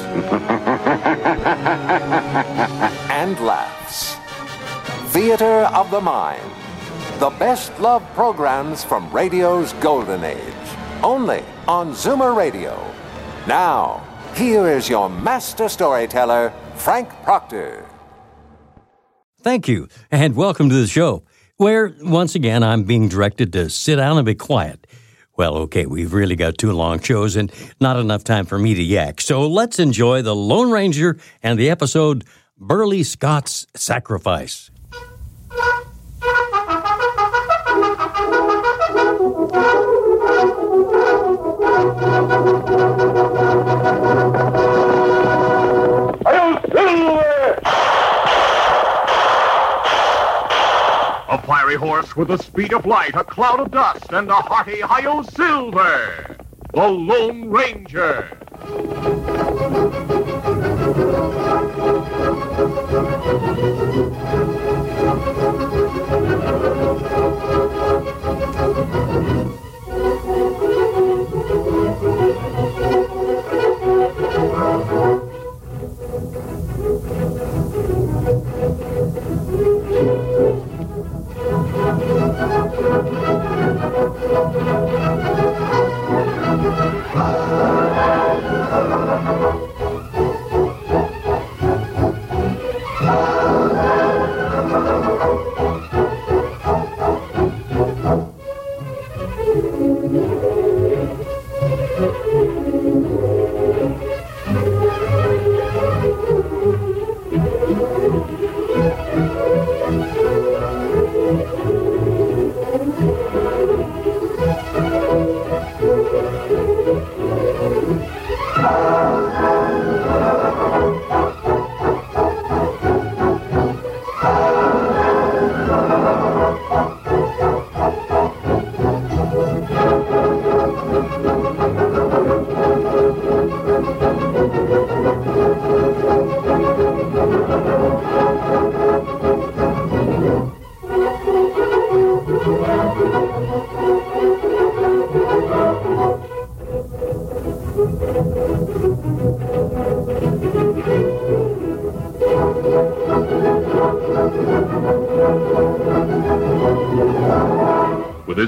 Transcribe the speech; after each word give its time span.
and 3.10 3.38
laughs. 3.40 4.16
Theater 5.12 5.68
of 5.74 5.90
the 5.90 6.00
Mind. 6.00 6.50
The 7.18 7.30
best 7.30 7.78
love 7.80 8.02
programs 8.14 8.84
from 8.84 9.10
radio's 9.10 9.72
golden 9.74 10.24
age. 10.24 10.40
Only 11.02 11.42
on 11.66 11.92
Zoomer 11.92 12.36
Radio. 12.36 12.78
Now, 13.46 14.06
here 14.34 14.68
is 14.68 14.88
your 14.88 15.08
master 15.08 15.68
storyteller, 15.68 16.52
Frank 16.74 17.08
Proctor. 17.22 17.86
Thank 19.40 19.68
you, 19.68 19.88
and 20.10 20.36
welcome 20.36 20.68
to 20.68 20.74
the 20.74 20.86
show, 20.86 21.22
where, 21.56 21.94
once 22.02 22.34
again, 22.34 22.62
I'm 22.62 22.82
being 22.82 23.08
directed 23.08 23.52
to 23.54 23.70
sit 23.70 23.96
down 23.96 24.18
and 24.18 24.26
be 24.26 24.34
quiet. 24.34 24.86
Well, 25.36 25.56
okay, 25.58 25.84
we've 25.84 26.14
really 26.14 26.34
got 26.34 26.56
two 26.56 26.72
long 26.72 27.00
shows 27.00 27.36
and 27.36 27.52
not 27.78 27.98
enough 27.98 28.24
time 28.24 28.46
for 28.46 28.58
me 28.58 28.74
to 28.74 28.82
yak, 28.82 29.20
so 29.20 29.46
let's 29.46 29.78
enjoy 29.78 30.22
The 30.22 30.34
Lone 30.34 30.70
Ranger 30.70 31.18
and 31.42 31.58
the 31.58 31.68
episode 31.68 32.24
Burly 32.58 33.02
Scott's 33.02 33.66
Sacrifice. 33.74 34.70
A 51.36 51.42
fiery 51.42 51.74
horse 51.74 52.16
with 52.16 52.28
the 52.28 52.38
speed 52.38 52.72
of 52.72 52.86
light, 52.86 53.14
a 53.14 53.22
cloud 53.22 53.60
of 53.60 53.70
dust, 53.70 54.10
and 54.10 54.30
a 54.30 54.36
hearty 54.36 54.80
hi 54.80 55.02
silver. 55.20 56.38
The 56.72 56.88
Lone 56.88 57.50
Ranger. 57.50 58.30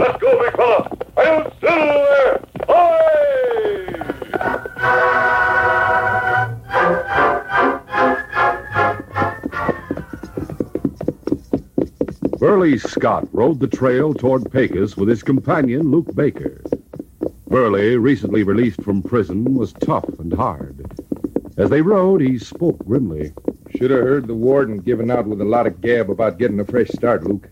Let's 0.00 0.16
go, 0.16 0.42
big 0.42 0.56
fella. 0.56 0.96
I'll 1.18 1.52
Silver. 1.60 2.40
Hi! 2.68 3.20
Burly 12.38 12.78
Scott 12.78 13.28
rode 13.32 13.60
the 13.60 13.66
trail 13.66 14.14
toward 14.14 14.50
Pecos 14.50 14.96
with 14.96 15.10
his 15.10 15.22
companion, 15.22 15.90
Luke 15.90 16.14
Baker. 16.14 16.62
Burly, 17.48 17.98
recently 17.98 18.42
released 18.42 18.82
from 18.82 19.02
prison, 19.02 19.52
was 19.52 19.74
tough 19.74 20.08
and 20.18 20.32
hard. 20.32 20.90
As 21.58 21.68
they 21.68 21.82
rode, 21.82 22.22
he 22.22 22.38
spoke 22.38 22.78
grimly. 22.86 23.34
Should 23.76 23.90
have 23.90 24.00
heard 24.00 24.26
the 24.28 24.34
warden 24.34 24.78
giving 24.78 25.10
out 25.10 25.26
with 25.26 25.42
a 25.42 25.44
lot 25.44 25.66
of 25.66 25.82
gab 25.82 26.08
about 26.08 26.38
getting 26.38 26.58
a 26.58 26.64
fresh 26.64 26.88
start, 26.88 27.24
Luke. 27.24 27.49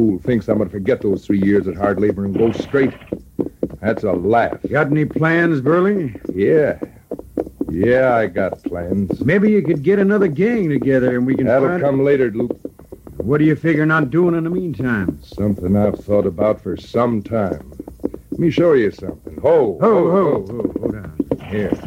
Fool 0.00 0.18
thinks 0.20 0.48
I'm 0.48 0.56
going 0.56 0.66
to 0.70 0.72
forget 0.72 1.02
those 1.02 1.26
three 1.26 1.42
years 1.42 1.68
at 1.68 1.76
hard 1.76 2.00
labor 2.00 2.24
and 2.24 2.32
go 2.32 2.52
straight. 2.52 2.94
That's 3.82 4.02
a 4.02 4.12
laugh. 4.12 4.56
Got 4.70 4.86
any 4.86 5.04
plans, 5.04 5.60
Burly? 5.60 6.18
Yeah. 6.32 6.80
Yeah, 7.68 8.16
I 8.16 8.28
got 8.28 8.62
plans. 8.62 9.22
Maybe 9.22 9.50
you 9.50 9.60
could 9.60 9.82
get 9.82 9.98
another 9.98 10.26
gang 10.26 10.70
together 10.70 11.14
and 11.18 11.26
we 11.26 11.34
can 11.36 11.44
That'll 11.46 11.78
come 11.78 12.02
later, 12.02 12.30
Luke. 12.30 12.58
What 13.18 13.36
do 13.40 13.44
you 13.44 13.54
figure 13.54 13.92
on 13.92 14.08
doing 14.08 14.34
in 14.34 14.44
the 14.44 14.50
meantime? 14.50 15.22
Something 15.22 15.76
I've 15.76 15.98
thought 15.98 16.24
about 16.24 16.62
for 16.62 16.78
some 16.78 17.22
time. 17.22 17.70
Let 18.30 18.40
me 18.40 18.50
show 18.50 18.72
you 18.72 18.90
something. 18.92 19.36
Ho, 19.42 19.76
Ho, 19.82 20.10
ho, 20.10 20.46
ho, 20.46 20.72
hold 20.80 20.94
on. 20.94 21.40
Here. 21.50 21.78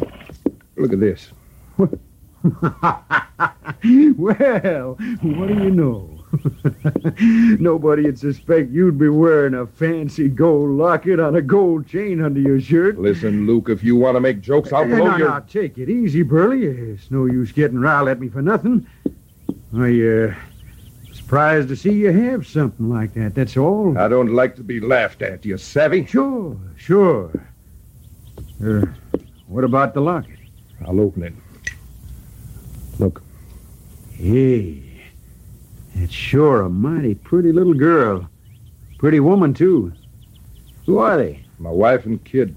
Look 0.76 0.92
at 0.92 1.00
this. 1.00 1.32
well, 1.76 1.88
what 4.94 5.48
do 5.48 5.54
you 5.54 5.70
know? 5.72 6.13
Nobody'd 7.60 8.18
suspect 8.18 8.70
you'd 8.70 8.98
be 8.98 9.08
wearing 9.08 9.54
a 9.54 9.66
fancy 9.66 10.28
gold 10.28 10.70
locket 10.70 11.20
on 11.20 11.36
a 11.36 11.42
gold 11.42 11.86
chain 11.86 12.22
under 12.22 12.40
your 12.40 12.60
shirt. 12.60 12.98
Listen, 12.98 13.46
Luke, 13.46 13.68
if 13.68 13.82
you 13.82 13.96
want 13.96 14.16
to 14.16 14.20
make 14.20 14.40
jokes, 14.40 14.72
I'll 14.72 14.84
Hey, 14.84 14.96
blow 14.96 15.04
now, 15.04 15.16
your... 15.16 15.28
now, 15.28 15.40
take 15.40 15.78
it 15.78 15.88
easy, 15.88 16.22
Burly. 16.22 16.64
It's 16.66 17.10
no 17.10 17.26
use 17.26 17.52
getting 17.52 17.78
riled 17.78 18.08
at 18.08 18.20
me 18.20 18.28
for 18.28 18.42
nothing. 18.42 18.86
I, 19.76 20.00
uh, 20.02 20.34
surprised 21.12 21.68
to 21.68 21.76
see 21.76 21.92
you 21.92 22.12
have 22.12 22.46
something 22.46 22.88
like 22.88 23.14
that, 23.14 23.34
that's 23.34 23.56
all. 23.56 23.96
I 23.98 24.08
don't 24.08 24.34
like 24.34 24.56
to 24.56 24.62
be 24.62 24.80
laughed 24.80 25.22
at, 25.22 25.44
you 25.44 25.56
savvy? 25.58 26.04
Sure, 26.06 26.56
sure. 26.76 27.30
Uh, 28.64 28.86
what 29.46 29.64
about 29.64 29.94
the 29.94 30.00
locket? 30.00 30.38
I'll 30.86 31.00
open 31.00 31.22
it. 31.24 31.32
Look, 32.98 33.22
Hey, 34.12 34.83
that's 35.94 36.12
sure 36.12 36.62
a 36.62 36.68
mighty 36.70 37.14
pretty 37.14 37.52
little 37.52 37.74
girl. 37.74 38.28
Pretty 38.98 39.20
woman, 39.20 39.54
too. 39.54 39.92
Who 40.86 40.98
are 40.98 41.16
they? 41.16 41.40
my 41.58 41.70
wife 41.70 42.04
and 42.04 42.22
kid. 42.24 42.54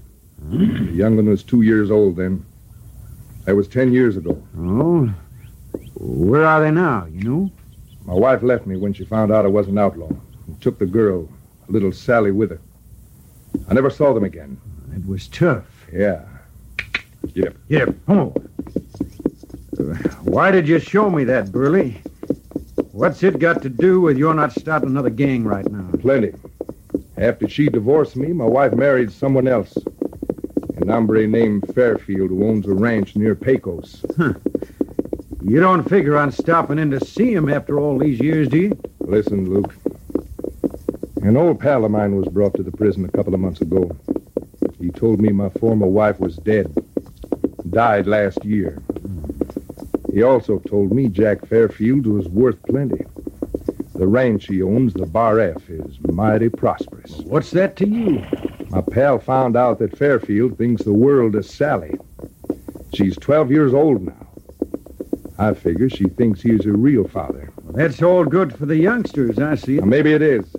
The 0.50 0.90
young 0.92 1.16
one 1.16 1.26
was 1.28 1.42
two 1.42 1.62
years 1.62 1.90
old 1.90 2.16
then. 2.16 2.44
That 3.44 3.56
was 3.56 3.66
ten 3.68 3.92
years 3.92 4.16
ago. 4.16 4.42
Oh, 4.58 5.06
where 5.94 6.44
are 6.44 6.60
they 6.60 6.70
now, 6.70 7.06
you 7.06 7.22
know? 7.28 7.50
My 8.04 8.14
wife 8.14 8.42
left 8.42 8.66
me 8.66 8.76
when 8.76 8.92
she 8.92 9.04
found 9.04 9.32
out 9.32 9.44
I 9.44 9.48
was 9.48 9.68
an 9.68 9.78
outlaw 9.78 10.10
and 10.46 10.60
took 10.60 10.78
the 10.78 10.86
girl, 10.86 11.28
little 11.68 11.92
Sally, 11.92 12.30
with 12.32 12.50
her. 12.50 12.60
I 13.68 13.74
never 13.74 13.88
saw 13.90 14.12
them 14.12 14.24
again. 14.24 14.60
It 14.94 15.06
was 15.06 15.28
tough. 15.28 15.64
Yeah. 15.92 16.24
Yep. 17.34 17.34
Yep. 17.34 17.56
Yeah, 17.68 17.84
come 18.06 18.18
on. 18.18 18.48
Uh, 19.78 19.94
Why 20.24 20.50
did 20.50 20.68
you 20.68 20.78
show 20.78 21.08
me 21.10 21.24
that, 21.24 21.50
Burly? 21.50 22.02
What's 22.98 23.22
it 23.22 23.38
got 23.38 23.62
to 23.62 23.68
do 23.68 24.00
with 24.00 24.18
your 24.18 24.34
not 24.34 24.50
starting 24.50 24.88
another 24.88 25.08
gang 25.08 25.44
right 25.44 25.64
now? 25.70 25.88
Plenty. 26.00 26.32
After 27.16 27.48
she 27.48 27.68
divorced 27.68 28.16
me, 28.16 28.32
my 28.32 28.44
wife 28.44 28.72
married 28.72 29.12
someone 29.12 29.46
else. 29.46 29.72
An 30.78 30.88
hombre 30.88 31.28
named 31.28 31.72
Fairfield 31.76 32.30
who 32.30 32.48
owns 32.48 32.66
a 32.66 32.72
ranch 32.72 33.14
near 33.14 33.36
Pecos. 33.36 34.04
You 35.40 35.60
don't 35.60 35.88
figure 35.88 36.16
on 36.16 36.32
stopping 36.32 36.80
in 36.80 36.90
to 36.90 36.98
see 36.98 37.32
him 37.32 37.48
after 37.48 37.78
all 37.78 37.98
these 37.98 38.18
years, 38.18 38.48
do 38.48 38.56
you? 38.58 38.82
Listen, 38.98 39.48
Luke. 39.48 39.76
An 41.22 41.36
old 41.36 41.60
pal 41.60 41.84
of 41.84 41.92
mine 41.92 42.16
was 42.16 42.26
brought 42.26 42.54
to 42.54 42.64
the 42.64 42.72
prison 42.72 43.04
a 43.04 43.12
couple 43.16 43.32
of 43.32 43.38
months 43.38 43.60
ago. 43.60 43.96
He 44.80 44.90
told 44.90 45.20
me 45.20 45.28
my 45.28 45.50
former 45.50 45.86
wife 45.86 46.18
was 46.18 46.34
dead. 46.38 46.74
Died 47.70 48.08
last 48.08 48.44
year. 48.44 48.82
He 50.18 50.24
also 50.24 50.58
told 50.58 50.90
me 50.90 51.06
Jack 51.06 51.46
Fairfield 51.46 52.04
was 52.04 52.28
worth 52.28 52.60
plenty. 52.64 53.04
The 53.94 54.08
ranch 54.08 54.48
he 54.48 54.60
owns, 54.64 54.92
the 54.92 55.06
Bar 55.06 55.38
F, 55.38 55.70
is 55.70 55.96
mighty 56.00 56.48
prosperous. 56.48 57.18
What's 57.18 57.52
that 57.52 57.76
to 57.76 57.88
you? 57.88 58.24
My 58.70 58.80
pal 58.80 59.20
found 59.20 59.56
out 59.56 59.78
that 59.78 59.96
Fairfield 59.96 60.58
thinks 60.58 60.82
the 60.82 60.92
world 60.92 61.36
of 61.36 61.46
Sally. 61.46 61.96
She's 62.92 63.16
12 63.16 63.52
years 63.52 63.72
old 63.72 64.06
now. 64.06 64.26
I 65.38 65.54
figure 65.54 65.88
she 65.88 66.08
thinks 66.08 66.42
he's 66.42 66.64
her 66.64 66.72
real 66.72 67.06
father. 67.06 67.52
Well, 67.62 67.74
that's 67.74 68.02
all 68.02 68.24
good 68.24 68.52
for 68.52 68.66
the 68.66 68.76
youngsters, 68.76 69.38
I 69.38 69.54
see. 69.54 69.76
Now, 69.76 69.84
maybe 69.84 70.12
it 70.12 70.22
is. 70.22 70.52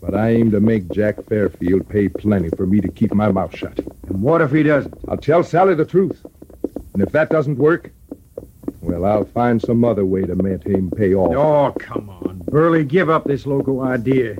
But 0.00 0.14
I 0.14 0.30
aim 0.30 0.52
to 0.52 0.60
make 0.60 0.88
Jack 0.92 1.20
Fairfield 1.24 1.88
pay 1.88 2.10
plenty 2.10 2.50
for 2.50 2.64
me 2.64 2.80
to 2.80 2.88
keep 2.88 3.12
my 3.12 3.32
mouth 3.32 3.56
shut. 3.56 3.76
And 4.06 4.22
what 4.22 4.40
if 4.40 4.52
he 4.52 4.62
doesn't? 4.62 4.94
I'll 5.08 5.16
tell 5.16 5.42
Sally 5.42 5.74
the 5.74 5.84
truth. 5.84 6.24
And 6.92 7.02
if 7.02 7.10
that 7.10 7.28
doesn't 7.28 7.56
work, 7.56 7.90
well, 9.04 9.18
I'll 9.18 9.24
find 9.26 9.60
some 9.60 9.84
other 9.84 10.04
way 10.06 10.22
to 10.22 10.34
make 10.34 10.64
him 10.64 10.90
pay 10.90 11.14
off. 11.14 11.34
Oh, 11.34 11.78
come 11.78 12.08
on, 12.08 12.42
Burly, 12.46 12.84
give 12.84 13.10
up 13.10 13.24
this 13.24 13.44
local 13.44 13.82
idea. 13.82 14.38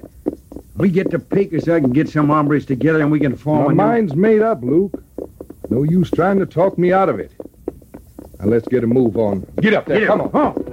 We 0.77 0.89
get 0.89 1.11
to 1.11 1.19
Pecos, 1.19 1.69
I 1.69 1.81
can 1.81 1.91
get 1.93 2.09
some 2.09 2.29
hombres 2.29 2.65
together 2.65 3.01
and 3.03 3.11
we 3.11 3.21
can 3.21 3.37
form 3.37 3.59
My 3.61 3.67
a 3.67 3.69
new- 3.69 3.75
mind's 3.77 4.17
made 4.17 4.41
up, 4.43 4.63
Luke. 4.63 5.05
No 5.69 5.83
use 5.83 6.11
trying 6.11 6.39
to 6.39 6.47
talk 6.47 6.79
me 6.79 6.93
out 6.95 7.09
of 7.11 7.19
it. 7.21 7.31
Now 8.41 8.47
let's 8.47 8.67
get 8.69 8.85
a 8.85 8.87
move 8.87 9.17
on. 9.19 9.47
Get 9.61 9.75
up 9.75 9.85
there. 9.87 10.01
Get 10.01 10.07
Come 10.09 10.21
him. 10.21 10.31
on. 10.33 10.55
Oh. 10.57 10.64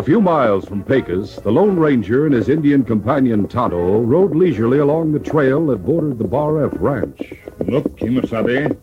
A 0.00 0.02
few 0.02 0.22
miles 0.22 0.64
from 0.64 0.82
Pecos, 0.82 1.36
the 1.42 1.52
Lone 1.52 1.78
Ranger 1.78 2.24
and 2.24 2.34
his 2.34 2.48
Indian 2.48 2.84
companion 2.84 3.46
Tonto 3.46 4.00
rode 4.00 4.34
leisurely 4.34 4.78
along 4.78 5.12
the 5.12 5.18
trail 5.18 5.66
that 5.66 5.84
bordered 5.84 6.16
the 6.18 6.24
Bar 6.24 6.64
F 6.64 6.72
ranch. 6.76 7.34
Look, 7.58 7.98
Kemosabe. 7.98 8.78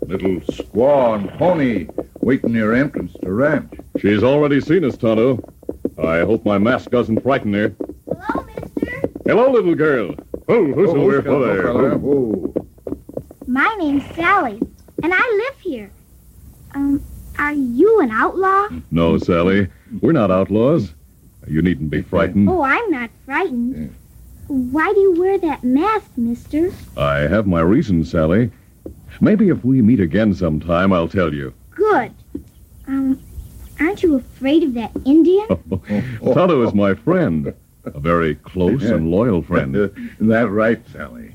Little 0.00 0.40
squaw 0.40 1.16
and 1.16 1.28
pony 1.38 1.88
waiting 2.20 2.54
near 2.54 2.72
entrance 2.72 3.12
to 3.22 3.30
ranch. 3.34 3.70
She's 3.98 4.22
already 4.22 4.62
seen 4.62 4.82
us, 4.86 4.96
Tonto. 4.96 5.46
I 6.02 6.20
hope 6.20 6.46
my 6.46 6.56
mask 6.56 6.88
doesn't 6.88 7.20
frighten 7.22 7.52
her. 7.52 7.74
Hello, 8.06 8.46
mister. 8.46 9.02
Hello, 9.26 9.50
little 9.52 9.74
girl. 9.74 10.14
Oh, 10.48 10.64
who's 10.72 10.88
Oh, 10.88 10.96
over 10.96 11.20
hello, 11.20 11.46
there? 11.46 11.62
fella. 11.64 11.98
Whoa. 11.98 12.54
My 13.46 13.76
name's 13.78 14.06
Sally, 14.14 14.58
and 15.02 15.12
I 15.12 15.18
live 15.50 15.60
here. 15.60 15.90
Um, 16.74 17.04
are 17.38 17.52
you 17.52 18.00
an 18.00 18.10
outlaw? 18.10 18.68
No, 18.90 19.18
Sally. 19.18 19.68
We're 20.06 20.12
not 20.12 20.30
outlaws. 20.30 20.94
You 21.48 21.62
needn't 21.62 21.90
be 21.90 22.00
frightened. 22.00 22.48
Oh, 22.48 22.62
I'm 22.62 22.92
not 22.92 23.10
frightened. 23.24 23.92
Why 24.46 24.92
do 24.92 25.00
you 25.00 25.20
wear 25.20 25.36
that 25.38 25.64
mask, 25.64 26.12
mister? 26.16 26.72
I 26.96 27.22
have 27.22 27.48
my 27.48 27.60
reasons, 27.60 28.12
Sally. 28.12 28.52
Maybe 29.20 29.48
if 29.48 29.64
we 29.64 29.82
meet 29.82 29.98
again 29.98 30.32
sometime, 30.32 30.92
I'll 30.92 31.08
tell 31.08 31.34
you. 31.34 31.52
Good. 31.70 32.14
Um, 32.86 33.20
aren't 33.80 34.04
you 34.04 34.14
afraid 34.14 34.62
of 34.62 34.74
that 34.74 34.92
Indian? 35.04 35.48
Tonto 36.22 36.62
is 36.62 36.72
my 36.72 36.94
friend. 36.94 37.52
A 37.82 37.98
very 37.98 38.36
close 38.36 38.84
and 38.84 39.10
loyal 39.10 39.42
friend. 39.42 39.74
that 40.20 40.48
right, 40.50 40.88
Sally. 40.90 41.34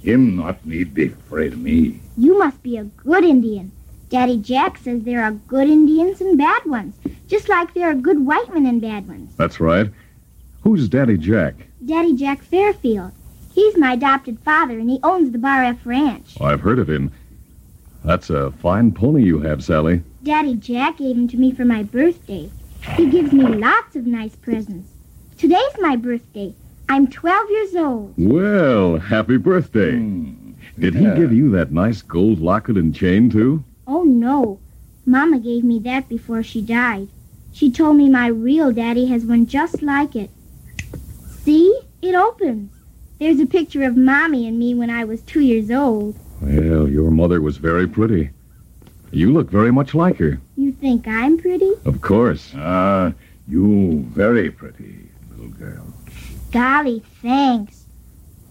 Him 0.00 0.36
not 0.36 0.64
need 0.64 0.94
be 0.94 1.06
afraid 1.06 1.54
of 1.54 1.58
me. 1.58 1.98
You 2.16 2.38
must 2.38 2.62
be 2.62 2.76
a 2.76 2.84
good 2.84 3.24
Indian. 3.24 3.72
Daddy 4.08 4.36
Jack 4.36 4.78
says 4.78 5.02
there 5.02 5.24
are 5.24 5.32
good 5.32 5.68
Indians 5.68 6.20
and 6.20 6.38
bad 6.38 6.64
ones, 6.64 6.94
just 7.26 7.48
like 7.48 7.74
there 7.74 7.90
are 7.90 7.94
good 7.94 8.24
white 8.24 8.52
men 8.54 8.66
and 8.66 8.80
bad 8.80 9.08
ones. 9.08 9.34
That's 9.36 9.58
right. 9.58 9.90
Who's 10.62 10.88
Daddy 10.88 11.16
Jack? 11.18 11.54
Daddy 11.84 12.14
Jack 12.14 12.42
Fairfield. 12.42 13.12
He's 13.52 13.76
my 13.76 13.94
adopted 13.94 14.38
father, 14.40 14.78
and 14.78 14.88
he 14.88 15.00
owns 15.02 15.32
the 15.32 15.38
Bar 15.38 15.64
F 15.64 15.78
Ranch. 15.84 16.40
I've 16.40 16.60
heard 16.60 16.78
of 16.78 16.88
him. 16.88 17.10
That's 18.04 18.30
a 18.30 18.52
fine 18.52 18.92
pony 18.92 19.24
you 19.24 19.40
have, 19.40 19.64
Sally. 19.64 20.02
Daddy 20.22 20.54
Jack 20.54 20.98
gave 20.98 21.16
him 21.16 21.26
to 21.28 21.36
me 21.36 21.52
for 21.52 21.64
my 21.64 21.82
birthday. 21.82 22.50
He 22.94 23.10
gives 23.10 23.32
me 23.32 23.42
lots 23.44 23.96
of 23.96 24.06
nice 24.06 24.36
presents. 24.36 24.88
Today's 25.38 25.76
my 25.80 25.96
birthday. 25.96 26.54
I'm 26.88 27.08
12 27.08 27.50
years 27.50 27.74
old. 27.74 28.14
Well, 28.16 28.98
happy 28.98 29.38
birthday. 29.38 29.96
Hmm. 29.96 30.52
Did 30.78 30.94
he 30.94 31.04
give 31.14 31.32
you 31.32 31.50
that 31.52 31.72
nice 31.72 32.02
gold 32.02 32.38
locket 32.38 32.76
and 32.76 32.94
chain, 32.94 33.30
too? 33.30 33.64
Oh, 33.86 34.02
no. 34.02 34.58
Mama 35.04 35.38
gave 35.38 35.62
me 35.64 35.78
that 35.80 36.08
before 36.08 36.42
she 36.42 36.60
died. 36.60 37.08
She 37.52 37.70
told 37.70 37.96
me 37.96 38.08
my 38.08 38.26
real 38.26 38.72
daddy 38.72 39.06
has 39.06 39.24
one 39.24 39.46
just 39.46 39.82
like 39.82 40.16
it. 40.16 40.30
See? 41.42 41.80
It 42.02 42.14
opens. 42.14 42.72
There's 43.18 43.40
a 43.40 43.46
picture 43.46 43.82
of 43.84 43.96
Mommy 43.96 44.46
and 44.46 44.58
me 44.58 44.74
when 44.74 44.90
I 44.90 45.04
was 45.04 45.22
two 45.22 45.40
years 45.40 45.70
old. 45.70 46.16
Well, 46.40 46.88
your 46.88 47.10
mother 47.10 47.40
was 47.40 47.56
very 47.56 47.86
pretty. 47.88 48.30
You 49.10 49.32
look 49.32 49.50
very 49.50 49.72
much 49.72 49.94
like 49.94 50.18
her. 50.18 50.38
You 50.56 50.72
think 50.72 51.08
I'm 51.08 51.38
pretty? 51.38 51.72
Of 51.84 52.02
course. 52.02 52.52
Ah, 52.56 53.14
you 53.48 54.04
very 54.10 54.50
pretty, 54.50 55.08
little 55.30 55.48
girl. 55.48 55.86
Golly, 56.52 57.02
thanks. 57.22 57.86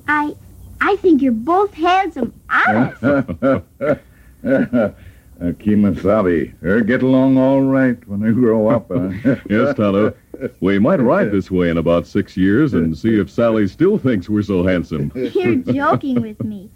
I 0.07 0.35
I 0.81 0.95
think 0.97 1.21
you're 1.21 1.31
both 1.31 1.73
handsome. 1.73 2.33
Honest. 2.49 3.03
Uh, 5.41 5.51
Kemosabe, 5.51 6.57
her 6.61 6.81
get 6.81 7.03
along 7.03 7.37
all 7.37 7.61
right 7.61 7.97
when 8.07 8.23
I 8.23 8.31
grow 8.31 8.69
up. 8.69 8.89
Uh. 8.89 9.09
Yes, 9.49 9.75
Tonto. 9.75 10.13
We 10.61 10.79
might 10.79 10.99
ride 11.01 11.31
this 11.31 11.51
way 11.51 11.69
in 11.69 11.77
about 11.77 12.07
six 12.07 12.35
years 12.37 12.73
and 12.73 12.97
see 12.97 13.19
if 13.19 13.29
Sally 13.29 13.67
still 13.67 13.97
thinks 13.97 14.29
we're 14.29 14.41
so 14.43 14.63
handsome. 14.63 15.11
You're 15.15 15.55
joking 15.55 16.21
with 16.21 16.43
me. 16.43 16.69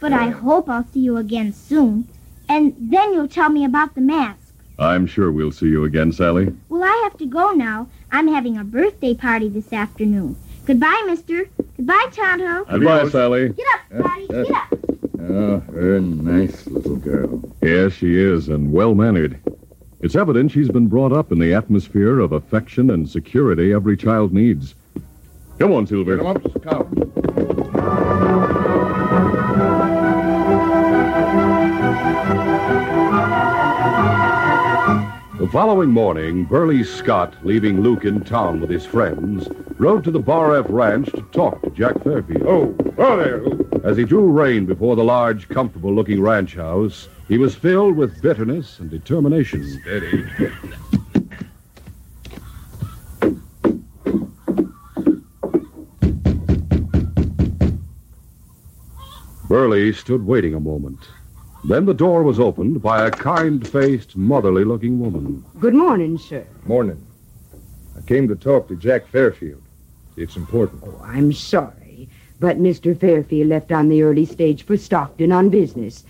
But 0.00 0.12
I 0.12 0.28
hope 0.28 0.68
I'll 0.68 0.86
see 0.92 1.00
you 1.00 1.16
again 1.16 1.52
soon. 1.52 2.08
And 2.48 2.74
then 2.78 3.12
you'll 3.12 3.28
tell 3.28 3.48
me 3.50 3.64
about 3.64 3.94
the 3.94 4.00
mask. 4.00 4.54
I'm 4.78 5.06
sure 5.06 5.32
we'll 5.32 5.52
see 5.52 5.66
you 5.68 5.84
again, 5.84 6.12
Sally. 6.12 6.54
Well, 6.68 6.84
I 6.84 7.00
have 7.04 7.16
to 7.18 7.26
go 7.26 7.52
now. 7.52 7.88
I'm 8.12 8.28
having 8.28 8.58
a 8.58 8.64
birthday 8.64 9.14
party 9.14 9.48
this 9.48 9.72
afternoon. 9.72 10.36
Goodbye, 10.66 11.02
mister. 11.06 11.48
Goodbye, 11.76 12.08
Tonto. 12.12 12.64
Goodbye, 12.64 13.08
Sally. 13.08 13.50
Get 13.50 13.66
up, 13.74 14.00
Scotty. 14.00 14.26
Get 14.28 14.50
up. 14.50 14.95
Ah, 15.28 15.32
oh, 15.32 15.58
her 15.72 16.00
nice 16.00 16.68
little 16.68 16.94
girl. 16.94 17.42
Yes, 17.60 17.94
she 17.94 18.16
is, 18.16 18.48
and 18.48 18.72
well 18.72 18.94
mannered. 18.94 19.40
It's 20.00 20.14
evident 20.14 20.52
she's 20.52 20.68
been 20.68 20.86
brought 20.86 21.12
up 21.12 21.32
in 21.32 21.40
the 21.40 21.52
atmosphere 21.52 22.20
of 22.20 22.30
affection 22.30 22.90
and 22.90 23.08
security 23.08 23.72
every 23.72 23.96
child 23.96 24.32
needs. 24.32 24.76
Come 25.58 25.72
on, 25.72 25.86
Silver. 25.88 26.18
Come 26.18 26.26
up, 26.28 26.42
Scout. 26.60 26.86
The 35.38 35.48
following 35.48 35.90
morning, 35.90 36.44
Burly 36.44 36.82
Scott, 36.82 37.34
leaving 37.44 37.82
Luke 37.82 38.06
in 38.06 38.24
town 38.24 38.58
with 38.58 38.70
his 38.70 38.86
friends, 38.86 39.46
rode 39.76 40.02
to 40.04 40.10
the 40.10 40.18
Bar 40.18 40.56
F 40.56 40.64
Ranch 40.70 41.12
to 41.12 41.20
talk 41.30 41.60
to 41.60 41.68
Jack 41.68 42.02
Fairfield. 42.02 42.46
Oh, 42.46 42.66
Burly! 42.92 43.62
As 43.84 43.98
he 43.98 44.04
drew 44.04 44.30
rein 44.30 44.64
before 44.64 44.96
the 44.96 45.04
large, 45.04 45.46
comfortable 45.50 45.94
looking 45.94 46.22
ranch 46.22 46.54
house, 46.54 47.10
he 47.28 47.36
was 47.36 47.54
filled 47.54 47.96
with 47.96 48.22
bitterness 48.22 48.78
and 48.78 48.88
determination. 48.88 49.62
Steady. 49.82 50.24
Burly 59.48 59.92
stood 59.92 60.24
waiting 60.24 60.54
a 60.54 60.60
moment. 60.60 61.00
Then 61.66 61.84
the 61.84 61.94
door 61.94 62.22
was 62.22 62.38
opened 62.38 62.80
by 62.80 63.06
a 63.06 63.10
kind 63.10 63.66
faced, 63.66 64.16
motherly 64.16 64.62
looking 64.62 65.00
woman. 65.00 65.44
Good 65.58 65.74
morning, 65.74 66.16
sir. 66.16 66.46
Morning. 66.64 67.04
I 67.96 68.02
came 68.02 68.28
to 68.28 68.36
talk 68.36 68.68
to 68.68 68.76
Jack 68.76 69.08
Fairfield. 69.08 69.62
It's 70.16 70.36
important. 70.36 70.84
Oh, 70.86 71.00
I'm 71.02 71.32
sorry, 71.32 72.08
but 72.38 72.60
Mr. 72.60 72.96
Fairfield 72.96 73.48
left 73.48 73.72
on 73.72 73.88
the 73.88 74.02
early 74.04 74.26
stage 74.26 74.64
for 74.64 74.76
Stockton 74.76 75.32
on 75.32 75.50
business. 75.50 76.04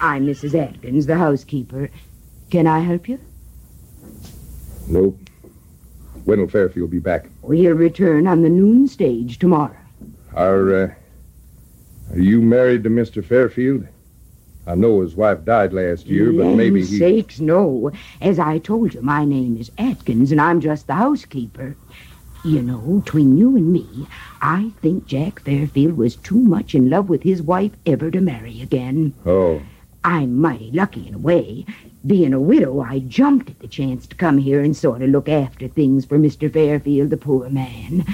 I'm 0.00 0.26
Mrs. 0.26 0.58
Atkins, 0.58 1.06
the 1.06 1.16
housekeeper. 1.16 1.90
Can 2.50 2.66
I 2.66 2.80
help 2.80 3.08
you? 3.08 3.20
Nope. 4.88 5.16
When 6.24 6.40
will 6.40 6.48
Fairfield 6.48 6.90
be 6.90 6.98
back? 6.98 7.26
He'll 7.48 7.74
return 7.74 8.26
on 8.26 8.42
the 8.42 8.48
noon 8.48 8.88
stage 8.88 9.38
tomorrow. 9.38 9.76
Are, 10.34 10.74
uh, 10.74 10.94
are 12.10 12.18
you 12.18 12.42
married 12.42 12.82
to 12.82 12.90
Mr. 12.90 13.24
Fairfield? 13.24 13.86
I 14.68 14.74
know 14.74 15.00
his 15.00 15.16
wife 15.16 15.46
died 15.46 15.72
last 15.72 16.04
year, 16.04 16.30
but 16.30 16.54
maybe 16.54 16.84
he. 16.84 16.98
sakes, 16.98 17.40
no. 17.40 17.90
As 18.20 18.38
I 18.38 18.58
told 18.58 18.92
you, 18.92 19.00
my 19.00 19.24
name 19.24 19.56
is 19.56 19.70
Atkins, 19.78 20.30
and 20.30 20.38
I'm 20.38 20.60
just 20.60 20.86
the 20.86 20.94
housekeeper. 20.94 21.74
You 22.44 22.60
know, 22.60 23.00
between 23.02 23.38
you 23.38 23.56
and 23.56 23.72
me, 23.72 24.06
I 24.42 24.72
think 24.82 25.06
Jack 25.06 25.40
Fairfield 25.40 25.96
was 25.96 26.16
too 26.16 26.38
much 26.38 26.74
in 26.74 26.90
love 26.90 27.08
with 27.08 27.22
his 27.22 27.40
wife 27.40 27.72
ever 27.86 28.10
to 28.10 28.20
marry 28.20 28.60
again. 28.60 29.14
Oh. 29.24 29.62
I'm 30.04 30.38
mighty 30.38 30.70
lucky 30.70 31.08
in 31.08 31.14
a 31.14 31.18
way. 31.18 31.64
Being 32.06 32.34
a 32.34 32.40
widow, 32.40 32.80
I 32.82 32.98
jumped 32.98 33.48
at 33.48 33.60
the 33.60 33.68
chance 33.68 34.06
to 34.08 34.16
come 34.16 34.36
here 34.36 34.60
and 34.60 34.76
sort 34.76 35.00
of 35.00 35.08
look 35.08 35.30
after 35.30 35.66
things 35.66 36.04
for 36.04 36.18
Mr. 36.18 36.52
Fairfield, 36.52 37.08
the 37.08 37.16
poor 37.16 37.48
man. 37.48 38.04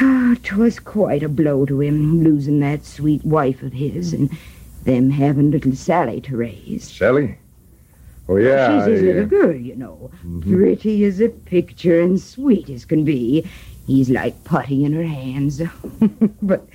Ah, 0.00 0.36
'twas 0.42 0.78
quite 0.78 1.24
a 1.24 1.28
blow 1.28 1.66
to 1.66 1.80
him, 1.80 2.22
losing 2.22 2.60
that 2.60 2.84
sweet 2.84 3.24
wife 3.24 3.62
of 3.62 3.72
his, 3.72 4.12
and 4.12 4.30
them 4.86 5.10
having 5.10 5.50
little 5.50 5.74
Sally 5.74 6.20
to 6.22 6.36
raise. 6.36 6.84
Sally? 6.90 7.36
Oh, 8.28 8.36
yeah. 8.36 8.78
She's 8.78 8.86
his 8.86 9.02
uh, 9.02 9.06
little 9.06 9.26
girl, 9.26 9.54
you 9.54 9.76
know. 9.76 10.10
Mhm. 10.24 10.50
Pretty 10.50 11.04
as 11.04 11.20
a 11.20 11.28
picture 11.28 12.00
and 12.00 12.20
sweet 12.20 12.70
as 12.70 12.84
can 12.84 13.04
be. 13.04 13.46
He's 13.86 14.10
like 14.10 14.42
putty 14.44 14.84
in 14.84 14.92
her 14.94 15.04
hands. 15.04 15.62
but 16.42 16.66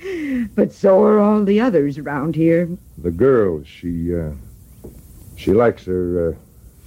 but 0.54 0.72
so 0.72 1.02
are 1.02 1.18
all 1.18 1.44
the 1.44 1.60
others 1.60 1.98
around 1.98 2.36
here. 2.36 2.68
The 2.96 3.10
girl, 3.10 3.62
she, 3.64 4.14
uh, 4.14 4.30
she 5.36 5.52
likes 5.52 5.84
her 5.84 6.30
uh, 6.30 6.34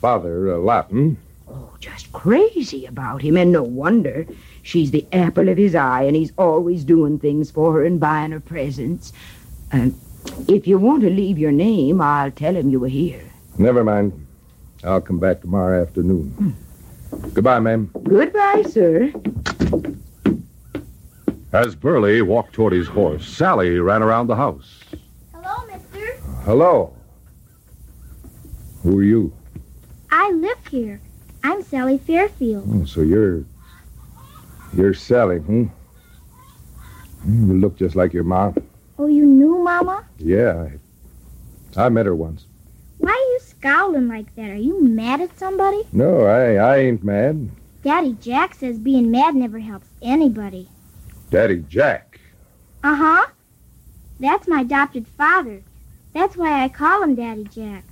father 0.02 0.50
a 0.52 0.58
lot, 0.58 0.88
hmm? 0.88 1.14
Oh, 1.48 1.70
just 1.80 2.12
crazy 2.12 2.88
about 2.88 3.22
him, 3.22 3.38
and 3.38 3.52
no 3.52 3.62
wonder. 3.62 4.26
She's 4.64 4.90
the 4.90 5.06
apple 5.14 5.48
of 5.48 5.60
his 5.60 5.76
eye, 5.76 6.04
and 6.04 6.16
he's 6.16 6.34
always 6.40 6.84
doing 6.84 7.20
things 7.20 7.52
for 7.52 7.74
her 7.74 7.86
and 7.86 8.00
buying 8.00 8.32
her 8.32 8.40
presents. 8.40 9.14
Uh, 9.72 9.90
if 10.48 10.68
you 10.68 10.78
want 10.78 11.02
to 11.02 11.10
leave 11.10 11.38
your 11.38 11.52
name, 11.52 12.02
I'll 12.02 12.32
tell 12.32 12.56
him 12.56 12.70
you 12.70 12.80
were 12.80 12.88
here. 12.88 13.22
Never 13.58 13.84
mind. 13.84 14.26
I'll 14.84 15.02
come 15.02 15.20
back 15.20 15.42
tomorrow 15.42 15.82
afternoon. 15.82 16.56
Goodbye, 17.34 17.60
ma'am. 17.60 17.90
Goodbye, 18.04 18.64
sir. 18.70 19.12
As 21.54 21.74
Burly 21.76 22.22
walked 22.22 22.54
toward 22.54 22.74
his 22.74 22.88
horse, 22.88 23.26
Sally 23.28 23.80
ran 23.80 24.04
around 24.04 24.28
the 24.28 24.36
house. 24.36 24.82
Hello, 25.34 25.66
mister. 25.68 26.18
Hello. 26.44 26.94
Who 28.84 29.00
are 29.00 29.04
you? 29.04 29.34
I 30.12 30.32
live 30.32 30.68
here. 30.68 31.00
I'm 31.44 31.64
Sally 31.64 31.98
Fairfield. 31.98 32.66
Oh, 32.72 32.86
so 32.86 33.02
you're. 33.02 33.46
You're 34.76 34.94
Sally, 34.94 35.38
hmm? 35.38 35.64
Hmm, 37.24 37.52
You 37.52 37.58
look 37.60 37.78
just 37.78 37.96
like 37.96 38.14
your 38.14 38.24
mom. 38.24 38.56
Oh, 38.98 39.08
you 39.08 39.26
knew 39.26 39.58
Mama? 39.60 40.06
Yeah, 40.18 40.68
I, 41.76 41.86
I 41.86 41.90
met 41.90 42.06
her 42.06 42.16
once. 42.16 42.46
Why 42.98 43.12
are 43.12 43.32
you 43.34 43.40
scowling 43.42 44.08
like 44.08 44.34
that? 44.36 44.52
Are 44.52 44.56
you 44.56 44.82
mad 44.82 45.20
at 45.22 45.38
somebody? 45.38 45.84
No, 45.92 46.22
I, 46.26 46.54
I 46.56 46.78
ain't 46.78 47.04
mad. 47.04 47.50
Daddy 47.84 48.14
Jack 48.14 48.56
says 48.56 48.80
being 48.80 49.12
mad 49.12 49.36
never 49.36 49.60
helps 49.60 49.88
anybody. 50.02 50.70
Daddy 51.30 51.64
Jack. 51.68 52.20
Uh 52.84 52.96
huh. 52.96 53.28
That's 54.20 54.48
my 54.48 54.62
adopted 54.62 55.08
father. 55.08 55.62
That's 56.14 56.38
why 56.38 56.64
I 56.64 56.70
call 56.70 57.04
him 57.04 57.16
Daddy 57.16 57.44
Jack. 57.44 57.84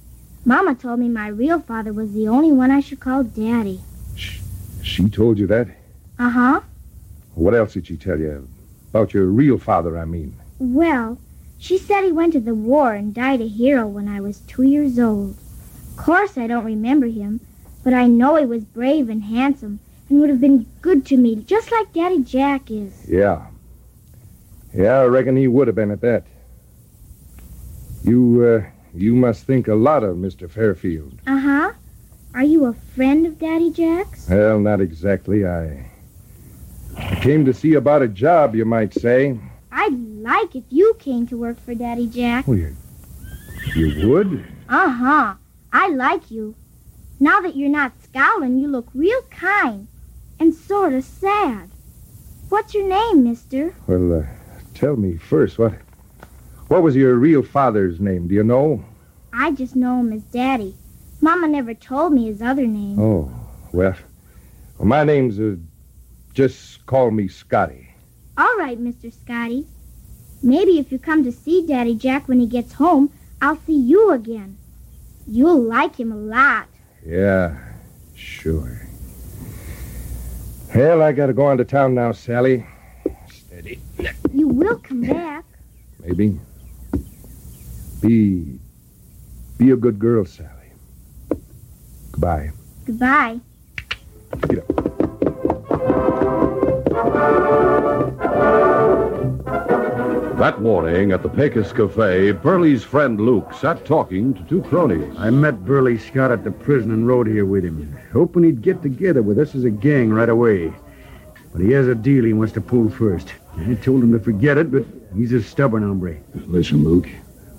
Mama 0.45 0.75
told 0.75 0.99
me 0.99 1.09
my 1.09 1.27
real 1.27 1.59
father 1.59 1.91
was 1.91 2.13
the 2.13 2.27
only 2.27 2.51
one 2.51 2.71
I 2.71 2.79
should 2.79 3.01
call 3.01 3.23
Daddy. 3.23 3.81
She 4.81 5.09
told 5.09 5.37
you 5.37 5.47
that? 5.47 5.67
Uh 6.17 6.29
huh. 6.29 6.61
What 7.35 7.53
else 7.53 7.73
did 7.73 7.87
she 7.87 7.97
tell 7.97 8.19
you? 8.19 8.47
About 8.91 9.13
your 9.13 9.25
real 9.25 9.57
father, 9.57 9.97
I 9.97 10.05
mean. 10.05 10.35
Well, 10.63 11.17
she 11.59 11.77
said 11.77 12.05
he 12.05 12.13
went 12.13 12.31
to 12.33 12.39
the 12.39 12.55
war 12.55 12.93
and 12.93 13.13
died 13.13 13.41
a 13.41 13.47
hero 13.49 13.85
when 13.85 14.07
I 14.07 14.21
was 14.21 14.39
two 14.39 14.63
years 14.63 14.97
old. 14.97 15.35
Of 15.91 15.97
course, 15.97 16.37
I 16.37 16.47
don't 16.47 16.63
remember 16.63 17.07
him, 17.07 17.41
but 17.83 17.93
I 17.93 18.07
know 18.07 18.37
he 18.37 18.45
was 18.45 18.63
brave 18.63 19.09
and 19.09 19.25
handsome 19.25 19.81
and 20.09 20.21
would 20.21 20.29
have 20.29 20.39
been 20.39 20.65
good 20.81 21.05
to 21.07 21.17
me, 21.17 21.35
just 21.35 21.69
like 21.69 21.91
Daddy 21.91 22.23
Jack 22.23 22.71
is. 22.71 23.09
Yeah. 23.09 23.47
Yeah, 24.73 24.99
I 24.99 25.03
reckon 25.03 25.35
he 25.35 25.49
would 25.49 25.67
have 25.67 25.75
been 25.75 25.91
at 25.91 25.99
that. 25.99 26.23
You, 28.05 28.63
uh, 28.63 28.69
you 28.93 29.15
must 29.15 29.43
think 29.43 29.67
a 29.67 29.75
lot 29.75 30.05
of 30.05 30.15
Mr. 30.15 30.49
Fairfield. 30.49 31.19
Uh 31.27 31.39
huh. 31.39 31.71
Are 32.33 32.43
you 32.43 32.65
a 32.65 32.73
friend 32.73 33.27
of 33.27 33.37
Daddy 33.37 33.69
Jack's? 33.69 34.29
Well, 34.29 34.59
not 34.59 34.79
exactly. 34.79 35.45
I, 35.45 35.91
I 36.95 37.15
came 37.15 37.43
to 37.43 37.53
see 37.53 37.73
about 37.73 38.01
a 38.01 38.07
job, 38.07 38.55
you 38.55 38.63
might 38.63 38.93
say. 38.93 39.37
I'd 39.75 40.02
like 40.23 40.55
if 40.55 40.63
you 40.69 40.95
came 40.99 41.27
to 41.27 41.37
work 41.37 41.59
for 41.59 41.75
Daddy 41.75 42.07
Jack. 42.07 42.47
Well, 42.47 42.57
you, 42.57 42.75
you 43.75 44.09
would? 44.09 44.45
Uh 44.69 44.89
huh. 44.89 45.35
I 45.73 45.89
like 45.89 46.31
you. 46.31 46.55
Now 47.19 47.41
that 47.41 47.57
you're 47.57 47.69
not 47.69 48.01
scowling, 48.01 48.57
you 48.57 48.69
look 48.69 48.87
real 48.93 49.21
kind 49.23 49.87
and 50.39 50.55
sort 50.55 50.93
of 50.93 51.03
sad. 51.03 51.69
What's 52.47 52.73
your 52.73 52.87
name, 52.87 53.23
mister? 53.23 53.75
Well, 53.85 54.21
uh, 54.21 54.25
tell 54.73 54.95
me 54.95 55.17
first, 55.17 55.59
what, 55.59 55.73
what 56.69 56.83
was 56.83 56.95
your 56.95 57.15
real 57.15 57.43
father's 57.43 57.99
name? 57.99 58.29
Do 58.29 58.35
you 58.35 58.43
know? 58.43 58.83
I 59.33 59.51
just 59.51 59.75
know 59.75 59.99
him 59.99 60.13
as 60.13 60.23
Daddy. 60.23 60.77
Mama 61.19 61.49
never 61.49 61.73
told 61.73 62.13
me 62.13 62.27
his 62.27 62.41
other 62.41 62.65
name. 62.65 62.97
Oh, 62.97 63.31
well, 63.73 63.95
well 64.77 64.87
my 64.87 65.03
name's, 65.03 65.39
uh, 65.39 65.57
just 66.33 66.85
call 66.85 67.11
me 67.11 67.27
Scotty. 67.27 67.89
All 68.37 68.57
right, 68.57 68.79
Mr. 68.79 69.13
Scotty. 69.13 69.67
Maybe 70.43 70.77
if 70.77 70.91
you 70.91 70.99
come 70.99 71.23
to 71.23 71.31
see 71.31 71.65
Daddy 71.65 71.95
Jack 71.95 72.27
when 72.27 72.41
he 72.41 72.47
gets 72.47 72.73
home, 72.73 73.11
I'll 73.41 73.57
see 73.65 73.79
you 73.79 74.11
again. 74.11 74.57
You'll 75.25 75.61
like 75.61 75.95
him 75.95 76.11
a 76.11 76.17
lot. 76.17 76.67
Yeah, 77.05 77.57
sure. 78.13 78.81
Well, 80.75 81.01
I 81.01 81.13
gotta 81.13 81.33
go 81.33 81.45
on 81.45 81.57
to 81.59 81.65
town 81.65 81.95
now, 81.95 82.11
Sally. 82.11 82.65
Steady. 83.29 83.79
You 84.33 84.49
will 84.49 84.79
come 84.79 85.01
back. 85.01 85.45
Maybe. 85.99 86.37
Be. 88.01 88.59
Be 89.57 89.71
a 89.71 89.77
good 89.77 89.97
girl, 89.97 90.25
Sally. 90.25 90.49
Goodbye. 92.11 92.51
Goodbye. 92.85 93.39
Get 94.49 94.59
up. 94.59 94.67
That 100.43 100.61
morning 100.61 101.13
at 101.13 101.23
the 101.23 101.29
Pecos 101.29 101.71
Cafe, 101.71 102.33
Burly's 102.33 102.83
friend 102.83 103.17
Luke 103.17 103.53
sat 103.53 103.85
talking 103.85 104.33
to 104.33 104.43
two 104.43 104.61
cronies. 104.63 105.15
I 105.17 105.29
met 105.29 105.63
Burly 105.63 105.97
Scott 105.97 106.31
at 106.33 106.43
the 106.43 106.51
prison 106.51 106.91
and 106.91 107.07
rode 107.07 107.27
here 107.27 107.45
with 107.45 107.63
him, 107.63 107.97
hoping 108.11 108.43
he'd 108.43 108.61
get 108.61 108.81
together 108.81 109.21
with 109.21 109.39
us 109.39 109.55
as 109.55 109.63
a 109.63 109.69
gang 109.69 110.09
right 110.09 110.27
away. 110.27 110.73
But 111.53 111.61
he 111.61 111.71
has 111.71 111.87
a 111.87 111.95
deal 111.95 112.25
he 112.25 112.33
wants 112.33 112.51
to 112.55 112.61
pull 112.61 112.89
first. 112.89 113.33
I 113.55 113.75
told 113.75 114.03
him 114.03 114.11
to 114.11 114.19
forget 114.19 114.57
it, 114.57 114.69
but 114.69 114.85
he's 115.15 115.31
a 115.31 115.41
stubborn 115.41 115.83
hombre. 115.83 116.17
Listen, 116.35 116.83
Luke. 116.83 117.07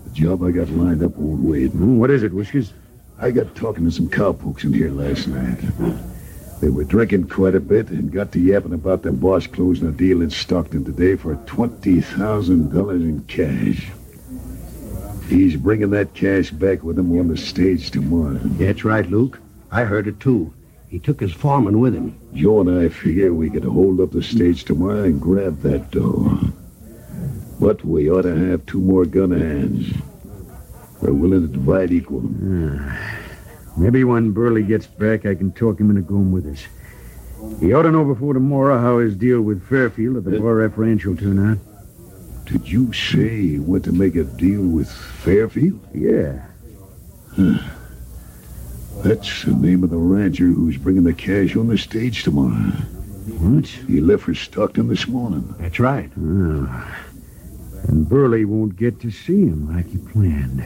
The 0.04 0.10
job 0.10 0.42
I 0.42 0.50
got 0.50 0.68
lined 0.68 1.02
up 1.02 1.16
won't 1.16 1.40
wait. 1.40 1.70
Hmm, 1.70 1.96
what 1.96 2.10
is 2.10 2.22
it, 2.22 2.34
Whiskers? 2.34 2.74
I 3.18 3.30
got 3.30 3.54
talking 3.54 3.86
to 3.86 3.90
some 3.90 4.10
cowpokes 4.10 4.62
in 4.62 4.74
here 4.74 4.90
last 4.90 5.26
night. 5.26 5.58
They 6.64 6.70
were 6.70 6.84
drinking 6.84 7.28
quite 7.28 7.54
a 7.54 7.60
bit 7.60 7.90
and 7.90 8.10
got 8.10 8.32
to 8.32 8.40
yapping 8.40 8.72
about 8.72 9.02
their 9.02 9.12
boss 9.12 9.46
closing 9.46 9.86
a 9.86 9.92
deal 9.92 10.22
in 10.22 10.30
Stockton 10.30 10.82
today 10.82 11.14
for 11.14 11.34
$20,000 11.34 12.90
in 13.02 13.22
cash. 13.24 13.92
He's 15.28 15.56
bringing 15.56 15.90
that 15.90 16.14
cash 16.14 16.50
back 16.50 16.82
with 16.82 16.98
him 16.98 17.18
on 17.18 17.28
the 17.28 17.36
stage 17.36 17.90
tomorrow. 17.90 18.40
That's 18.42 18.82
right, 18.82 19.04
Luke. 19.10 19.42
I 19.70 19.84
heard 19.84 20.08
it 20.08 20.20
too. 20.20 20.54
He 20.88 20.98
took 20.98 21.20
his 21.20 21.34
foreman 21.34 21.80
with 21.80 21.94
him. 21.94 22.18
Joe 22.32 22.62
and 22.62 22.80
I 22.80 22.88
figure 22.88 23.34
we 23.34 23.50
could 23.50 23.64
hold 23.64 24.00
up 24.00 24.12
the 24.12 24.22
stage 24.22 24.64
tomorrow 24.64 25.04
and 25.04 25.20
grab 25.20 25.60
that 25.60 25.90
dough. 25.90 26.50
But 27.60 27.84
we 27.84 28.10
ought 28.10 28.22
to 28.22 28.34
have 28.34 28.64
two 28.64 28.80
more 28.80 29.04
gun 29.04 29.32
hands. 29.32 29.92
We're 31.02 31.12
willing 31.12 31.42
to 31.42 31.48
divide 31.48 31.92
equal. 31.92 32.22
Ah, 32.42 33.13
Maybe 33.76 34.04
when 34.04 34.32
Burly 34.32 34.62
gets 34.62 34.86
back, 34.86 35.26
I 35.26 35.34
can 35.34 35.52
talk 35.52 35.80
him 35.80 35.90
into 35.90 36.02
going 36.02 36.30
with 36.30 36.46
us. 36.46 36.66
He 37.60 37.72
ought 37.72 37.82
to 37.82 37.90
know 37.90 38.04
before 38.04 38.34
tomorrow 38.34 38.78
how 38.78 38.98
his 38.98 39.16
deal 39.16 39.42
with 39.42 39.66
Fairfield 39.68 40.16
at 40.16 40.24
the 40.24 40.38
uh, 40.38 40.40
Bar 40.40 40.62
F 40.62 40.72
Ranch 40.76 41.04
will 41.04 41.16
turn 41.16 41.50
out. 41.50 41.58
Did 42.46 42.68
you 42.68 42.92
say 42.92 43.36
you 43.40 43.62
went 43.62 43.84
to 43.84 43.92
make 43.92 44.16
a 44.16 44.24
deal 44.24 44.62
with 44.62 44.90
Fairfield? 44.90 45.80
Yeah. 45.92 46.46
Huh. 47.36 47.58
That's 49.02 49.42
the 49.42 49.52
name 49.52 49.82
of 49.82 49.90
the 49.90 49.96
rancher 49.96 50.44
who's 50.44 50.76
bringing 50.76 51.04
the 51.04 51.12
cash 51.12 51.56
on 51.56 51.68
the 51.68 51.76
stage 51.76 52.22
tomorrow. 52.22 52.70
What? 53.40 53.66
He 53.66 54.00
left 54.00 54.22
for 54.22 54.34
Stockton 54.34 54.88
this 54.88 55.08
morning. 55.08 55.54
That's 55.58 55.80
right. 55.80 56.10
Oh. 56.18 56.96
And 57.88 58.08
Burley 58.08 58.44
won't 58.44 58.76
get 58.76 59.00
to 59.00 59.10
see 59.10 59.42
him 59.42 59.74
like 59.74 59.88
he 59.90 59.98
planned. 59.98 60.58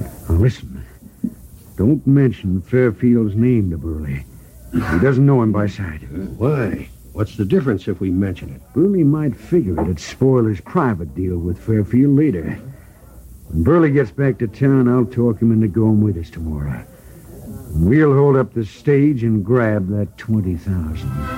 Now 0.00 0.34
listen. 0.34 0.77
Don't 1.78 2.04
mention 2.08 2.60
Fairfield's 2.60 3.36
name 3.36 3.70
to 3.70 3.78
Burly. 3.78 4.26
He 4.72 4.98
doesn't 4.98 5.24
know 5.24 5.42
him 5.42 5.52
by 5.52 5.68
sight. 5.68 6.02
Why? 6.36 6.88
What's 7.12 7.36
the 7.36 7.44
difference 7.44 7.86
if 7.86 8.00
we 8.00 8.10
mention 8.10 8.52
it? 8.52 8.60
Burly 8.74 9.04
might 9.04 9.36
figure 9.36 9.80
it'd 9.80 10.00
spoil 10.00 10.44
his 10.44 10.60
private 10.60 11.14
deal 11.14 11.38
with 11.38 11.56
Fairfield 11.56 12.16
later. 12.16 12.58
When 13.46 13.62
Burly 13.62 13.92
gets 13.92 14.10
back 14.10 14.38
to 14.38 14.48
town, 14.48 14.88
I'll 14.88 15.06
talk 15.06 15.40
him 15.40 15.52
into 15.52 15.68
going 15.68 16.02
with 16.02 16.18
us 16.18 16.30
tomorrow. 16.30 16.84
We'll 17.70 18.12
hold 18.12 18.36
up 18.36 18.54
the 18.54 18.66
stage 18.66 19.22
and 19.22 19.44
grab 19.44 19.88
that 19.90 20.18
20000 20.18 21.37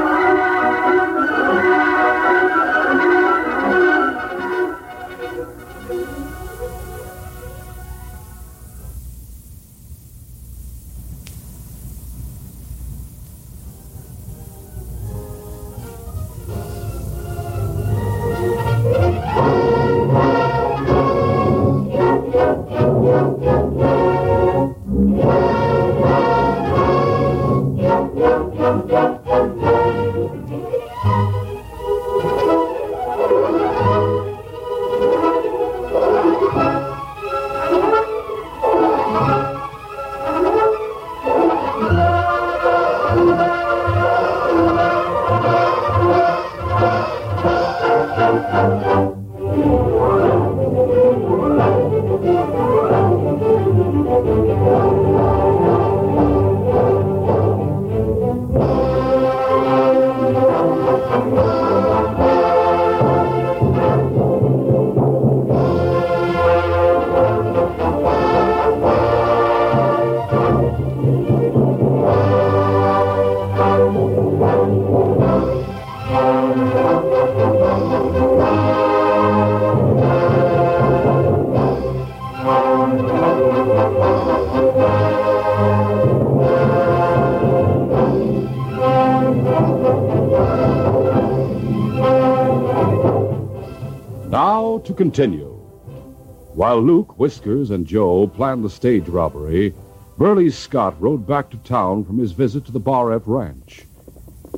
Whiskers, 97.21 97.69
and 97.69 97.85
Joe 97.85 98.25
planned 98.25 98.65
the 98.65 98.69
stage 98.71 99.07
robbery, 99.07 99.75
Burly 100.17 100.49
Scott 100.49 100.99
rode 100.99 101.27
back 101.27 101.51
to 101.51 101.57
town 101.57 102.03
from 102.03 102.17
his 102.17 102.31
visit 102.31 102.65
to 102.65 102.71
the 102.71 102.79
Bar 102.79 103.13
F 103.13 103.21
Ranch. 103.27 103.85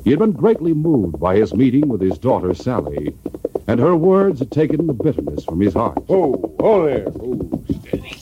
He 0.02 0.08
had 0.08 0.18
been 0.18 0.32
greatly 0.32 0.72
moved 0.72 1.20
by 1.20 1.36
his 1.36 1.52
meeting 1.52 1.90
with 1.90 2.00
his 2.00 2.16
daughter 2.16 2.54
Sally, 2.54 3.14
and 3.68 3.78
her 3.78 3.94
words 3.94 4.38
had 4.38 4.50
taken 4.50 4.86
the 4.86 4.94
bitterness 4.94 5.44
from 5.44 5.60
his 5.60 5.74
heart. 5.74 6.02
Oh, 6.08 6.56
oh 6.58 6.86
there. 6.86 7.08
Oh, 7.08 7.62
steady. 7.82 8.16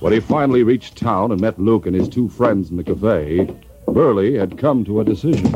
When 0.00 0.12
he 0.12 0.20
finally 0.20 0.62
reached 0.62 0.98
town 0.98 1.32
and 1.32 1.40
met 1.40 1.58
Luke 1.58 1.86
and 1.86 1.96
his 1.96 2.10
two 2.10 2.28
friends 2.28 2.70
in 2.70 2.76
the 2.76 2.84
cafe, 2.84 3.48
Burly 3.88 4.36
had 4.36 4.58
come 4.58 4.84
to 4.84 5.00
a 5.00 5.04
decision. 5.04 5.52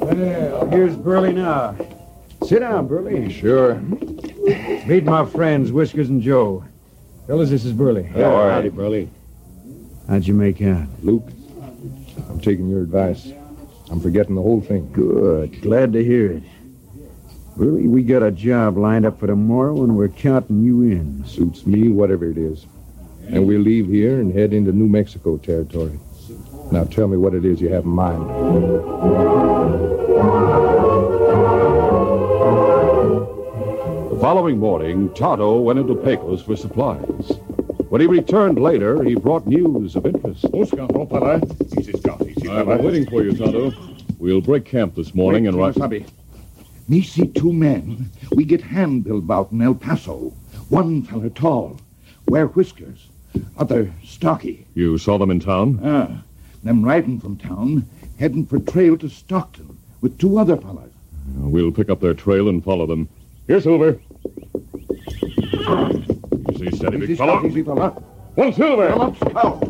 Well, 0.00 0.66
here's 0.70 0.96
Burly 0.96 1.32
now. 1.32 1.76
Sit 2.44 2.58
down, 2.58 2.88
Burly. 2.88 3.30
Sure. 3.32 3.80
Meet 4.88 5.04
my 5.04 5.26
friends, 5.26 5.70
Whiskers 5.70 6.08
and 6.08 6.22
Joe. 6.22 6.64
Fellas, 7.26 7.50
this 7.50 7.66
is 7.66 7.74
Burly. 7.74 8.10
Yeah, 8.16 8.24
all 8.24 8.46
right. 8.46 8.54
Howdy, 8.54 8.70
Burly. 8.70 9.10
How'd 10.08 10.26
you 10.26 10.32
make 10.32 10.62
out? 10.62 10.86
Luke, 11.02 11.28
I'm 12.30 12.40
taking 12.40 12.70
your 12.70 12.80
advice. 12.80 13.30
I'm 13.90 14.00
forgetting 14.00 14.34
the 14.34 14.40
whole 14.40 14.62
thing. 14.62 14.90
Good. 14.90 15.60
Glad 15.60 15.92
to 15.92 16.02
hear 16.02 16.32
it. 16.32 16.42
Burly, 17.54 17.86
we 17.86 18.02
got 18.02 18.22
a 18.22 18.30
job 18.30 18.78
lined 18.78 19.04
up 19.04 19.20
for 19.20 19.26
tomorrow, 19.26 19.84
and 19.84 19.94
we're 19.94 20.08
counting 20.08 20.64
you 20.64 20.80
in. 20.80 21.22
Suits 21.26 21.66
me, 21.66 21.90
whatever 21.90 22.30
it 22.30 22.38
is. 22.38 22.64
And 23.26 23.46
we'll 23.46 23.60
leave 23.60 23.88
here 23.88 24.18
and 24.18 24.32
head 24.32 24.54
into 24.54 24.72
New 24.72 24.88
Mexico 24.88 25.36
territory. 25.36 26.00
Now 26.72 26.84
tell 26.84 27.08
me 27.08 27.18
what 27.18 27.34
it 27.34 27.44
is 27.44 27.60
you 27.60 27.68
have 27.68 27.84
in 27.84 27.90
mind. 27.90 29.97
The 34.18 34.24
following 34.24 34.58
morning, 34.58 35.14
Tonto 35.14 35.60
went 35.60 35.78
into 35.78 35.94
Pecos 35.94 36.42
for 36.42 36.56
supplies. 36.56 37.38
When 37.88 38.00
he 38.00 38.08
returned 38.08 38.60
later, 38.60 39.04
he 39.04 39.14
brought 39.14 39.46
news 39.46 39.94
of 39.94 40.06
interest. 40.06 40.44
Oscar, 40.52 40.88
no 40.90 41.06
para. 41.06 41.40
Easy, 41.78 41.92
Scout. 41.92 42.26
Easy, 42.26 42.48
I've 42.48 42.66
been 42.66 42.82
waiting 42.82 43.08
for 43.08 43.22
you, 43.22 43.36
Tonto. 43.36 43.72
We'll 44.18 44.40
break 44.40 44.64
camp 44.64 44.96
this 44.96 45.14
morning 45.14 45.46
and 45.46 45.56
run. 45.56 45.72
Sabi. 45.72 46.04
Me 46.88 47.00
see 47.00 47.28
two 47.28 47.52
men. 47.52 48.10
We 48.32 48.44
get 48.44 48.60
hand 48.60 49.04
billed 49.04 49.30
out 49.30 49.52
in 49.52 49.62
El 49.62 49.76
Paso. 49.76 50.32
One 50.68 51.04
feller 51.04 51.30
tall, 51.30 51.78
wear 52.26 52.48
whiskers. 52.48 53.06
Other 53.56 53.94
stocky. 54.02 54.66
You 54.74 54.98
saw 54.98 55.18
them 55.18 55.30
in 55.30 55.38
town? 55.38 55.78
Ah, 55.84 56.24
them 56.64 56.84
riding 56.84 57.20
from 57.20 57.36
town, 57.36 57.88
heading 58.18 58.46
for 58.46 58.58
trail 58.58 58.98
to 58.98 59.08
Stockton 59.08 59.78
with 60.00 60.18
two 60.18 60.38
other 60.38 60.56
fellas. 60.56 60.90
We'll 61.36 61.70
pick 61.70 61.88
up 61.88 62.00
their 62.00 62.14
trail 62.14 62.48
and 62.48 62.64
follow 62.64 62.84
them. 62.84 63.08
Here, 63.46 63.60
Silver. 63.60 63.98
Easy, 66.52 66.76
steady, 66.76 66.96
big 66.98 67.16
fellow. 67.16 67.38
Scout, 67.38 67.50
easy, 67.50 67.62
fella. 67.62 67.90
One 68.34 68.52
Silver. 68.52 68.88
Come 68.88 69.00
up, 69.00 69.16
Scout. 69.16 69.60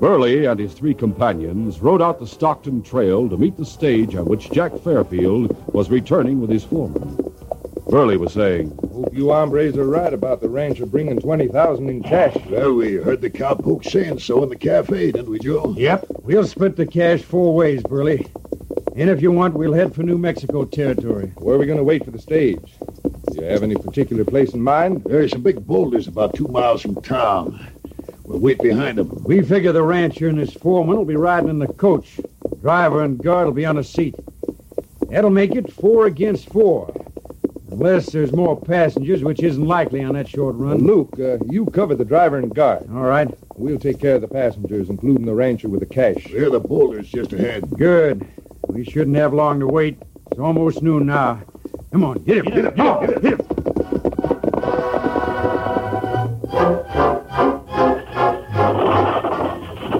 Burly 0.00 0.44
and 0.44 0.60
his 0.60 0.74
three 0.74 0.94
companions 0.94 1.80
rode 1.80 2.02
out 2.02 2.20
the 2.20 2.26
Stockton 2.26 2.82
Trail 2.82 3.28
to 3.28 3.36
meet 3.38 3.56
the 3.56 3.64
stage 3.64 4.14
on 4.14 4.26
which 4.26 4.50
Jack 4.50 4.78
Fairfield 4.80 5.56
was 5.72 5.88
returning 5.90 6.40
with 6.40 6.50
his 6.50 6.64
foreman. 6.64 7.16
Burly 7.88 8.16
was 8.16 8.32
saying, 8.32 8.76
Hope 8.92 9.14
you 9.14 9.30
hombres 9.30 9.76
are 9.76 9.86
right 9.86 10.12
about 10.12 10.40
the 10.40 10.48
rancher 10.48 10.86
bringing 10.86 11.20
20000 11.20 11.88
in 11.88 12.02
cash. 12.02 12.36
Well, 12.50 12.74
we 12.74 12.94
heard 12.94 13.20
the 13.20 13.30
cowpoke 13.30 13.84
saying 13.84 14.18
so 14.18 14.42
in 14.42 14.48
the 14.48 14.56
cafe, 14.56 15.12
didn't 15.12 15.30
we, 15.30 15.38
Joe? 15.38 15.74
Yep. 15.76 16.06
We'll 16.22 16.46
split 16.46 16.76
the 16.76 16.86
cash 16.86 17.22
four 17.22 17.54
ways, 17.54 17.82
Burly. 17.82 18.26
And 18.96 19.10
if 19.10 19.20
you 19.20 19.30
want, 19.30 19.52
we'll 19.52 19.74
head 19.74 19.94
for 19.94 20.02
New 20.02 20.16
Mexico 20.16 20.64
territory. 20.64 21.30
Where 21.36 21.56
are 21.56 21.58
we 21.58 21.66
going 21.66 21.76
to 21.76 21.84
wait 21.84 22.02
for 22.02 22.10
the 22.10 22.18
stage? 22.18 22.62
Do 23.02 23.34
you 23.34 23.42
have 23.42 23.62
any 23.62 23.74
particular 23.74 24.24
place 24.24 24.54
in 24.54 24.62
mind? 24.62 25.04
There's 25.04 25.32
some 25.32 25.42
big 25.42 25.66
boulders 25.66 26.08
about 26.08 26.34
two 26.34 26.48
miles 26.48 26.80
from 26.80 27.02
town. 27.02 27.68
We'll 28.24 28.38
wait 28.38 28.58
behind 28.58 28.96
them. 28.96 29.22
We 29.22 29.42
figure 29.42 29.72
the 29.72 29.82
rancher 29.82 30.28
and 30.28 30.38
his 30.38 30.54
foreman 30.54 30.96
will 30.96 31.04
be 31.04 31.14
riding 31.14 31.50
in 31.50 31.58
the 31.58 31.66
coach. 31.66 32.18
Driver 32.62 33.02
and 33.04 33.22
guard 33.22 33.48
will 33.48 33.52
be 33.52 33.66
on 33.66 33.76
a 33.76 33.84
seat. 33.84 34.14
That'll 35.10 35.28
make 35.28 35.54
it 35.54 35.70
four 35.70 36.06
against 36.06 36.48
four. 36.48 36.90
Unless 37.70 38.12
there's 38.12 38.32
more 38.32 38.58
passengers, 38.58 39.22
which 39.22 39.42
isn't 39.42 39.66
likely 39.66 40.02
on 40.02 40.14
that 40.14 40.26
short 40.26 40.56
run. 40.56 40.86
Luke, 40.86 41.14
uh, 41.20 41.36
you 41.50 41.66
cover 41.66 41.94
the 41.94 42.04
driver 42.06 42.38
and 42.38 42.54
guard. 42.54 42.88
All 42.90 43.02
right. 43.02 43.28
We'll 43.56 43.78
take 43.78 44.00
care 44.00 44.14
of 44.14 44.22
the 44.22 44.28
passengers, 44.28 44.88
including 44.88 45.26
the 45.26 45.34
rancher 45.34 45.68
with 45.68 45.80
the 45.80 45.86
cash. 45.86 46.28
There 46.32 46.46
are 46.46 46.50
the 46.50 46.60
boulders 46.60 47.10
just 47.10 47.34
ahead. 47.34 47.68
Good. 47.76 48.26
We 48.76 48.84
shouldn't 48.84 49.16
have 49.16 49.32
long 49.32 49.58
to 49.60 49.66
wait. 49.66 49.96
It's 50.30 50.38
almost 50.38 50.82
noon 50.82 51.06
now. 51.06 51.40
Come 51.92 52.04
on, 52.04 52.22
hit 52.24 52.44
him, 52.44 52.52
hit 52.52 52.66
him, 52.66 52.76
hit 52.76 52.76
him, 52.76 53.00
hit 53.00 53.10
him. 53.14 53.22
Hit 53.22 53.32
him. 53.32 53.46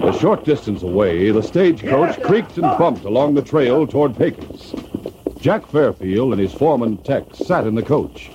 A 0.03 0.19
short 0.19 0.45
distance 0.45 0.83
away, 0.83 1.31
the 1.31 1.41
stagecoach 1.41 2.21
creaked 2.21 2.59
and 2.59 2.77
bumped 2.77 3.03
along 3.03 3.33
the 3.33 3.41
trail 3.41 3.87
toward 3.87 4.15
Pecos. 4.15 4.75
Jack 5.39 5.65
Fairfield 5.65 6.33
and 6.33 6.39
his 6.39 6.53
foreman, 6.53 6.97
Tex, 6.97 7.39
sat 7.39 7.65
in 7.65 7.73
the 7.73 7.81
coach. 7.81 8.29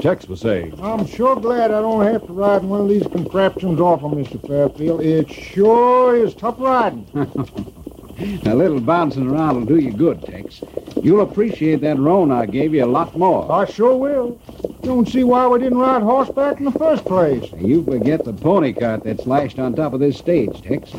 Tex 0.00 0.28
was 0.28 0.42
saying, 0.42 0.78
I'm 0.82 1.06
sure 1.06 1.36
glad 1.36 1.70
I 1.70 1.80
don't 1.80 2.04
have 2.04 2.26
to 2.26 2.34
ride 2.34 2.60
in 2.60 2.68
one 2.68 2.82
of 2.82 2.88
these 2.90 3.06
contraptions 3.06 3.80
off 3.80 4.02
of 4.02 4.10
Mr. 4.10 4.46
Fairfield. 4.46 5.00
It 5.00 5.30
sure 5.30 6.14
is 6.14 6.34
tough 6.34 6.56
riding. 6.58 7.06
A 8.18 8.54
little 8.54 8.80
bouncing 8.80 9.28
around 9.28 9.56
will 9.56 9.66
do 9.66 9.76
you 9.76 9.92
good, 9.92 10.24
Tex. 10.24 10.62
You'll 11.02 11.20
appreciate 11.20 11.82
that 11.82 11.98
roan 11.98 12.32
I 12.32 12.46
gave 12.46 12.72
you 12.72 12.82
a 12.82 12.86
lot 12.86 13.14
more. 13.14 13.50
I 13.52 13.66
sure 13.66 13.94
will. 13.94 14.40
Don't 14.82 15.06
see 15.06 15.22
why 15.22 15.46
we 15.48 15.58
didn't 15.58 15.78
ride 15.78 16.02
horseback 16.02 16.58
in 16.58 16.64
the 16.64 16.72
first 16.72 17.04
place. 17.04 17.44
You 17.52 17.84
forget 17.84 18.24
the 18.24 18.32
pony 18.32 18.72
cart 18.72 19.04
that's 19.04 19.26
lashed 19.26 19.58
on 19.58 19.74
top 19.74 19.92
of 19.92 20.00
this 20.00 20.16
stage, 20.16 20.62
Tex. 20.62 20.92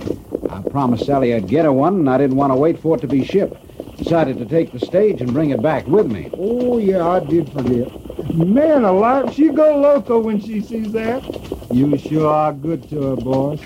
I 0.50 0.62
promised 0.70 1.08
Sally 1.08 1.34
I'd 1.34 1.48
get 1.48 1.66
her 1.66 1.74
one, 1.74 1.96
and 1.96 2.10
I 2.10 2.20
didn't 2.20 2.36
want 2.38 2.52
to 2.52 2.56
wait 2.56 2.78
for 2.78 2.96
it 2.98 3.02
to 3.02 3.08
be 3.08 3.24
shipped. 3.24 3.58
Decided 3.98 4.38
to 4.38 4.46
take 4.46 4.72
the 4.72 4.80
stage 4.80 5.20
and 5.20 5.34
bring 5.34 5.50
it 5.50 5.62
back 5.62 5.88
with 5.88 6.12
me. 6.12 6.30
Oh, 6.38 6.78
yeah, 6.78 7.08
I 7.08 7.20
did 7.20 7.52
forget. 7.52 7.90
Man 8.36 8.84
alive, 8.84 9.34
she 9.34 9.50
go 9.50 9.80
loco 9.80 10.20
when 10.20 10.40
she 10.40 10.62
sees 10.62 10.92
that. 10.92 11.24
You 11.74 11.98
sure 11.98 12.30
are 12.30 12.54
good 12.54 12.88
to 12.90 13.02
her, 13.02 13.16
boss. 13.16 13.60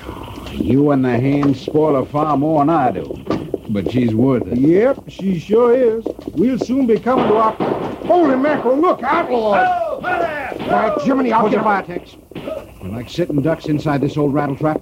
You 0.52 0.92
and 0.92 1.04
the 1.04 1.20
hands 1.20 1.60
spoil 1.60 1.96
her 1.96 2.10
far 2.10 2.38
more 2.38 2.62
than 2.62 2.70
I 2.70 2.92
do. 2.92 3.41
But 3.72 3.90
she's 3.90 4.14
worth 4.14 4.48
it. 4.48 4.58
Yep, 4.58 5.06
she 5.08 5.40
sure 5.40 5.74
is. 5.74 6.06
We'll 6.34 6.60
soon 6.60 6.88
be 6.88 7.00
coming 7.00 7.28
to 7.28 7.36
our... 7.36 7.54
Holy 8.06 8.36
mackerel, 8.36 8.78
look, 8.78 9.02
outlaws! 9.02 9.66
Oh, 9.70 10.02
there! 10.02 10.54
Why, 10.68 10.94
Jiminy, 11.04 11.32
I'll 11.32 11.42
Hold 11.42 11.52
get 11.52 11.58
your 11.58 11.64
fire, 11.64 11.84
Tex. 11.84 12.18
We're 12.82 12.90
like 12.90 13.10
sitting 13.10 13.42
ducks 13.42 13.68
inside 13.68 14.02
this 14.02 14.18
old 14.18 14.34
rattle 14.34 14.58
trap. 14.58 14.82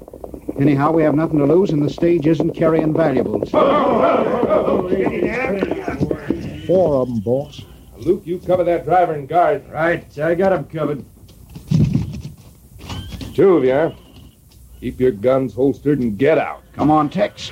Anyhow, 0.58 0.92
we 0.92 1.04
have 1.04 1.14
nothing 1.14 1.38
to 1.38 1.46
lose, 1.46 1.70
and 1.70 1.84
the 1.84 1.90
stage 1.90 2.26
isn't 2.26 2.52
carrying 2.52 2.94
valuables. 2.94 3.52
Four 6.66 7.02
of 7.02 7.08
them, 7.10 7.20
boss. 7.20 7.62
Luke, 7.98 8.24
you 8.26 8.40
cover 8.40 8.64
that 8.64 8.86
driver 8.86 9.14
and 9.14 9.28
guard. 9.28 9.70
Right, 9.70 10.18
I 10.18 10.34
got 10.34 10.54
him 10.54 10.66
covered. 10.66 11.06
Two 13.36 13.58
of 13.58 13.64
you. 13.64 13.94
Keep 14.80 15.00
your 15.00 15.12
guns 15.12 15.54
holstered 15.54 16.00
and 16.00 16.18
get 16.18 16.38
out. 16.38 16.64
Come 16.74 16.90
on, 16.90 17.10
Tex. 17.10 17.52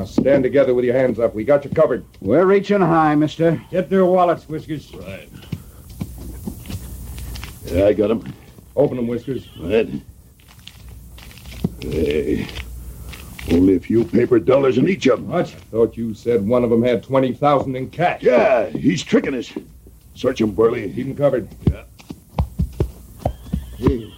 Now 0.00 0.06
stand 0.06 0.42
together 0.42 0.72
with 0.72 0.86
your 0.86 0.94
hands 0.94 1.18
up. 1.18 1.34
We 1.34 1.44
got 1.44 1.62
you 1.62 1.68
covered. 1.68 2.06
We're 2.22 2.46
reaching 2.46 2.80
high, 2.80 3.14
mister. 3.14 3.62
Get 3.70 3.90
their 3.90 4.06
wallets, 4.06 4.48
Whiskers. 4.48 4.94
Right. 4.94 5.28
Yeah, 7.66 7.84
I 7.84 7.92
got 7.92 8.10
him. 8.10 8.32
Open 8.76 8.96
them, 8.96 9.06
Whiskers. 9.08 9.46
Right. 9.58 9.90
Hey. 11.82 12.48
Only 13.52 13.76
a 13.76 13.80
few 13.80 14.02
paper 14.06 14.38
dollars 14.38 14.78
in 14.78 14.88
each 14.88 15.06
of 15.06 15.18
them. 15.18 15.28
What? 15.28 15.50
Thought 15.50 15.98
you 15.98 16.14
said 16.14 16.48
one 16.48 16.64
of 16.64 16.70
them 16.70 16.82
had 16.82 17.02
20000 17.02 17.76
in 17.76 17.90
cash. 17.90 18.22
Yeah, 18.22 18.70
he's 18.70 19.02
tricking 19.02 19.34
us. 19.34 19.52
Search 20.14 20.40
him, 20.40 20.52
Burly. 20.52 20.90
Keep 20.94 21.08
him 21.08 21.14
covered. 21.14 21.46
Yeah. 21.70 21.84
Hey. 23.76 24.10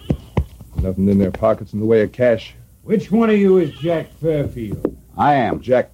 Nothing 0.77 1.09
in 1.09 1.19
their 1.19 1.31
pockets 1.31 1.73
in 1.73 1.81
the 1.81 1.85
way 1.85 2.03
of 2.03 2.13
cash. 2.13 2.55
Which 2.83 3.11
one 3.11 3.29
of 3.29 3.37
you 3.37 3.57
is 3.57 3.71
Jack 3.71 4.13
Fairfield? 4.13 4.92
I 5.17 5.35
am. 5.35 5.61
Jack. 5.61 5.91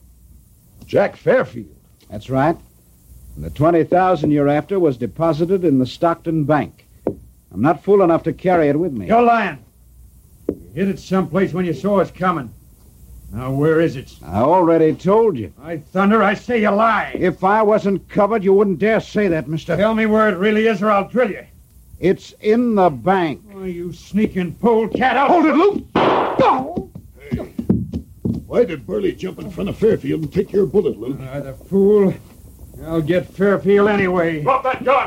Jack 0.85 1.15
Fairfield. 1.15 1.75
That's 2.09 2.29
right. 2.29 2.57
And 3.35 3.43
the 3.43 3.49
20000 3.49 4.31
you're 4.31 4.49
after 4.49 4.79
was 4.79 4.97
deposited 4.97 5.63
in 5.63 5.79
the 5.79 5.85
Stockton 5.85 6.45
Bank. 6.45 6.85
I'm 7.51 7.61
not 7.61 7.83
fool 7.83 8.01
enough 8.01 8.23
to 8.23 8.33
carry 8.33 8.69
it 8.69 8.79
with 8.79 8.93
me. 8.93 9.07
You're 9.07 9.21
lying. 9.21 9.63
You 10.47 10.71
hid 10.73 10.87
it 10.89 10.99
someplace 10.99 11.53
when 11.53 11.65
you 11.65 11.73
saw 11.73 11.99
us 11.99 12.11
coming. 12.11 12.53
Now, 13.31 13.51
where 13.51 13.79
is 13.79 13.95
it? 13.95 14.15
I 14.25 14.39
already 14.39 14.95
told 14.95 15.37
you. 15.37 15.53
I 15.61 15.77
thunder, 15.77 16.23
I 16.23 16.33
say 16.33 16.61
you 16.61 16.71
lie. 16.71 17.11
If 17.13 17.43
I 17.43 17.61
wasn't 17.61 18.09
covered, 18.09 18.43
you 18.43 18.53
wouldn't 18.53 18.79
dare 18.79 18.99
say 18.99 19.27
that, 19.27 19.47
mister. 19.47 19.77
Tell 19.77 19.93
me 19.93 20.07
where 20.07 20.29
it 20.29 20.37
really 20.37 20.65
is, 20.65 20.81
or 20.81 20.89
I'll 20.89 21.07
drill 21.07 21.29
you. 21.29 21.45
It's 21.99 22.33
in 22.41 22.75
the 22.75 22.89
bank. 22.89 23.43
Oh, 23.53 23.65
you 23.65 23.93
sneaking 23.93 24.55
polecat. 24.55 25.15
I'll... 25.15 25.27
Hold 25.27 25.45
it, 25.45 25.55
Luke! 25.55 26.89
Why 28.49 28.65
did 28.65 28.87
Burly 28.87 29.13
jump 29.13 29.37
in 29.37 29.51
front 29.51 29.69
of 29.69 29.77
Fairfield 29.77 30.21
and 30.23 30.33
take 30.33 30.51
your 30.51 30.65
bullet, 30.65 30.99
Luke? 30.99 31.19
Ah, 31.21 31.39
the 31.39 31.53
fool. 31.53 32.15
I'll 32.83 32.99
get 32.99 33.27
Fairfield 33.27 33.87
anyway. 33.87 34.41
Drop 34.41 34.63
that 34.63 34.83
gun! 34.83 35.05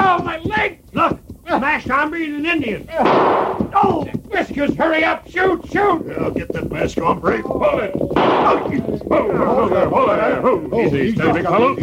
Oh, 0.00 0.22
my 0.22 0.38
leg! 0.38 0.80
Look, 0.94 1.20
masked 1.44 1.90
hombre 1.90 2.22
and 2.22 2.36
an 2.36 2.46
Indian. 2.46 2.88
Oh, 2.98 4.06
Whiskers, 4.30 4.74
hurry 4.74 5.04
up! 5.04 5.28
Shoot, 5.28 5.66
shoot! 5.70 6.10
I'll 6.18 6.30
get 6.30 6.50
that 6.54 6.72
mask 6.72 6.96
on, 6.96 7.20
Brave. 7.20 7.44
Pull 7.44 7.78
it! 7.80 7.92
Hold 7.94 8.72
it! 8.72 8.82
Hold 9.06 9.72
it! 9.72 10.38
Hold 10.40 10.72
it! 10.72 10.86
Easy, 10.86 11.14
stay, 11.14 11.32
big 11.32 11.42
fellow. 11.42 11.76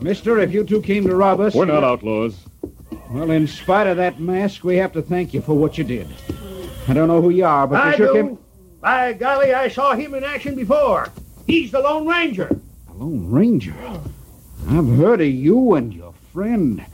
Mister, 0.00 0.38
if 0.38 0.52
you 0.52 0.62
two 0.62 0.80
came 0.80 1.08
to 1.08 1.16
rob 1.16 1.40
us. 1.40 1.56
We're 1.56 1.64
not 1.64 1.82
outlaws. 1.82 2.38
Well, 3.10 3.32
in 3.32 3.48
spite 3.48 3.88
of 3.88 3.96
that 3.96 4.20
mask, 4.20 4.62
we 4.62 4.76
have 4.76 4.92
to 4.92 5.02
thank 5.02 5.34
you 5.34 5.40
for 5.40 5.54
what 5.54 5.76
you 5.76 5.82
did. 5.82 6.06
I 6.86 6.92
don't 6.92 7.08
know 7.08 7.20
who 7.20 7.30
you 7.30 7.46
are, 7.46 7.66
but 7.66 7.80
I 7.80 7.90
you 7.90 7.96
sure 7.96 8.06
do. 8.06 8.12
came. 8.12 8.38
By 8.84 9.14
golly, 9.14 9.54
I 9.54 9.68
saw 9.68 9.94
him 9.94 10.12
in 10.12 10.24
action 10.24 10.54
before. 10.54 11.08
He's 11.46 11.70
the 11.70 11.80
Lone 11.80 12.06
Ranger. 12.06 12.48
The 12.86 12.92
Lone 12.92 13.30
Ranger. 13.30 13.74
I've 14.68 14.98
heard 14.98 15.22
of 15.22 15.26
you 15.26 15.72
and 15.72 15.90
your 15.90 16.12
friend. 16.34 16.84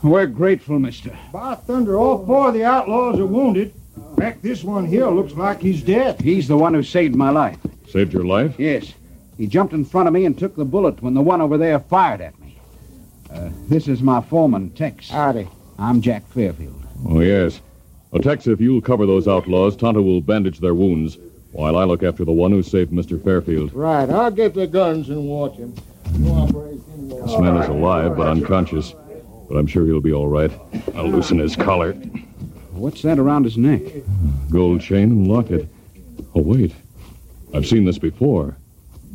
We're 0.00 0.26
grateful, 0.26 0.78
mister. 0.78 1.10
By 1.32 1.56
thunder, 1.56 1.98
all 1.98 2.24
four 2.24 2.48
of 2.48 2.54
the 2.54 2.62
outlaws 2.62 3.18
are 3.18 3.26
wounded. 3.26 3.74
In 3.96 4.16
fact, 4.16 4.44
this 4.44 4.62
one 4.62 4.86
here 4.86 5.08
looks 5.08 5.32
like 5.32 5.60
he's 5.60 5.82
dead. 5.82 6.20
He's 6.20 6.46
the 6.46 6.56
one 6.56 6.72
who 6.72 6.84
saved 6.84 7.16
my 7.16 7.30
life. 7.30 7.58
Saved 7.88 8.12
your 8.12 8.24
life? 8.24 8.54
Yes. 8.56 8.94
He 9.36 9.48
jumped 9.48 9.74
in 9.74 9.84
front 9.84 10.06
of 10.06 10.14
me 10.14 10.26
and 10.26 10.38
took 10.38 10.54
the 10.54 10.64
bullet 10.64 11.02
when 11.02 11.14
the 11.14 11.20
one 11.20 11.40
over 11.40 11.58
there 11.58 11.80
fired 11.80 12.20
at 12.20 12.38
me. 12.38 12.60
Uh, 13.28 13.50
this 13.66 13.88
is 13.88 14.02
my 14.02 14.20
foreman, 14.20 14.70
Tex. 14.70 15.10
Howdy. 15.10 15.48
I'm 15.80 16.00
Jack 16.00 16.28
Fairfield. 16.28 16.80
Oh, 17.08 17.18
yes. 17.18 17.60
Well, 18.12 18.22
Tex, 18.22 18.46
if 18.46 18.60
you'll 18.60 18.80
cover 18.80 19.06
those 19.06 19.26
outlaws, 19.26 19.74
Tonto 19.74 20.00
will 20.00 20.20
bandage 20.20 20.60
their 20.60 20.74
wounds 20.74 21.18
while 21.54 21.76
I 21.76 21.84
look 21.84 22.02
after 22.02 22.24
the 22.24 22.32
one 22.32 22.50
who 22.50 22.64
saved 22.64 22.90
Mr. 22.90 23.22
Fairfield. 23.22 23.72
Right, 23.72 24.10
I'll 24.10 24.32
get 24.32 24.54
the 24.54 24.66
guns 24.66 25.08
and 25.08 25.28
watch 25.28 25.56
him. 25.56 25.72
This 26.04 27.38
man 27.38 27.56
is 27.56 27.68
alive 27.68 28.16
but 28.16 28.26
unconscious, 28.26 28.92
but 29.48 29.56
I'm 29.56 29.68
sure 29.68 29.86
he'll 29.86 30.00
be 30.00 30.12
all 30.12 30.26
right. 30.26 30.50
I'll 30.96 31.08
loosen 31.08 31.38
his 31.38 31.54
collar. 31.54 31.92
What's 32.72 33.02
that 33.02 33.20
around 33.20 33.44
his 33.44 33.56
neck? 33.56 33.82
Gold 34.50 34.80
chain 34.80 35.12
and 35.12 35.28
locket. 35.28 35.68
Oh, 36.34 36.42
wait. 36.42 36.74
I've 37.54 37.66
seen 37.66 37.84
this 37.84 37.98
before. 37.98 38.56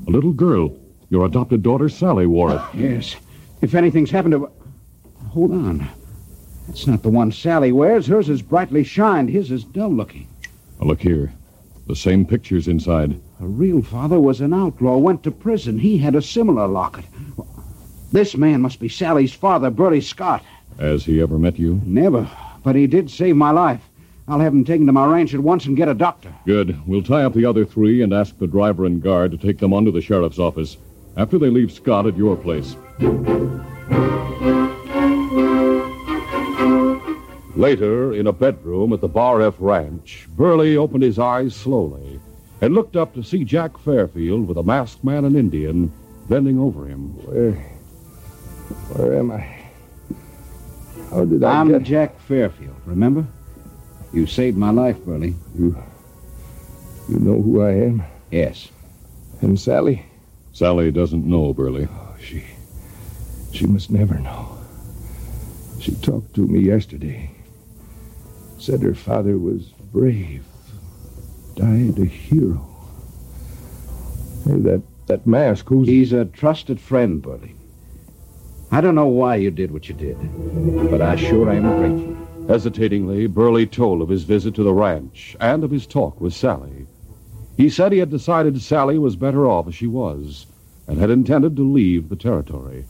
A 0.08 0.10
little 0.10 0.32
girl. 0.32 0.78
Your 1.10 1.26
adopted 1.26 1.62
daughter, 1.62 1.90
Sally, 1.90 2.26
wore 2.26 2.54
it. 2.54 2.62
Yes. 2.74 3.18
If 3.62 3.76
anything's 3.76 4.12
happened 4.12 4.32
to. 4.32 4.50
Hold 5.32 5.52
on. 5.52 5.90
That's 6.68 6.88
not 6.88 7.04
the 7.04 7.10
one 7.10 7.34
Sally 7.34 7.74
wears. 7.74 8.08
Hers 8.08 8.30
is 8.30 8.42
brightly 8.42 8.86
shined. 8.86 9.30
His 9.30 9.52
is 9.52 9.66
dull 9.66 9.92
looking. 9.92 10.28
Now, 10.80 10.88
look 10.88 11.02
here. 11.02 11.34
The 11.90 11.96
same 11.96 12.24
pictures 12.24 12.68
inside. 12.68 13.20
Her 13.40 13.48
real 13.48 13.82
father 13.82 14.20
was 14.20 14.42
an 14.42 14.54
outlaw, 14.54 14.98
went 14.98 15.24
to 15.24 15.32
prison. 15.32 15.80
He 15.80 15.98
had 15.98 16.14
a 16.14 16.22
similar 16.22 16.68
locket. 16.68 17.06
This 18.12 18.38
man 18.38 18.62
must 18.62 18.80
be 18.80 18.88
Sally's 18.88 19.34
father, 19.34 19.72
Burly 19.72 20.00
Scott. 20.00 20.44
Has 20.80 21.04
he 21.04 21.20
ever 21.20 21.40
met 21.40 21.58
you? 21.58 21.82
Never, 21.84 22.30
but 22.64 22.76
he 22.76 22.86
did 22.86 23.10
save 23.10 23.38
my 23.38 23.50
life. 23.50 23.82
I'll 24.28 24.40
have 24.40 24.54
him 24.54 24.66
taken 24.66 24.86
to 24.86 24.92
my 24.92 25.08
ranch 25.08 25.34
at 25.34 25.40
once 25.40 25.66
and 25.66 25.76
get 25.76 25.90
a 25.90 25.96
doctor. 25.96 26.32
Good. 26.46 26.80
We'll 26.86 27.02
tie 27.02 27.24
up 27.24 27.34
the 27.34 27.46
other 27.46 27.66
three 27.66 28.04
and 28.04 28.14
ask 28.14 28.38
the 28.38 28.46
driver 28.46 28.86
and 28.86 29.02
guard 29.02 29.32
to 29.32 29.38
take 29.38 29.58
them 29.58 29.74
on 29.74 29.86
to 29.86 29.92
the 29.92 30.00
sheriff's 30.00 30.38
office 30.38 30.78
after 31.18 31.40
they 31.40 31.50
leave 31.50 31.72
Scott 31.72 32.06
at 32.06 32.16
your 32.16 32.38
place. 32.38 32.76
Later, 37.60 38.14
in 38.14 38.26
a 38.26 38.32
bedroom 38.32 38.94
at 38.94 39.02
the 39.02 39.10
Bar 39.10 39.42
F 39.42 39.56
Ranch, 39.60 40.30
Burly 40.38 40.78
opened 40.78 41.04
his 41.04 41.20
eyes 41.20 41.54
slowly 41.54 42.22
and 42.62 42.74
looked 42.74 42.96
up 42.96 43.14
to 43.16 43.22
see 43.22 43.44
Jack 43.44 43.78
Fairfield 43.78 44.48
with 44.48 44.58
a 44.58 44.64
masked 44.64 45.04
man 45.04 45.26
and 45.26 45.36
Indian 45.36 45.92
bending 46.30 46.58
over 46.58 46.88
him. 46.88 47.10
Where. 47.26 47.52
Where 48.96 49.20
am 49.20 49.32
I? 49.32 49.46
How 51.10 51.26
did 51.26 51.44
I 51.44 51.60
I'm 51.60 51.68
get. 51.68 51.84
Jack 51.84 52.18
Fairfield, 52.22 52.78
remember? 52.86 53.28
You 54.14 54.26
saved 54.26 54.56
my 54.56 54.72
life, 54.72 54.98
Burly. 55.00 55.36
You. 55.54 55.76
You 57.10 57.20
know 57.20 57.42
who 57.42 57.62
I 57.62 57.72
am? 57.72 58.04
Yes. 58.32 58.70
And 59.42 59.60
Sally? 59.60 60.06
Sally 60.54 60.92
doesn't 60.92 61.26
know, 61.26 61.54
Burly. 61.54 61.90
Oh, 61.92 62.16
she. 62.22 62.42
She 63.52 63.68
must 63.68 63.92
never 63.92 64.18
know. 64.18 64.58
She 65.82 65.94
talked 65.96 66.34
to 66.36 66.48
me 66.48 66.62
yesterday. 66.62 67.32
Said 68.60 68.82
her 68.82 68.94
father 68.94 69.38
was 69.38 69.70
brave. 69.94 70.44
Died 71.56 71.98
a 71.98 72.06
hero. 72.06 72.68
Hey, 74.46 74.60
that, 74.60 74.82
that 75.08 75.26
mask, 75.26 75.68
who's... 75.70 75.88
He's 75.88 76.14
a 76.14 76.26
trusted 76.26 76.80
friend, 76.80 77.22
Burly. 77.22 77.56
I 78.72 78.82
don't 78.82 78.96
know 78.96 79.08
why 79.08 79.36
you 79.38 79.50
did 79.50 79.72
what 79.72 79.90
you 79.90 79.96
did, 79.96 80.18
but 80.92 81.02
I 81.02 81.16
sure 81.16 81.50
am 81.50 81.64
grateful. 81.80 82.48
Hesitatingly, 82.48 83.28
Burly 83.28 83.66
told 83.66 84.02
of 84.02 84.10
his 84.10 84.24
visit 84.24 84.56
to 84.56 84.64
the 84.64 84.74
ranch 84.74 85.38
and 85.40 85.64
of 85.64 85.72
his 85.72 85.88
talk 85.88 86.20
with 86.20 86.34
Sally. 86.34 86.86
He 87.58 87.70
said 87.70 87.92
he 87.92 88.00
had 88.00 88.10
decided 88.10 88.62
Sally 88.62 88.98
was 88.98 89.16
better 89.16 89.48
off 89.48 89.68
as 89.68 89.76
she 89.76 89.88
was 89.88 90.48
and 90.88 91.00
had 91.00 91.10
intended 91.10 91.56
to 91.56 91.62
leave 91.62 92.10
the 92.10 92.16
territory. 92.16 92.86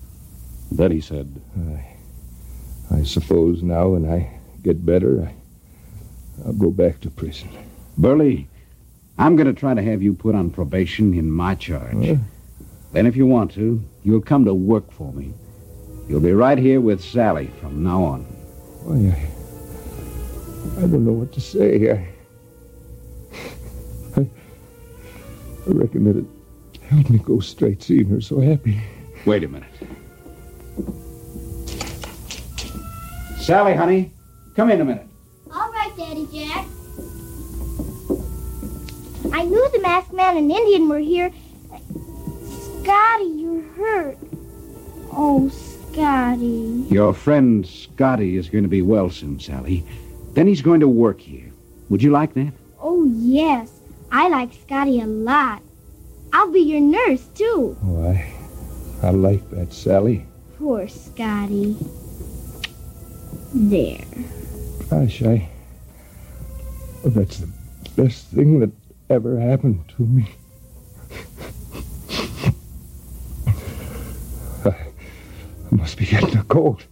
Then 0.72 0.92
he 0.92 1.02
said, 1.02 1.42
I, 1.58 2.96
I 2.96 3.04
suppose 3.04 3.62
now 3.64 3.90
when 3.90 4.10
I 4.10 4.40
get 4.64 4.86
better, 4.86 5.24
I, 5.24 5.36
I'll 6.46 6.54
go 6.54 6.72
back 6.72 7.00
to 7.02 7.10
prison. 7.10 7.50
Burly, 7.98 8.48
I'm 9.18 9.36
going 9.36 9.48
to 9.48 9.54
try 9.54 9.74
to 9.74 9.82
have 9.82 10.02
you 10.02 10.14
put 10.14 10.36
on 10.36 10.50
probation 10.50 11.14
in 11.14 11.30
my 11.30 11.56
charge. 11.56 12.18
Then, 12.92 13.06
if 13.06 13.16
you 13.16 13.28
want 13.28 13.52
to, 13.52 13.84
you'll 14.04 14.22
come 14.22 14.46
to 14.46 14.54
work 14.54 14.92
for 14.92 15.12
me. 15.14 15.34
You'll 16.08 16.22
be 16.22 16.32
right 16.32 16.58
here 16.58 16.82
with 16.82 17.04
Sally 17.04 17.52
from 17.62 17.84
now 17.84 18.04
on. 18.04 18.22
Why, 18.84 19.16
I, 20.80 20.84
I 20.84 20.88
don't 20.88 21.06
know 21.06 21.12
what 21.12 21.32
to 21.34 21.42
say. 21.42 21.92
I, 21.92 22.08
I, 24.16 24.22
I 24.22 24.28
reckon 25.68 26.06
that 26.06 26.18
it 26.18 26.26
helped 26.82 27.10
me 27.12 27.20
go 27.20 27.40
straight 27.42 27.84
seeing 27.84 28.10
her 28.10 28.22
so 28.22 28.40
happy. 28.40 28.82
Wait 29.26 29.44
a 29.44 29.48
minute. 29.48 29.70
Sally, 33.38 33.76
honey, 33.76 34.12
come 34.56 34.72
in 34.72 34.82
a 34.82 34.86
minute. 34.86 35.09
All 36.00 36.06
right, 36.06 36.16
Daddy 36.16 36.28
Jack. 36.32 36.66
I 39.34 39.44
knew 39.44 39.70
the 39.72 39.80
masked 39.82 40.14
man 40.14 40.38
and 40.38 40.52
Indian 40.52 40.88
were 40.88 41.00
here. 41.00 41.32
Scotty, 42.82 43.26
you're 43.26 43.62
hurt. 43.76 44.18
Oh, 45.12 45.50
Scotty. 45.50 46.86
Your 46.90 47.14
friend 47.14 47.66
Scotty 47.66 48.38
is 48.38 48.50
going 48.50 48.64
to 48.64 48.70
be 48.70 48.82
well 48.82 49.10
soon, 49.10 49.40
Sally. 49.40 49.84
Then 50.34 50.48
he's 50.48 50.62
going 50.62 50.80
to 50.80 50.88
work 50.88 51.20
here. 51.20 51.52
Would 51.90 52.02
you 52.02 52.12
like 52.12 52.34
that? 52.36 52.54
Oh, 52.82 53.06
yes. 53.06 53.72
I 54.12 54.30
like 54.30 54.54
Scotty 54.54 55.02
a 55.02 55.08
lot. 55.08 55.62
I'll 56.32 56.52
be 56.52 56.62
your 56.62 56.82
nurse, 56.82 57.26
too. 57.36 57.78
Oh, 57.84 58.08
I, 58.08 58.34
I 59.08 59.12
like 59.12 59.50
that, 59.52 59.74
Sally. 59.74 60.26
Poor 60.58 60.88
Scotty. 60.88 61.76
There. 63.54 64.06
Gosh, 64.90 65.24
I. 65.24 65.50
That's 67.04 67.38
the 67.38 67.50
best 67.96 68.28
thing 68.28 68.60
that 68.60 68.72
ever 69.10 69.40
happened 69.40 69.84
to 69.96 70.04
me. 70.04 70.30
I 74.66 74.76
must 75.72 75.98
be 75.98 76.06
getting 76.06 76.38
a 76.38 76.44
cold. 76.44 76.84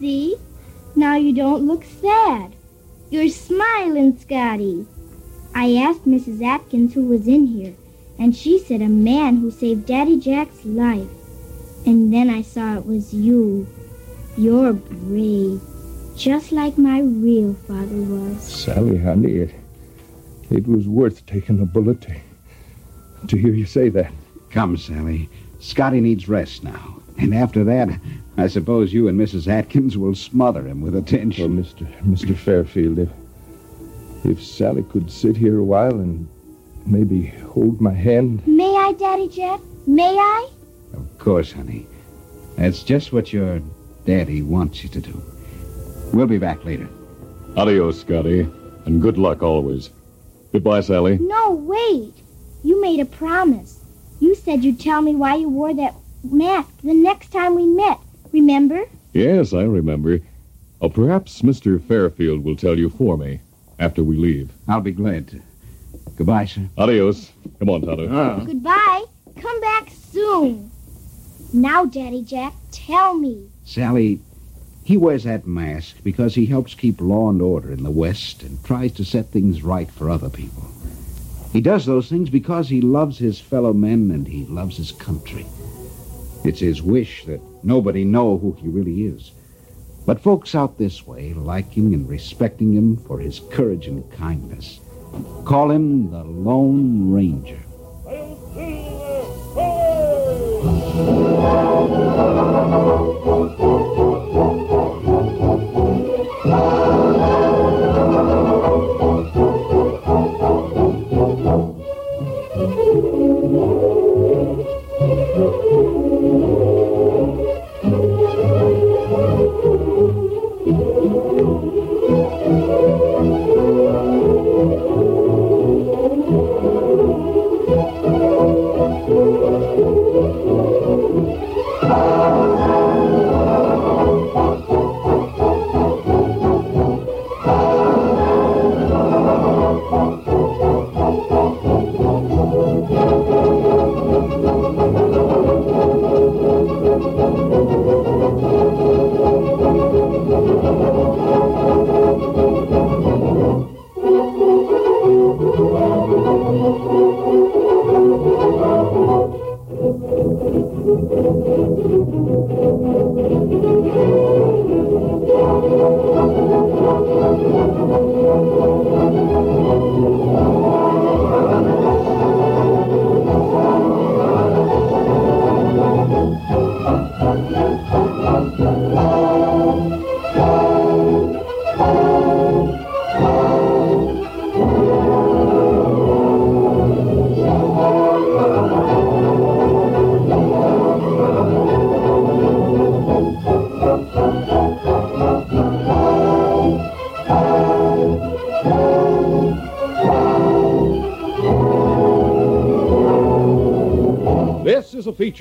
See? 0.00 0.36
Now 0.94 1.16
you 1.16 1.32
don't 1.32 1.66
look 1.66 1.84
sad. 1.84 2.56
You're 3.10 3.28
smiling, 3.28 4.18
Scotty. 4.18 4.86
I 5.54 5.76
asked 5.76 6.06
Mrs. 6.06 6.44
Atkins 6.44 6.94
who 6.94 7.04
was 7.06 7.28
in 7.28 7.46
here, 7.46 7.74
and 8.18 8.34
she 8.34 8.58
said 8.58 8.82
a 8.82 8.88
man 8.88 9.36
who 9.36 9.50
saved 9.50 9.86
Daddy 9.86 10.18
Jack's 10.18 10.64
life. 10.64 11.08
And 11.84 12.12
then 12.12 12.30
I 12.30 12.42
saw 12.42 12.76
it 12.76 12.84
was 12.86 13.14
you. 13.14 13.66
You're 14.36 14.72
brave, 14.72 15.60
just 16.16 16.50
like 16.50 16.78
my 16.78 17.00
real 17.00 17.54
father 17.66 18.02
was. 18.02 18.42
Sally, 18.42 18.98
honey, 18.98 19.32
it, 19.32 19.54
it 20.50 20.66
was 20.66 20.88
worth 20.88 21.26
taking 21.26 21.60
a 21.60 21.66
bullet 21.66 22.00
to, 22.02 22.16
to 23.28 23.36
hear 23.36 23.52
you 23.52 23.66
say 23.66 23.90
that. 23.90 24.12
Come, 24.50 24.76
Sally. 24.76 25.28
Scotty 25.60 26.00
needs 26.00 26.28
rest 26.28 26.64
now. 26.64 27.02
And 27.18 27.34
after 27.34 27.64
that, 27.64 27.88
I 28.36 28.46
suppose 28.46 28.92
you 28.92 29.08
and 29.08 29.18
Mrs. 29.18 29.48
Atkins 29.48 29.96
will 29.96 30.14
smother 30.14 30.66
him 30.66 30.80
with 30.80 30.96
attention. 30.96 31.56
Well, 31.56 31.64
Mr. 31.64 32.02
Mr. 32.02 32.36
Fairfield, 32.36 32.98
if, 32.98 33.10
if 34.24 34.42
Sally 34.42 34.84
could 34.84 35.10
sit 35.10 35.36
here 35.36 35.58
a 35.58 35.64
while 35.64 36.00
and 36.00 36.28
maybe 36.86 37.26
hold 37.26 37.80
my 37.80 37.92
hand. 37.92 38.46
May 38.46 38.74
I, 38.74 38.92
Daddy 38.98 39.28
Jack? 39.28 39.60
May 39.86 40.16
I? 40.16 40.48
Of 40.94 41.18
course, 41.18 41.52
honey. 41.52 41.86
That's 42.56 42.82
just 42.82 43.12
what 43.12 43.32
your 43.32 43.60
daddy 44.04 44.40
wants 44.42 44.82
you 44.82 44.88
to 44.90 45.00
do. 45.00 45.22
We'll 46.12 46.26
be 46.26 46.38
back 46.38 46.64
later. 46.64 46.88
Adios, 47.56 48.00
Scotty, 48.00 48.40
and 48.86 49.02
good 49.02 49.18
luck 49.18 49.42
always. 49.42 49.90
Goodbye, 50.52 50.80
Sally. 50.80 51.18
No, 51.18 51.52
wait. 51.52 52.14
You 52.62 52.80
made 52.80 53.00
a 53.00 53.04
promise. 53.04 53.80
You 54.20 54.34
said 54.34 54.64
you'd 54.64 54.80
tell 54.80 55.02
me 55.02 55.14
why 55.14 55.36
you 55.36 55.48
wore 55.48 55.74
that 55.74 55.94
mask 56.24 56.70
the 56.82 56.94
next 56.94 57.28
time 57.32 57.54
we 57.54 57.66
met. 57.66 57.98
Remember? 58.32 58.84
Yes, 59.12 59.52
I 59.52 59.62
remember. 59.62 60.20
Oh, 60.80 60.88
perhaps 60.88 61.42
Mr. 61.42 61.82
Fairfield 61.82 62.44
will 62.44 62.56
tell 62.56 62.78
you 62.78 62.90
for 62.90 63.16
me 63.16 63.40
after 63.78 64.02
we 64.02 64.16
leave. 64.16 64.50
I'll 64.68 64.80
be 64.80 64.92
glad 64.92 65.28
to. 65.28 65.40
Goodbye, 66.16 66.46
sir. 66.46 66.68
Adios. 66.78 67.30
Come 67.58 67.70
on, 67.70 67.82
Tonto. 67.82 68.08
Ah. 68.10 68.40
Goodbye. 68.44 69.04
Come 69.40 69.60
back 69.60 69.90
soon. 70.10 70.70
Now, 71.52 71.84
Daddy 71.84 72.22
Jack, 72.22 72.54
tell 72.72 73.14
me. 73.14 73.48
Sally, 73.64 74.20
he 74.86 74.96
wears 74.96 75.24
that 75.24 75.48
mask 75.48 75.96
because 76.04 76.36
he 76.36 76.46
helps 76.46 76.76
keep 76.76 77.00
law 77.00 77.28
and 77.28 77.42
order 77.42 77.72
in 77.72 77.82
the 77.82 77.90
West 77.90 78.44
and 78.44 78.62
tries 78.62 78.92
to 78.92 79.04
set 79.04 79.30
things 79.30 79.64
right 79.64 79.90
for 79.90 80.08
other 80.08 80.30
people. 80.30 80.62
He 81.52 81.60
does 81.60 81.86
those 81.86 82.08
things 82.08 82.30
because 82.30 82.68
he 82.68 82.80
loves 82.80 83.18
his 83.18 83.40
fellow 83.40 83.72
men 83.72 84.12
and 84.12 84.28
he 84.28 84.44
loves 84.44 84.76
his 84.76 84.92
country. 84.92 85.44
It's 86.44 86.60
his 86.60 86.82
wish 86.82 87.24
that 87.24 87.40
nobody 87.64 88.04
know 88.04 88.38
who 88.38 88.52
he 88.60 88.68
really 88.68 89.06
is. 89.06 89.32
But 90.06 90.20
folks 90.20 90.54
out 90.54 90.78
this 90.78 91.04
way 91.04 91.34
liking 91.34 91.92
and 91.92 92.08
respecting 92.08 92.72
him 92.72 92.96
for 92.96 93.18
his 93.18 93.40
courage 93.50 93.88
and 93.88 94.08
kindness. 94.12 94.78
Call 95.44 95.72
him 95.72 96.12
the 96.12 96.22
Lone 96.22 97.10
Ranger. 97.10 97.58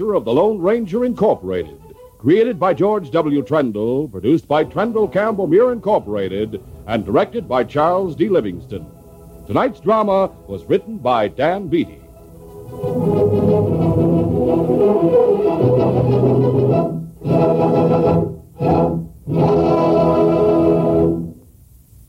Of 0.04 0.26
the 0.26 0.34
Lone 0.34 0.60
Ranger 0.60 1.06
Incorporated, 1.06 1.80
created 2.18 2.60
by 2.60 2.74
George 2.74 3.12
W. 3.12 3.42
Trendle, 3.42 4.12
produced 4.12 4.48
by 4.48 4.66
Trendle 4.66 5.12
Campbell 5.12 5.48
Muir 5.48 5.72
Incorporated, 5.72 6.62
and 6.88 7.06
directed 7.06 7.48
by 7.48 7.64
Charles 7.64 8.16
D. 8.16 8.28
Livingston. 8.28 8.86
Tonight's 9.48 9.80
drama 9.80 10.28
was 10.48 10.66
written 10.66 10.98
by 10.98 11.30
Dan 11.30 11.70
Beatty. 11.70 12.02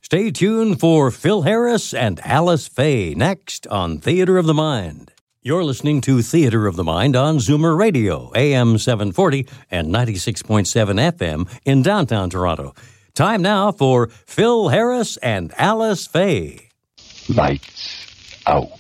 Stay 0.03 0.31
tuned 0.33 0.81
for 0.81 1.11
Phil 1.11 1.43
Harris 1.43 1.95
and 1.95 2.21
Alice 2.25 2.67
Faye 2.67 3.15
next 3.15 3.67
on 3.69 3.99
Theater 3.99 4.39
of 4.39 4.47
the 4.47 4.55
Mind. 4.55 5.06
You're 5.47 5.63
listening 5.63 6.01
to 6.01 6.23
Theater 6.23 6.67
of 6.67 6.75
the 6.75 6.83
Mind 6.83 7.15
on 7.15 7.39
Zoomer 7.39 7.79
Radio, 7.79 8.33
AM 8.35 8.79
740 8.79 9.47
and 9.71 9.95
96.7 9.95 10.67
FM 11.13 11.49
in 11.65 11.83
downtown 11.83 12.31
Toronto. 12.31 12.75
Time 13.15 13.43
now 13.43 13.71
for 13.71 14.09
Phil 14.09 14.71
Harris 14.71 15.17
and 15.19 15.55
Alice 15.57 16.05
Faye. 16.05 16.71
Lights 17.29 18.43
out. 18.49 18.71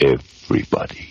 Everybody. 0.00 1.10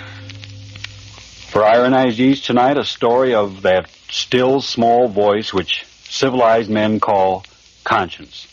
For 1.51 1.65
Ironized 1.65 2.17
Yeast 2.17 2.45
tonight, 2.45 2.77
a 2.77 2.85
story 2.85 3.35
of 3.35 3.63
that 3.63 3.89
still 4.09 4.61
small 4.61 5.09
voice 5.09 5.53
which 5.53 5.85
civilized 6.05 6.69
men 6.69 7.01
call 7.01 7.43
conscience. 7.83 8.47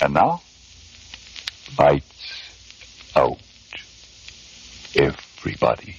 And 0.00 0.14
now, 0.14 0.42
lights 1.76 2.40
out. 3.16 3.40
Everybody. 4.94 5.96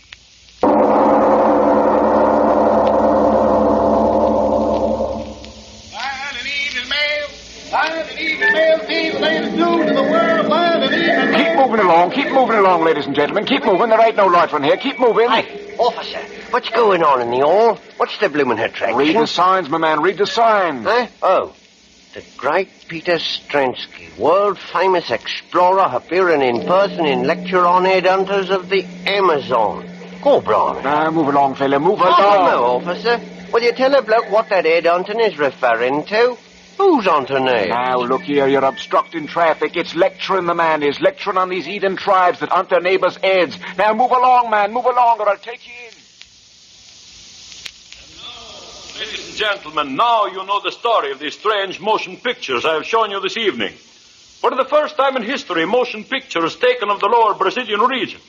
Along, 11.98 12.12
keep 12.12 12.32
moving 12.32 12.58
along, 12.58 12.84
ladies 12.84 13.06
and 13.06 13.16
gentlemen. 13.16 13.46
Keep 13.46 13.66
moving. 13.66 13.90
There 13.90 14.00
ain't 14.00 14.16
no 14.16 14.28
loitering 14.28 14.64
here. 14.64 14.78
Keep 14.78 15.00
moving. 15.00 15.30
Hey, 15.30 15.76
officer, 15.78 16.20
what's 16.52 16.70
going 16.70 17.04
on 17.04 17.22
in 17.22 17.32
the 17.32 17.40
hall? 17.40 17.76
What's 17.98 18.18
the 18.20 18.30
bloomin' 18.30 18.60
attraction? 18.60 18.98
Read 18.98 19.16
the 19.16 19.28
signs, 19.28 19.70
my 19.70 19.78
man. 19.78 20.02
Read 20.02 20.18
the 20.18 20.28
signs. 20.28 20.86
Huh? 20.86 21.08
Oh. 21.22 21.56
The 22.14 22.24
great 22.38 22.70
Peter 22.88 23.20
Stransky, 23.20 24.10
world 24.18 24.58
famous 24.58 25.12
explorer, 25.12 25.90
appearing 25.92 26.42
in 26.42 26.66
person 26.66 27.06
in 27.06 27.28
lecture 27.28 27.66
on 27.66 27.84
headhunters 27.84 28.50
of 28.50 28.70
the 28.70 28.86
Amazon. 29.06 29.88
Go, 30.24 30.42
Brian. 30.42 30.84
Now, 30.84 31.12
move 31.12 31.28
along, 31.28 31.56
fella. 31.56 31.80
Move 31.80 32.00
along. 32.00 32.16
Oh, 32.18 32.34
don't 32.34 32.46
know, 32.46 32.92
officer. 32.92 33.22
Will 33.52 33.62
you 33.62 33.72
tell 33.72 33.94
a 33.94 34.02
bloke 34.02 34.32
what 34.32 34.50
that 34.50 34.66
headhunting 34.66 35.26
is 35.28 35.38
referring 35.38 36.06
to? 36.06 36.38
Who's 36.78 37.08
on 37.08 37.26
to 37.26 37.40
name? 37.40 37.70
Now, 37.70 37.98
look 38.00 38.22
here, 38.22 38.48
you're 38.48 38.64
obstructing 38.64 39.26
traffic. 39.26 39.76
It's 39.76 39.96
lecturing 39.96 40.46
the 40.46 40.54
man 40.54 40.84
is, 40.84 41.02
lecturing 41.02 41.38
on 41.38 41.50
these 41.50 41.68
Eden 41.68 41.96
tribes 41.96 42.40
that 42.40 42.52
aren't 42.52 42.70
their 42.70 42.82
neighbors' 42.82 43.18
heads. 43.18 43.58
Now, 43.78 43.94
move 43.94 44.12
along, 44.12 44.52
man, 44.52 44.72
move 44.72 44.86
along, 44.86 45.20
or 45.20 45.28
I'll 45.28 45.38
take 45.38 45.68
you 45.68 45.74
in. 45.74 45.94
Ladies 49.00 49.28
and 49.28 49.38
gentlemen, 49.38 49.96
now 49.96 50.28
you 50.28 50.44
know 50.46 50.60
the 50.64 50.72
story 50.72 51.12
of 51.12 51.20
these 51.20 51.34
strange 51.34 51.80
motion 51.80 52.18
pictures 52.18 52.64
I 52.64 52.74
have 52.76 52.86
shown 52.86 53.10
you 53.10 53.20
this 53.22 53.38
evening. 53.38 53.74
For 53.74 54.52
the 54.52 54.66
first 54.66 54.98
time 54.98 55.18
in 55.18 55.24
history, 55.24 55.66
motion 55.66 56.04
pictures 56.04 56.56
taken 56.56 56.90
of 56.90 57.00
the 57.00 57.08
lower 57.08 57.34
Brazilian 57.34 57.82
region. 57.82 58.22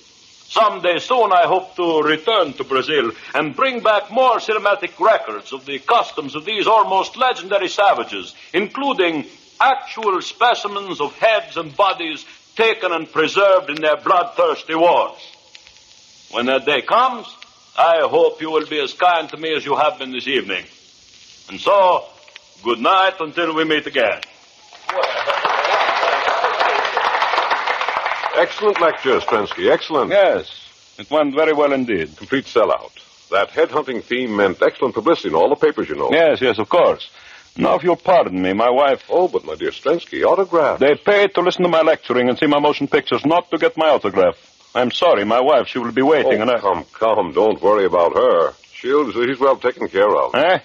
Someday 0.50 0.98
soon 0.98 1.30
I 1.30 1.46
hope 1.46 1.76
to 1.76 2.00
return 2.00 2.54
to 2.54 2.64
Brazil 2.64 3.12
and 3.34 3.54
bring 3.54 3.80
back 3.80 4.10
more 4.10 4.38
cinematic 4.38 4.98
records 4.98 5.52
of 5.52 5.66
the 5.66 5.78
customs 5.78 6.34
of 6.34 6.46
these 6.46 6.66
almost 6.66 7.18
legendary 7.18 7.68
savages, 7.68 8.34
including 8.54 9.26
actual 9.60 10.22
specimens 10.22 11.02
of 11.02 11.14
heads 11.18 11.58
and 11.58 11.76
bodies 11.76 12.24
taken 12.56 12.92
and 12.92 13.12
preserved 13.12 13.68
in 13.68 13.76
their 13.76 13.98
bloodthirsty 13.98 14.74
wars. 14.74 15.20
When 16.30 16.46
that 16.46 16.64
day 16.64 16.80
comes, 16.80 17.26
I 17.76 18.00
hope 18.08 18.40
you 18.40 18.50
will 18.50 18.66
be 18.66 18.80
as 18.80 18.94
kind 18.94 19.28
to 19.28 19.36
me 19.36 19.54
as 19.54 19.66
you 19.66 19.76
have 19.76 19.98
been 19.98 20.12
this 20.12 20.26
evening. 20.26 20.64
And 21.50 21.60
so, 21.60 22.06
good 22.64 22.80
night 22.80 23.20
until 23.20 23.54
we 23.54 23.64
meet 23.64 23.86
again. 23.86 24.22
Excellent 28.38 28.80
lecture, 28.80 29.18
Strensky. 29.18 29.70
Excellent. 29.70 30.10
Yes, 30.10 30.94
it 30.98 31.10
went 31.10 31.34
very 31.34 31.52
well 31.52 31.72
indeed. 31.72 32.16
Complete 32.16 32.44
sellout. 32.44 32.92
That 33.30 33.50
headhunting 33.50 34.04
theme 34.04 34.36
meant 34.36 34.62
excellent 34.62 34.94
publicity 34.94 35.30
in 35.30 35.34
all 35.34 35.48
the 35.48 35.56
papers, 35.56 35.88
you 35.88 35.96
know. 35.96 36.10
Yes, 36.12 36.40
yes, 36.40 36.58
of 36.58 36.68
course. 36.68 37.10
Now, 37.56 37.74
if 37.74 37.82
you'll 37.82 37.96
pardon 37.96 38.40
me, 38.40 38.52
my 38.52 38.70
wife. 38.70 39.04
Oh, 39.08 39.26
but 39.26 39.44
my 39.44 39.56
dear 39.56 39.70
Strensky, 39.70 40.24
autograph. 40.24 40.78
They 40.78 40.94
paid 40.94 41.34
to 41.34 41.40
listen 41.40 41.64
to 41.64 41.68
my 41.68 41.82
lecturing 41.82 42.28
and 42.28 42.38
see 42.38 42.46
my 42.46 42.60
motion 42.60 42.86
pictures, 42.86 43.26
not 43.26 43.50
to 43.50 43.58
get 43.58 43.76
my 43.76 43.88
autograph. 43.88 44.36
I'm 44.74 44.92
sorry, 44.92 45.24
my 45.24 45.40
wife, 45.40 45.66
she 45.66 45.80
will 45.80 45.90
be 45.90 46.02
waiting, 46.02 46.38
oh, 46.38 46.42
and 46.42 46.50
I. 46.50 46.60
come, 46.60 46.84
come, 46.92 47.32
don't 47.32 47.60
worry 47.60 47.86
about 47.86 48.14
her. 48.14 48.52
She'll, 48.72 49.10
she's 49.10 49.40
well 49.40 49.56
taken 49.56 49.88
care 49.88 50.14
of. 50.14 50.34
Eh? 50.36 50.60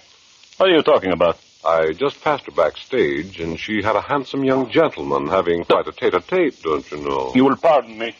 What 0.58 0.70
are 0.70 0.76
you 0.76 0.84
talking 0.84 1.12
about? 1.12 1.40
I 1.65 1.93
just 1.93 2.21
passed 2.21 2.45
her 2.45 2.52
backstage, 2.52 3.39
and 3.39 3.58
she 3.60 3.82
had 3.82 3.95
a 3.95 4.02
handsome 4.02 4.43
young 4.43 4.69
gentleman 4.69 5.28
having 5.28 5.63
quite 5.63 5.88
a 5.88 5.91
tete-a-tete, 5.91 6.62
don't 6.62 6.89
you 6.91 6.97
know? 6.97 7.32
You 7.34 7.45
will 7.45 7.56
pardon 7.56 7.97
me. 7.97 8.15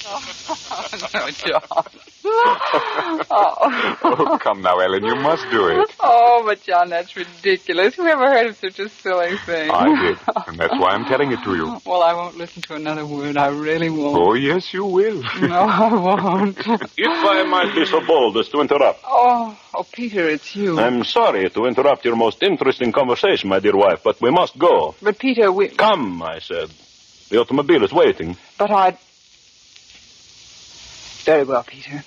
no, 1.14 1.30
John. 1.30 1.62
Oh, 3.32 3.96
oh, 4.02 4.38
come 4.40 4.62
now, 4.62 4.78
Ellen, 4.78 5.04
you 5.04 5.14
must 5.16 5.48
do 5.50 5.68
it. 5.68 5.94
Oh, 6.00 6.42
but 6.44 6.62
John, 6.62 6.90
that's 6.90 7.16
ridiculous. 7.16 7.94
Who 7.94 8.06
ever 8.06 8.26
heard 8.26 8.46
of 8.46 8.56
such 8.56 8.78
a 8.78 8.88
silly 8.88 9.36
thing? 9.38 9.70
I 9.70 10.00
did, 10.00 10.18
and 10.46 10.58
that's 10.58 10.78
why 10.78 10.90
I'm 10.90 11.04
telling 11.04 11.32
it 11.32 11.42
to 11.44 11.54
you. 11.54 11.80
Well, 11.90 12.02
I 12.02 12.12
won't 12.14 12.36
listen 12.36 12.62
to 12.62 12.74
another 12.74 13.04
word. 13.04 13.36
I 13.36 13.48
really 13.48 13.90
won't. 13.90 14.16
Oh, 14.16 14.34
yes, 14.34 14.72
you 14.72 14.84
will. 14.84 15.22
No, 15.40 15.60
I 15.60 15.92
won't. 15.92 16.58
If 16.96 17.24
I 17.34 17.42
might 17.44 17.74
be 17.74 17.84
so 17.84 18.00
bold 18.06 18.36
as 18.38 18.48
to 18.50 18.60
interrupt. 18.60 19.00
Oh, 19.06 19.58
oh, 19.74 19.84
Peter, 19.92 20.28
it's 20.28 20.54
you. 20.54 20.78
I'm 20.78 21.04
sorry 21.04 21.50
to 21.50 21.66
interrupt 21.66 22.04
your 22.04 22.16
most 22.16 22.42
interesting 22.42 22.92
conversation, 22.92 23.48
my 23.48 23.58
dear 23.60 23.76
wife, 23.76 24.02
but 24.04 24.20
we 24.20 24.30
must 24.30 24.56
go. 24.58 24.94
But, 25.02 25.18
Peter, 25.18 25.50
we... 25.50 25.68
Come, 25.68 26.22
I 26.22 26.38
said. 26.38 26.70
The 27.30 27.40
automobile 27.40 27.82
is 27.84 27.92
waiting. 27.92 28.36
But 28.58 28.70
I... 28.70 28.96
Very 31.24 31.44
well, 31.44 31.62
Peter. 31.62 32.04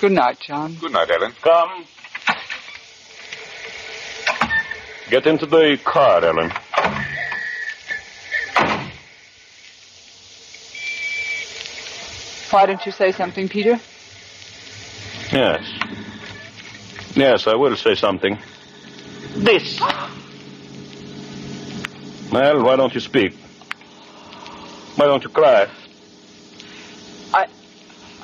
Good 0.00 0.12
night, 0.12 0.38
John. 0.40 0.76
Good 0.76 0.92
night, 0.92 1.10
Ellen. 1.10 1.32
Come. 1.42 1.84
Get 5.10 5.26
into 5.26 5.46
the 5.46 5.78
car, 5.84 6.24
Ellen. 6.24 6.50
Why 12.50 12.66
don't 12.66 12.84
you 12.86 12.92
say 12.92 13.12
something, 13.12 13.48
Peter? 13.48 13.80
Yes. 15.32 15.64
Yes, 17.14 17.46
I 17.46 17.54
will 17.54 17.76
say 17.76 17.94
something. 17.94 18.38
This. 19.34 19.80
Well, 22.32 22.62
why 22.62 22.76
don't 22.76 22.94
you 22.94 23.00
speak? 23.00 23.34
Why 24.96 25.06
don't 25.06 25.22
you 25.22 25.30
cry? 25.30 25.68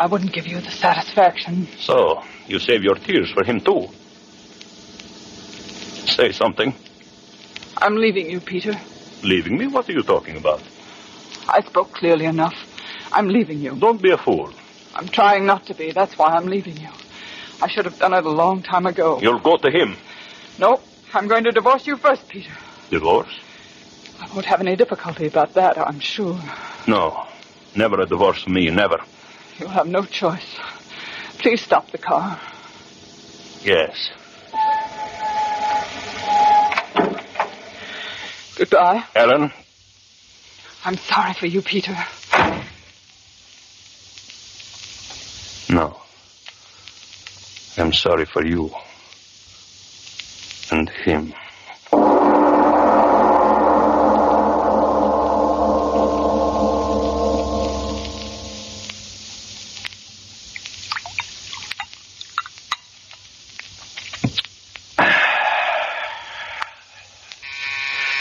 I 0.03 0.07
wouldn't 0.07 0.33
give 0.33 0.49
you 0.49 0.61
the 0.61 0.73
satisfaction. 0.73 1.69
So, 1.79 2.25
you 2.49 2.59
save 2.59 2.83
your 2.83 2.97
tears 2.97 3.31
for 3.31 3.45
him, 3.45 3.61
too. 3.61 3.89
Say 6.09 6.33
something. 6.33 6.75
I'm 7.77 7.95
leaving 7.95 8.29
you, 8.29 8.41
Peter. 8.41 8.75
Leaving 9.23 9.57
me? 9.57 9.69
What 9.69 9.89
are 9.89 9.93
you 9.93 10.03
talking 10.03 10.37
about? 10.37 10.61
I 11.47 11.61
spoke 11.61 11.93
clearly 11.93 12.25
enough. 12.25 12.57
I'm 13.13 13.29
leaving 13.29 13.61
you. 13.61 13.77
Don't 13.77 14.03
be 14.03 14.11
a 14.11 14.19
fool. 14.19 14.53
I'm 14.97 15.07
trying 15.07 15.47
not 15.47 15.67
to 15.67 15.75
be. 15.75 15.93
That's 15.93 16.19
why 16.19 16.31
I'm 16.35 16.47
leaving 16.47 16.79
you. 16.79 16.91
I 17.61 17.69
should 17.69 17.85
have 17.85 18.01
done 18.01 18.13
it 18.13 18.27
a 18.27 18.31
long 18.43 18.61
time 18.61 18.87
ago. 18.87 19.21
You'll 19.23 19.39
go 19.39 19.57
to 19.57 19.71
him. 19.71 19.97
No, 20.59 20.81
I'm 21.15 21.29
going 21.29 21.45
to 21.45 21.53
divorce 21.53 21.87
you 21.87 21.97
first, 21.97 22.27
Peter. 22.29 22.51
Divorce? 22.91 23.39
I 24.21 24.27
won't 24.35 24.47
have 24.47 24.61
any 24.61 24.75
difficulty 24.75 25.29
about 25.29 25.55
that, 25.55 25.79
I'm 25.79 26.01
sure. 26.01 26.41
No. 26.89 27.29
Never 27.77 28.01
a 28.01 28.07
divorce 28.07 28.43
for 28.43 28.51
me. 28.51 28.69
Never. 28.69 28.99
You'll 29.59 29.71
have 29.71 29.87
no 29.87 30.05
choice. 30.05 30.59
Please 31.39 31.61
stop 31.61 31.91
the 31.91 31.99
car. 31.99 32.41
Yes. 33.65 34.11
Goodbye. 38.57 39.05
Ellen, 39.15 39.53
I'm 40.85 40.97
sorry 40.99 41.35
for 41.35 41.47
you, 41.47 41.63
Peter. 41.63 41.97
No. 45.69 45.97
I'm 47.77 47.93
sorry 47.93 48.27
for 48.27 48.45
you. 48.45 48.71
And 50.71 50.89
him. 50.89 51.35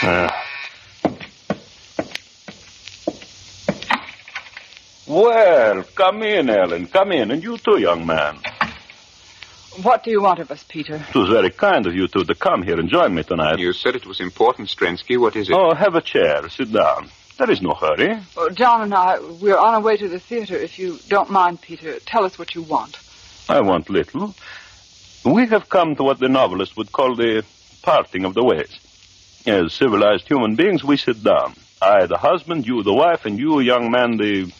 Uh, 0.02 0.28
well, 5.52 5.84
come 5.94 6.22
in, 6.22 6.48
Ellen. 6.48 6.86
Come 6.86 7.12
in. 7.12 7.30
And 7.30 7.42
you 7.42 7.58
too, 7.58 7.78
young 7.78 8.06
man. 8.06 8.38
What 9.82 10.04
do 10.04 10.10
you 10.10 10.20
want 10.20 10.38
of 10.38 10.50
us, 10.50 10.64
Peter? 10.68 10.96
It 10.96 11.14
was 11.14 11.28
very 11.28 11.50
kind 11.50 11.86
of 11.86 11.94
you 11.94 12.06
two 12.08 12.24
to 12.24 12.34
come 12.34 12.62
here 12.62 12.78
and 12.78 12.88
join 12.88 13.14
me 13.14 13.22
tonight. 13.22 13.58
You 13.58 13.72
said 13.72 13.96
it 13.96 14.06
was 14.06 14.20
important, 14.20 14.68
Strensky. 14.68 15.18
What 15.18 15.34
is 15.36 15.48
it? 15.48 15.54
Oh, 15.54 15.74
have 15.74 15.94
a 15.94 16.02
chair. 16.02 16.48
Sit 16.48 16.72
down. 16.72 17.10
There 17.38 17.50
is 17.50 17.62
no 17.62 17.72
hurry. 17.74 18.18
Oh, 18.36 18.50
John 18.50 18.82
and 18.82 18.94
I, 18.94 19.18
we're 19.18 19.56
on 19.56 19.74
our 19.74 19.80
way 19.80 19.96
to 19.96 20.08
the 20.08 20.20
theater. 20.20 20.56
If 20.56 20.78
you 20.78 20.98
don't 21.08 21.30
mind, 21.30 21.62
Peter, 21.62 21.98
tell 22.00 22.24
us 22.24 22.38
what 22.38 22.54
you 22.54 22.62
want. 22.62 22.98
I 23.48 23.60
want 23.60 23.88
little. 23.88 24.34
We 25.24 25.46
have 25.46 25.68
come 25.68 25.96
to 25.96 26.02
what 26.02 26.18
the 26.18 26.28
novelist 26.28 26.76
would 26.76 26.92
call 26.92 27.16
the 27.16 27.44
parting 27.82 28.24
of 28.24 28.34
the 28.34 28.44
ways. 28.44 28.78
As 29.46 29.72
civilized 29.72 30.28
human 30.28 30.54
beings, 30.54 30.84
we 30.84 30.96
sit 30.96 31.22
down. 31.24 31.54
I, 31.80 32.06
the 32.06 32.18
husband, 32.18 32.66
you, 32.66 32.82
the 32.82 32.94
wife, 32.94 33.24
and 33.24 33.38
you, 33.38 33.60
young 33.60 33.90
man, 33.90 34.18
the, 34.18 34.52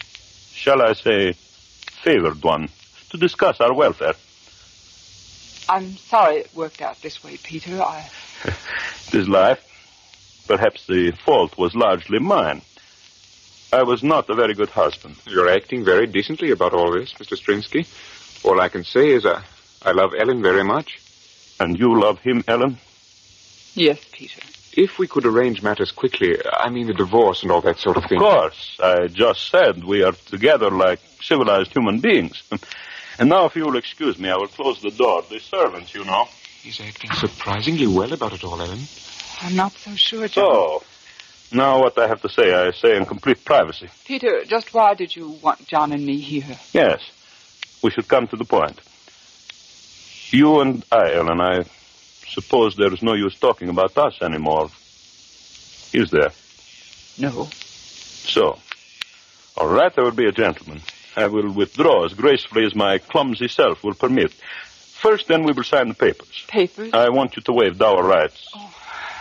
shall 0.52 0.82
I 0.82 0.92
say, 0.92 1.32
favored 1.32 2.42
one, 2.42 2.68
to 3.10 3.18
discuss 3.18 3.60
our 3.60 3.72
welfare. 3.72 4.14
I'm 5.68 5.96
sorry 5.96 6.36
it 6.38 6.54
worked 6.54 6.80
out 6.82 7.00
this 7.02 7.22
way, 7.22 7.36
Peter. 7.42 7.80
I. 7.80 8.08
It 9.08 9.18
is 9.18 9.28
life. 9.28 9.60
Perhaps 10.46 10.86
the 10.86 11.10
fault 11.10 11.58
was 11.58 11.74
largely 11.74 12.18
mine. 12.18 12.62
I 13.72 13.82
was 13.82 14.02
not 14.02 14.28
a 14.30 14.34
very 14.34 14.54
good 14.54 14.70
husband. 14.70 15.16
You're 15.26 15.50
acting 15.50 15.84
very 15.84 16.06
decently 16.06 16.50
about 16.50 16.72
all 16.72 16.92
this, 16.92 17.12
Mr. 17.14 17.36
Strinsky. 17.36 17.86
All 18.44 18.60
I 18.60 18.68
can 18.68 18.84
say 18.84 19.10
is 19.10 19.26
I, 19.26 19.42
I 19.82 19.92
love 19.92 20.12
Ellen 20.18 20.42
very 20.42 20.64
much. 20.64 20.98
And 21.60 21.78
you 21.78 22.00
love 22.00 22.18
him, 22.20 22.42
Ellen? 22.48 22.78
Yes, 23.74 24.00
Peter. 24.12 24.40
If 24.74 24.98
we 24.98 25.06
could 25.06 25.26
arrange 25.26 25.62
matters 25.62 25.92
quickly, 25.92 26.38
I 26.50 26.70
mean 26.70 26.86
the 26.86 26.94
divorce 26.94 27.42
and 27.42 27.52
all 27.52 27.60
that 27.60 27.78
sort 27.78 27.98
of 27.98 28.04
thing. 28.06 28.18
Of 28.18 28.24
course. 28.24 28.78
I 28.82 29.08
just 29.08 29.50
said 29.50 29.84
we 29.84 30.02
are 30.02 30.12
together 30.12 30.70
like 30.70 31.00
civilized 31.20 31.72
human 31.72 32.00
beings. 32.00 32.42
and 33.18 33.28
now, 33.28 33.44
if 33.44 33.54
you 33.54 33.66
will 33.66 33.76
excuse 33.76 34.18
me, 34.18 34.30
I 34.30 34.36
will 34.36 34.48
close 34.48 34.80
the 34.80 34.90
door. 34.90 35.22
The 35.28 35.40
servants, 35.40 35.94
you 35.94 36.04
know. 36.04 36.26
He's 36.62 36.80
acting 36.80 37.10
surprisingly 37.12 37.86
well 37.86 38.12
about 38.12 38.32
it 38.32 38.44
all, 38.44 38.60
Ellen. 38.60 38.78
I'm 39.42 39.56
not 39.56 39.72
so 39.72 39.94
sure, 39.94 40.28
John. 40.28 40.44
So, 40.44 40.84
now 41.52 41.80
what 41.80 41.98
I 41.98 42.08
have 42.08 42.22
to 42.22 42.28
say, 42.28 42.54
I 42.54 42.70
say 42.70 42.96
in 42.96 43.04
complete 43.04 43.44
privacy. 43.44 43.90
Peter, 44.06 44.44
just 44.44 44.72
why 44.72 44.94
did 44.94 45.14
you 45.14 45.30
want 45.42 45.66
John 45.66 45.92
and 45.92 46.06
me 46.06 46.18
here? 46.18 46.56
Yes, 46.72 47.02
we 47.82 47.90
should 47.90 48.08
come 48.08 48.26
to 48.28 48.36
the 48.36 48.44
point. 48.44 48.80
You 50.30 50.60
and 50.60 50.82
I, 50.90 51.12
Ellen, 51.12 51.40
I 51.40 51.64
suppose 52.28 52.76
there 52.76 52.92
is 52.92 53.02
no 53.02 53.14
use 53.14 53.38
talking 53.38 53.68
about 53.68 53.96
us 53.98 54.20
anymore. 54.22 54.70
Is 55.92 56.10
there? 56.10 56.32
No. 57.18 57.48
So, 57.52 58.58
all 59.56 59.68
right, 59.68 59.92
I 59.96 60.00
will 60.00 60.12
be 60.12 60.26
a 60.26 60.32
gentleman. 60.32 60.80
I 61.16 61.26
will 61.26 61.50
withdraw 61.50 62.04
as 62.04 62.14
gracefully 62.14 62.64
as 62.64 62.74
my 62.74 62.98
clumsy 62.98 63.48
self 63.48 63.84
will 63.84 63.94
permit. 63.94 64.32
First, 64.32 65.28
then, 65.28 65.42
we 65.42 65.52
will 65.52 65.64
sign 65.64 65.88
the 65.88 65.94
papers. 65.94 66.44
Papers? 66.48 66.92
I 66.94 67.08
want 67.10 67.36
you 67.36 67.42
to 67.42 67.52
waive 67.52 67.76
dower 67.76 68.02
rights. 68.04 68.48
Oh, 68.54 68.74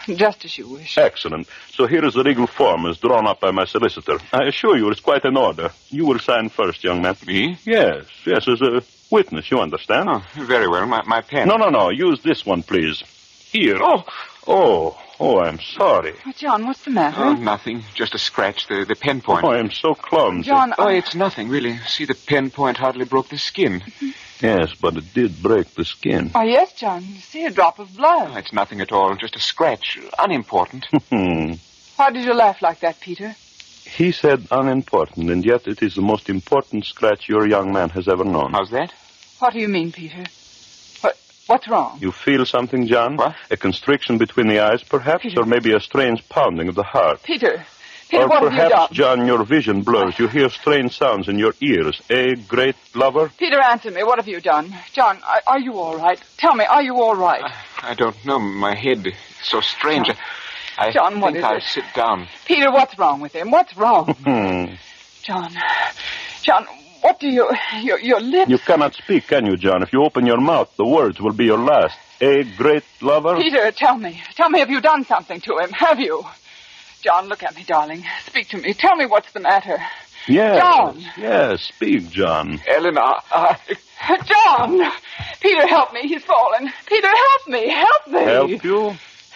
just 0.07 0.45
as 0.45 0.57
you 0.57 0.69
wish. 0.69 0.97
Excellent. 0.97 1.47
So 1.73 1.87
here 1.87 2.05
is 2.05 2.13
the 2.13 2.23
legal 2.23 2.47
form 2.47 2.85
as 2.85 2.99
drawn 2.99 3.27
up 3.27 3.39
by 3.39 3.51
my 3.51 3.65
solicitor. 3.65 4.19
I 4.31 4.43
assure 4.45 4.77
you 4.77 4.89
it's 4.89 4.99
quite 4.99 5.25
in 5.25 5.35
order. 5.35 5.71
You 5.89 6.05
will 6.05 6.19
sign 6.19 6.49
first, 6.49 6.83
young 6.83 7.01
man. 7.01 7.15
Me? 7.25 7.57
Yes, 7.65 8.05
yes, 8.25 8.47
as 8.47 8.61
a 8.61 8.81
witness, 9.11 9.51
you 9.51 9.59
understand? 9.59 10.09
Oh, 10.09 10.23
very 10.35 10.67
well. 10.67 10.85
My, 10.85 11.03
my 11.03 11.21
pen. 11.21 11.47
No, 11.47 11.57
no, 11.57 11.69
no. 11.69 11.89
Use 11.89 12.21
this 12.23 12.45
one, 12.45 12.63
please. 12.63 13.03
Here. 13.51 13.77
Oh. 13.81 14.03
Oh, 14.47 14.97
oh, 15.19 15.39
I'm 15.39 15.59
sorry. 15.59 16.13
Oh, 16.25 16.31
John, 16.35 16.65
what's 16.65 16.83
the 16.83 16.89
matter? 16.89 17.21
Oh, 17.21 17.33
nothing. 17.33 17.83
Just 17.93 18.15
a 18.15 18.17
scratch. 18.17 18.67
The, 18.67 18.85
the 18.85 18.95
pen 18.95 19.21
point. 19.21 19.43
Oh, 19.43 19.51
I'm 19.51 19.69
so 19.69 19.93
clumsy. 19.93 20.47
John, 20.47 20.73
Oh, 20.79 20.87
I- 20.87 20.93
it's 20.93 21.13
nothing, 21.13 21.47
really. 21.49 21.77
See, 21.87 22.05
the 22.05 22.15
pen 22.15 22.49
point 22.49 22.77
hardly 22.77 23.05
broke 23.05 23.29
the 23.29 23.37
skin. 23.37 23.83
Yes, 24.41 24.73
but 24.73 24.97
it 24.97 25.13
did 25.13 25.43
break 25.43 25.75
the 25.75 25.85
skin. 25.85 26.31
Oh, 26.33 26.41
yes, 26.41 26.73
John. 26.73 27.03
You 27.05 27.19
see 27.21 27.45
a 27.45 27.51
drop 27.51 27.77
of 27.77 27.95
blood. 27.95 28.31
Oh, 28.33 28.37
it's 28.37 28.51
nothing 28.51 28.81
at 28.81 28.91
all. 28.91 29.15
Just 29.15 29.35
a 29.35 29.39
scratch. 29.39 29.99
Unimportant. 30.17 30.87
Hmm. 31.11 31.53
Why 31.97 32.09
did 32.09 32.25
you 32.25 32.33
laugh 32.33 32.63
like 32.63 32.79
that, 32.79 32.99
Peter? 32.99 33.35
he 33.85 34.11
said 34.11 34.47
unimportant, 34.49 35.29
and 35.29 35.45
yet 35.45 35.67
it 35.67 35.83
is 35.83 35.95
the 35.95 36.01
most 36.01 36.29
important 36.29 36.85
scratch 36.85 37.27
your 37.27 37.45
young 37.45 37.73
man 37.73 37.89
has 37.89 38.07
ever 38.07 38.23
known. 38.23 38.53
How's 38.53 38.69
that? 38.71 38.93
What 39.41 39.53
do 39.53 39.59
you 39.59 39.67
mean, 39.67 39.91
Peter? 39.91 40.23
What, 41.01 41.17
what's 41.47 41.67
wrong? 41.67 41.97
You 41.99 42.11
feel 42.11 42.45
something, 42.45 42.85
John? 42.85 43.17
What? 43.17 43.35
A 43.49 43.57
constriction 43.57 44.19
between 44.19 44.47
the 44.47 44.59
eyes, 44.59 44.83
perhaps, 44.83 45.35
or 45.35 45.45
maybe 45.45 45.73
a 45.73 45.79
strange 45.79 46.27
pounding 46.29 46.67
of 46.67 46.75
the 46.75 46.83
heart. 46.83 47.23
Peter, 47.23 47.65
Peter, 48.07 48.21
or 48.21 48.27
what 48.27 48.43
have 48.43 48.53
you 48.53 48.57
perhaps, 48.59 48.75
done? 48.75 48.87
John, 48.91 49.25
your 49.25 49.43
vision 49.43 49.81
blurs. 49.81 50.19
You 50.19 50.27
hear 50.27 50.47
strange 50.49 50.95
sounds 50.95 51.27
in 51.27 51.39
your 51.39 51.55
ears. 51.59 51.99
A 52.11 52.35
great 52.35 52.75
lover? 52.93 53.31
Peter, 53.35 53.59
answer 53.59 53.89
me. 53.89 54.03
What 54.03 54.19
have 54.19 54.27
you 54.27 54.41
done? 54.41 54.75
John, 54.93 55.17
are, 55.23 55.41
are 55.47 55.59
you 55.59 55.73
all 55.79 55.97
right? 55.97 56.21
Tell 56.37 56.53
me, 56.53 56.65
are 56.65 56.83
you 56.83 57.01
all 57.01 57.15
right? 57.15 57.51
I 57.81 57.95
don't 57.95 58.23
know. 58.23 58.37
My 58.37 58.75
head 58.75 59.07
is 59.07 59.15
so 59.41 59.59
strange. 59.59 60.07
I, 60.77 60.89
I 60.89 60.91
John, 60.91 61.19
what 61.19 61.33
think 61.33 61.37
is 61.39 61.43
I'll 61.45 61.57
it? 61.57 61.63
sit 61.63 61.85
down. 61.95 62.27
Peter, 62.45 62.71
what's 62.71 62.95
wrong 62.99 63.21
with 63.21 63.33
him? 63.33 63.49
What's 63.49 63.75
wrong? 63.75 64.13
Hmm. 64.23 64.75
John, 65.23 65.51
John, 66.43 66.67
what 67.01 67.19
do 67.19 67.27
you... 67.27 67.49
Your, 67.81 67.99
your 67.99 68.19
lips... 68.19 68.49
You 68.49 68.59
cannot 68.59 68.93
speak, 68.95 69.27
can 69.27 69.45
you, 69.45 69.57
John? 69.57 69.83
If 69.83 69.93
you 69.93 70.03
open 70.03 70.25
your 70.25 70.39
mouth, 70.39 70.75
the 70.77 70.85
words 70.85 71.19
will 71.19 71.33
be 71.33 71.45
your 71.45 71.59
last. 71.59 71.97
A 72.21 72.43
great 72.55 72.83
lover? 73.01 73.35
Peter, 73.35 73.71
tell 73.71 73.97
me. 73.97 74.21
Tell 74.35 74.49
me, 74.49 74.59
have 74.59 74.69
you 74.69 74.81
done 74.81 75.03
something 75.05 75.41
to 75.41 75.57
him? 75.57 75.71
Have 75.71 75.99
you? 75.99 76.23
John, 77.01 77.27
look 77.27 77.41
at 77.43 77.55
me, 77.55 77.63
darling. 77.63 78.03
Speak 78.25 78.49
to 78.49 78.57
me. 78.57 78.73
Tell 78.73 78.95
me 78.95 79.07
what's 79.07 79.31
the 79.33 79.39
matter. 79.39 79.77
Yes. 80.27 80.61
John. 80.61 81.03
Yes, 81.17 81.61
speak, 81.63 82.09
John. 82.11 82.59
I, 82.67 83.19
I, 83.31 84.17
John! 84.23 84.91
Peter, 85.41 85.65
help 85.67 85.93
me. 85.93 86.01
He's 86.07 86.23
fallen. 86.23 86.71
Peter, 86.85 87.07
help 87.07 87.47
me. 87.47 87.69
Help 87.69 88.07
me. 88.07 88.23
Help 88.23 88.63
you? 88.63 88.93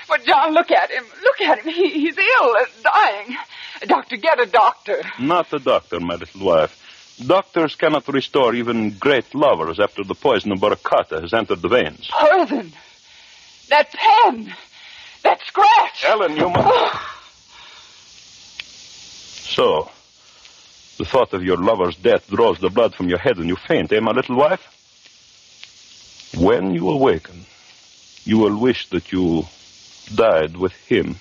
But, 0.07 0.23
John, 0.25 0.53
look 0.53 0.69
at 0.69 0.91
him. 0.91 1.03
Look 1.23 1.41
at 1.41 1.59
him. 1.59 1.73
He, 1.73 1.89
he's 1.89 2.15
ill, 2.17 2.55
dying. 2.83 3.35
Doctor, 3.87 4.17
get 4.17 4.39
a 4.39 4.45
doctor. 4.45 5.01
Not 5.19 5.51
a 5.51 5.59
doctor, 5.59 5.99
my 5.99 6.15
little 6.15 6.45
wife. 6.45 6.84
Doctors 7.23 7.75
cannot 7.75 8.07
restore 8.09 8.53
even 8.55 8.97
great 8.97 9.33
lovers 9.33 9.79
after 9.79 10.03
the 10.03 10.15
poison 10.15 10.51
of 10.51 10.59
Boracata 10.59 11.21
has 11.21 11.33
entered 11.33 11.61
the 11.61 11.69
veins. 11.69 12.09
Poison. 12.11 12.73
That 13.69 13.91
pen. 13.93 14.53
That 15.23 15.39
scratch. 15.47 16.03
Ellen, 16.05 16.35
you 16.35 16.49
must. 16.49 16.97
So, 19.55 19.89
the 20.97 21.05
thought 21.05 21.33
of 21.33 21.43
your 21.43 21.57
lover's 21.57 21.95
death 21.95 22.27
draws 22.27 22.59
the 22.59 22.69
blood 22.69 22.93
from 22.93 23.07
your 23.07 23.17
head 23.17 23.37
and 23.37 23.47
you 23.47 23.55
faint, 23.55 23.93
eh, 23.93 23.99
my 24.01 24.11
little 24.11 24.35
wife? 24.35 24.71
When 26.37 26.73
you 26.73 26.89
awaken, 26.89 27.45
you 28.25 28.39
will 28.39 28.57
wish 28.59 28.89
that 28.89 29.13
you 29.13 29.45
died 30.13 30.57
with 30.57 30.73
him. 30.87 31.15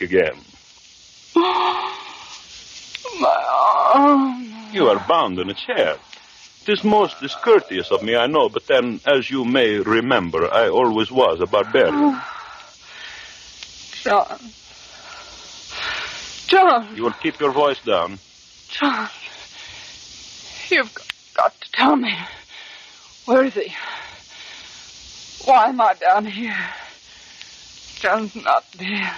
Again. 0.00 0.36
My 1.34 1.84
arm. 3.94 4.52
You 4.72 4.88
are 4.88 5.04
bound 5.06 5.38
in 5.38 5.50
a 5.50 5.54
chair. 5.54 5.96
It 6.62 6.68
is 6.68 6.82
most 6.82 7.20
discourteous 7.20 7.90
of 7.90 8.02
me, 8.02 8.16
I 8.16 8.26
know, 8.26 8.48
but 8.48 8.66
then, 8.66 9.00
as 9.06 9.30
you 9.30 9.44
may 9.44 9.78
remember, 9.78 10.52
I 10.52 10.68
always 10.68 11.10
was 11.10 11.40
a 11.40 11.46
barbarian. 11.46 12.18
John. 14.02 14.38
John. 16.46 16.96
You 16.96 17.02
will 17.04 17.12
keep 17.12 17.38
your 17.38 17.52
voice 17.52 17.80
down. 17.80 18.18
John. 18.68 19.08
You've 20.70 20.94
got 21.34 21.60
to 21.60 21.72
tell 21.72 21.96
me. 21.96 22.14
Where 23.26 23.44
is 23.44 23.54
he? 23.54 23.72
Why 25.44 25.66
am 25.68 25.80
I 25.80 25.94
down 25.94 26.26
here? 26.26 26.56
John's 28.00 28.34
not 28.36 28.64
dead. 28.76 29.12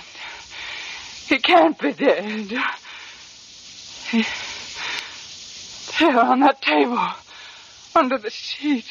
He 1.28 1.38
can't 1.38 1.76
be 1.76 1.92
dead. 1.92 2.52
He, 4.10 4.24
there 5.98 6.20
on 6.20 6.38
that 6.40 6.62
table, 6.62 7.04
under 7.96 8.16
the 8.18 8.30
sheet. 8.30 8.84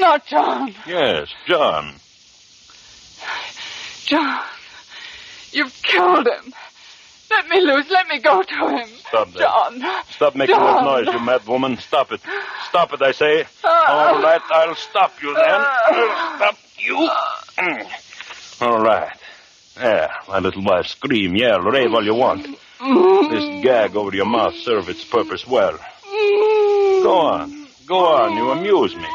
Not 0.00 0.26
John. 0.26 0.74
Yes, 0.84 1.28
John. 1.46 1.94
John, 4.06 4.44
you've 5.52 5.80
killed 5.82 6.26
him. 6.26 6.52
Let 7.30 7.48
me 7.48 7.60
loose. 7.60 7.88
Let 7.88 8.08
me 8.08 8.18
go 8.18 8.42
to 8.42 8.68
him. 8.76 8.88
Stop 9.06 9.32
that. 9.32 9.38
John. 9.38 9.82
Stop 10.10 10.34
making 10.34 10.56
John. 10.56 10.84
that 10.84 11.04
noise, 11.04 11.14
you 11.14 11.24
mad 11.24 11.46
woman. 11.46 11.76
Stop 11.76 12.10
it. 12.10 12.20
Stop 12.68 12.92
it, 12.94 13.02
I 13.02 13.12
say. 13.12 13.46
Ah. 13.62 14.14
All 14.14 14.22
right, 14.22 14.40
I'll 14.50 14.74
stop 14.74 15.12
you 15.22 15.34
then. 15.34 15.44
I'll 15.46 16.36
stop 16.36 16.58
you. 16.78 17.08
Mm. 17.58 18.62
All 18.62 18.80
right. 18.80 19.12
There, 19.78 20.10
my 20.26 20.40
little 20.40 20.64
wife, 20.64 20.88
scream, 20.88 21.36
yell, 21.36 21.60
rave 21.60 21.94
all 21.94 22.04
you 22.04 22.14
want. 22.14 22.42
This 22.80 23.62
gag 23.62 23.94
over 23.94 24.14
your 24.14 24.26
mouth 24.26 24.54
serve 24.54 24.88
its 24.88 25.04
purpose 25.04 25.46
well. 25.46 25.78
Go 27.02 27.16
on. 27.16 27.68
Go 27.86 28.06
on. 28.06 28.36
You 28.36 28.50
amuse 28.50 28.96
me. 28.96 29.06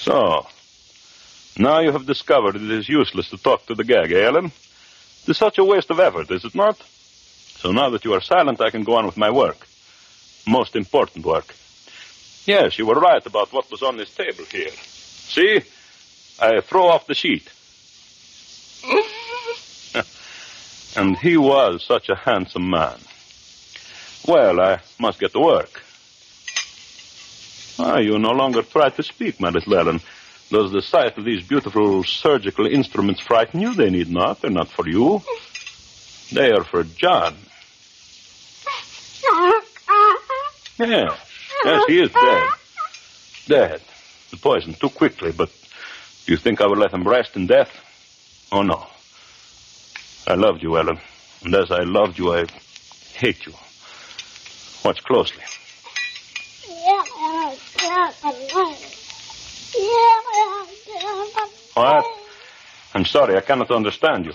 So, 0.00 0.46
now 1.56 1.78
you 1.78 1.92
have 1.92 2.06
discovered 2.06 2.56
it 2.56 2.70
is 2.70 2.88
useless 2.88 3.30
to 3.30 3.36
talk 3.38 3.66
to 3.66 3.74
the 3.76 3.84
gag, 3.84 4.10
eh, 4.10 4.26
Ellen? 4.26 4.46
It 4.46 5.28
is 5.28 5.38
such 5.38 5.58
a 5.58 5.64
waste 5.64 5.90
of 5.90 6.00
effort, 6.00 6.30
is 6.32 6.44
it 6.44 6.54
not? 6.56 6.76
So 7.58 7.70
now 7.70 7.88
that 7.90 8.04
you 8.04 8.12
are 8.14 8.20
silent, 8.20 8.60
I 8.60 8.70
can 8.70 8.82
go 8.82 8.96
on 8.96 9.06
with 9.06 9.16
my 9.16 9.30
work. 9.30 9.66
Most 10.46 10.76
important 10.76 11.24
work. 11.24 11.54
Yes, 12.46 12.78
you 12.78 12.86
were 12.86 13.00
right 13.00 13.24
about 13.24 13.52
what 13.52 13.70
was 13.70 13.82
on 13.82 13.96
this 13.96 14.14
table 14.14 14.44
here. 14.44 14.70
See? 14.70 15.62
I 16.40 16.60
throw 16.60 16.88
off 16.88 17.06
the 17.06 17.14
sheet. 17.14 17.48
and 20.96 21.16
he 21.16 21.36
was 21.36 21.82
such 21.84 22.08
a 22.08 22.16
handsome 22.16 22.68
man. 22.68 22.98
Well, 24.26 24.60
I 24.60 24.80
must 24.98 25.20
get 25.20 25.32
to 25.32 25.40
work. 25.40 25.82
Ah, 27.78 27.98
you 27.98 28.18
no 28.18 28.30
longer 28.30 28.62
try 28.62 28.90
to 28.90 29.02
speak, 29.02 29.40
my 29.40 29.50
little 29.50 29.76
Ellen. 29.76 30.00
Does 30.50 30.72
the 30.72 30.82
sight 30.82 31.16
of 31.18 31.24
these 31.24 31.42
beautiful 31.42 32.04
surgical 32.04 32.66
instruments 32.66 33.20
frighten 33.20 33.60
you? 33.60 33.74
They 33.74 33.90
need 33.90 34.10
not. 34.10 34.40
They're 34.40 34.50
not 34.50 34.68
for 34.68 34.86
you. 34.86 35.22
They 36.32 36.50
are 36.52 36.64
for 36.64 36.84
John. 36.84 37.36
Yes. 40.78 41.18
Yes, 41.64 41.82
he 41.86 42.00
is 42.00 42.10
dead. 42.12 42.48
Dead. 43.46 43.80
The 44.30 44.36
poison 44.38 44.76
too 44.80 44.90
quickly, 44.90 45.32
but 45.32 45.50
do 46.26 46.32
you 46.32 46.38
think 46.38 46.60
I 46.60 46.66
would 46.66 46.78
let 46.78 46.92
him 46.92 47.06
rest 47.06 47.36
in 47.36 47.46
death? 47.46 47.68
Oh, 48.50 48.62
no. 48.62 48.86
I 50.26 50.34
loved 50.34 50.62
you, 50.62 50.76
Ellen. 50.76 50.98
And 51.42 51.54
as 51.54 51.70
I 51.70 51.82
loved 51.82 52.18
you, 52.18 52.34
I 52.34 52.46
hate 53.12 53.46
you. 53.46 53.54
Watch 54.84 55.02
closely. 55.04 55.42
What? 61.74 62.04
I'm 62.94 63.04
sorry, 63.04 63.36
I 63.36 63.40
cannot 63.40 63.70
understand 63.70 64.26
you. 64.26 64.32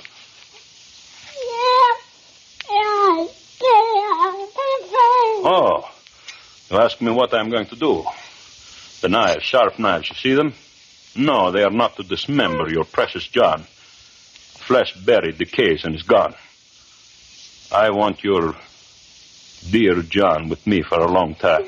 You 6.69 6.77
ask 6.77 7.01
me 7.01 7.11
what 7.11 7.33
I'm 7.33 7.49
going 7.49 7.65
to 7.67 7.75
do. 7.75 8.05
The 9.01 9.09
knives, 9.09 9.43
sharp 9.43 9.79
knives, 9.79 10.09
you 10.09 10.15
see 10.15 10.33
them? 10.33 10.53
No, 11.15 11.51
they 11.51 11.63
are 11.63 11.71
not 11.71 11.95
to 11.97 12.03
dismember 12.03 12.69
your 12.69 12.83
precious 12.85 13.27
John. 13.27 13.63
Flesh 13.63 14.93
buried, 14.93 15.37
decays, 15.37 15.83
and 15.83 15.95
is 15.95 16.03
gone. 16.03 16.35
I 17.71 17.89
want 17.89 18.23
your 18.23 18.55
dear 19.69 20.01
John 20.01 20.49
with 20.49 20.65
me 20.67 20.81
for 20.81 20.99
a 20.99 21.11
long 21.11 21.35
time. 21.35 21.67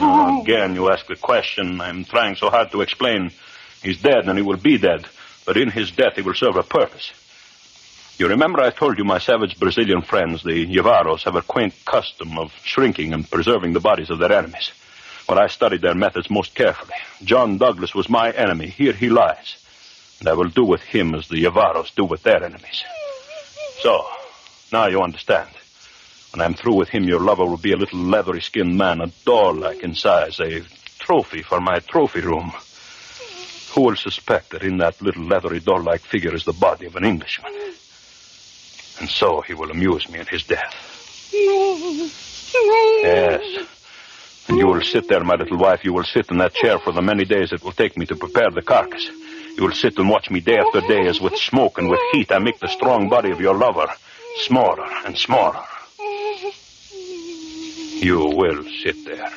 Oh, 0.00 0.40
again, 0.42 0.74
you 0.74 0.90
ask 0.90 1.06
the 1.06 1.16
question. 1.16 1.80
I'm 1.80 2.04
trying 2.04 2.36
so 2.36 2.50
hard 2.50 2.70
to 2.72 2.80
explain. 2.82 3.30
He's 3.82 4.00
dead, 4.00 4.28
and 4.28 4.38
he 4.38 4.42
will 4.42 4.56
be 4.56 4.78
dead. 4.78 5.06
But 5.46 5.56
in 5.56 5.70
his 5.70 5.90
death, 5.90 6.14
he 6.16 6.22
will 6.22 6.34
serve 6.34 6.56
a 6.56 6.62
purpose. 6.62 7.12
You 8.18 8.28
remember 8.28 8.60
I 8.60 8.70
told 8.70 8.98
you 8.98 9.04
my 9.04 9.18
savage 9.18 9.58
Brazilian 9.58 10.02
friends, 10.02 10.42
the 10.42 10.66
Yavaros, 10.66 11.22
have 11.24 11.34
a 11.34 11.42
quaint 11.42 11.74
custom 11.84 12.38
of 12.38 12.52
shrinking 12.62 13.14
and 13.14 13.28
preserving 13.28 13.72
the 13.72 13.80
bodies 13.80 14.10
of 14.10 14.18
their 14.18 14.32
enemies. 14.32 14.70
Well, 15.28 15.38
I 15.38 15.46
studied 15.46 15.80
their 15.80 15.94
methods 15.94 16.28
most 16.30 16.54
carefully. 16.54 16.94
John 17.24 17.58
Douglas 17.58 17.94
was 17.94 18.08
my 18.08 18.30
enemy. 18.30 18.66
Here 18.66 18.92
he 18.92 19.08
lies. 19.08 19.56
And 20.20 20.28
I 20.28 20.34
will 20.34 20.48
do 20.48 20.64
with 20.64 20.82
him 20.82 21.14
as 21.14 21.28
the 21.28 21.42
Yavaros 21.42 21.94
do 21.94 22.04
with 22.04 22.22
their 22.22 22.44
enemies. 22.44 22.84
So, 23.80 24.06
now 24.72 24.86
you 24.86 25.02
understand. 25.02 25.48
When 26.32 26.40
I'm 26.40 26.54
through 26.54 26.74
with 26.74 26.88
him, 26.88 27.04
your 27.04 27.20
lover 27.20 27.44
will 27.44 27.56
be 27.56 27.72
a 27.72 27.76
little 27.76 27.98
leathery 27.98 28.40
skinned 28.40 28.76
man, 28.76 29.00
a 29.00 29.10
doll-like 29.24 29.82
in 29.82 29.94
size, 29.94 30.38
a 30.38 30.62
trophy 30.98 31.42
for 31.42 31.60
my 31.60 31.80
trophy 31.80 32.20
room. 32.20 32.52
Who 33.74 33.82
will 33.82 33.96
suspect 33.96 34.50
that 34.50 34.62
in 34.62 34.78
that 34.78 35.00
little 35.00 35.24
leathery 35.24 35.60
doll-like 35.60 36.02
figure 36.02 36.34
is 36.34 36.44
the 36.44 36.52
body 36.52 36.86
of 36.86 36.96
an 36.96 37.04
Englishman? 37.04 37.52
And 39.02 39.10
so 39.10 39.40
he 39.40 39.52
will 39.52 39.72
amuse 39.72 40.08
me 40.08 40.20
in 40.20 40.26
his 40.26 40.44
death. 40.44 40.72
Yes. 43.02 43.66
And 44.46 44.58
you 44.58 44.68
will 44.68 44.80
sit 44.80 45.08
there, 45.08 45.24
my 45.24 45.34
little 45.34 45.58
wife. 45.58 45.84
You 45.84 45.92
will 45.92 46.04
sit 46.04 46.30
in 46.30 46.38
that 46.38 46.54
chair 46.54 46.78
for 46.78 46.92
the 46.92 47.02
many 47.02 47.24
days 47.24 47.52
it 47.52 47.64
will 47.64 47.72
take 47.72 47.96
me 47.96 48.06
to 48.06 48.14
prepare 48.14 48.52
the 48.52 48.62
carcass. 48.62 49.04
You 49.56 49.64
will 49.64 49.72
sit 49.72 49.98
and 49.98 50.08
watch 50.08 50.30
me 50.30 50.38
day 50.38 50.56
after 50.56 50.82
day 50.82 51.08
as 51.08 51.20
with 51.20 51.36
smoke 51.36 51.78
and 51.78 51.90
with 51.90 51.98
heat 52.12 52.30
I 52.30 52.38
make 52.38 52.60
the 52.60 52.68
strong 52.68 53.08
body 53.08 53.32
of 53.32 53.40
your 53.40 53.56
lover 53.56 53.88
smaller 54.36 54.86
and 55.04 55.18
smaller. 55.18 55.64
You 58.04 58.20
will 58.36 58.62
sit 58.84 59.04
there. 59.04 59.32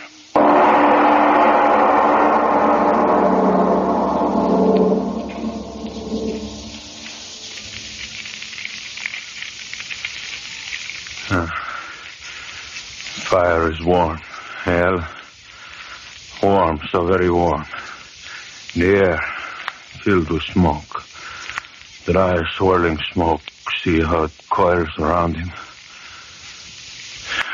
Fire 13.35 13.69
is 13.69 13.83
warm. 13.83 14.17
Hell. 14.63 15.05
Warm, 16.41 16.79
so 16.89 17.05
very 17.05 17.29
warm. 17.29 17.65
The 18.73 18.85
air 18.95 19.19
filled 20.03 20.29
with 20.29 20.43
smoke. 20.43 21.03
Dry, 22.05 22.41
swirling 22.55 22.97
smoke. 23.11 23.41
See 23.83 23.99
how 23.99 24.23
it 24.23 24.31
coils 24.49 24.97
around 24.97 25.35
him. 25.35 25.49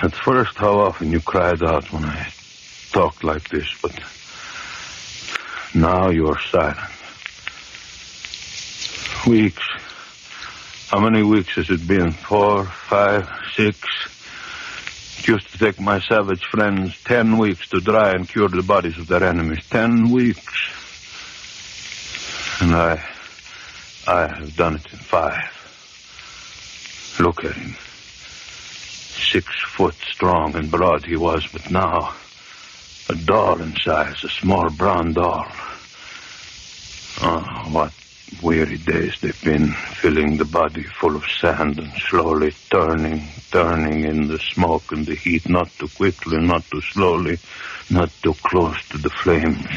At 0.04 0.14
first, 0.14 0.56
how 0.56 0.82
often 0.82 1.12
you 1.12 1.20
cried 1.20 1.64
out 1.64 1.92
when 1.92 2.06
I 2.06 2.32
talked 2.92 3.24
like 3.24 3.50
this, 3.50 3.68
but 3.82 4.00
now 5.74 6.10
you 6.10 6.28
are 6.28 6.40
silent. 6.52 6.78
Weeks. 9.26 9.68
How 10.92 11.00
many 11.00 11.24
weeks 11.24 11.56
has 11.56 11.72
it 11.72 11.88
been? 11.88 12.12
Four, 12.12 12.66
five, 12.66 13.28
six? 13.56 13.80
Used 15.28 15.52
to 15.52 15.58
take 15.60 15.80
my 15.80 16.00
savage 16.00 16.44
friends 16.46 16.98
ten 17.06 17.38
weeks 17.38 17.70
to 17.70 17.80
dry 17.80 18.12
and 18.12 18.28
cure 18.28 18.50
the 18.50 18.64
bodies 18.64 18.98
of 18.98 19.08
their 19.08 19.24
enemies. 19.24 19.66
Ten 19.70 20.10
weeks. 20.12 20.42
And 22.62 22.76
I. 22.76 23.04
I 24.08 24.28
have 24.28 24.56
done 24.56 24.76
it 24.76 24.92
in 24.92 24.98
five. 25.00 25.58
Look 27.20 27.46
at 27.46 27.54
him. 27.54 27.76
Six 29.32 29.48
foot 29.62 29.96
strong 30.12 30.56
and 30.56 30.72
broad 30.72 31.06
he 31.06 31.16
was, 31.16 31.48
but 31.54 31.70
now. 31.70 32.16
A 33.10 33.16
doll 33.16 33.62
in 33.62 33.76
size, 33.76 34.24
a 34.24 34.30
small 34.30 34.70
brown 34.72 35.14
doll. 35.14 35.46
Oh, 37.22 37.68
what 37.72 37.94
weary 38.42 38.78
days 38.78 39.16
they've 39.22 39.44
been, 39.44 39.68
filling 39.72 40.38
the 40.38 40.46
body 40.46 40.84
full 40.84 41.16
of 41.16 41.26
sand 41.26 41.80
and 41.80 41.92
slowly 42.10 42.54
turning, 42.70 43.28
turning 43.52 44.04
in 44.04 44.28
the 44.28 44.40
smoke 44.40 44.92
and 44.92 45.06
the 45.06 45.16
heat, 45.16 45.48
not 45.48 45.70
too 45.78 45.88
quickly, 45.90 46.40
not 46.40 46.64
too 46.72 46.82
slowly, 46.82 47.38
not 47.90 48.10
too 48.24 48.34
close 48.44 48.78
to 48.90 48.98
the 48.98 49.10
flames. 49.10 49.68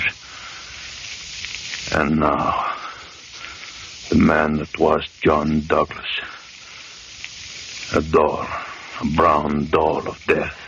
And 1.92 2.20
now, 2.20 2.74
the 4.08 4.16
man 4.16 4.56
that 4.56 4.78
was 4.78 5.06
John 5.20 5.60
Douglas. 5.66 6.20
A 7.94 8.00
doll, 8.00 8.46
a 9.00 9.06
brown 9.14 9.66
doll 9.66 10.08
of 10.08 10.24
death. 10.26 10.60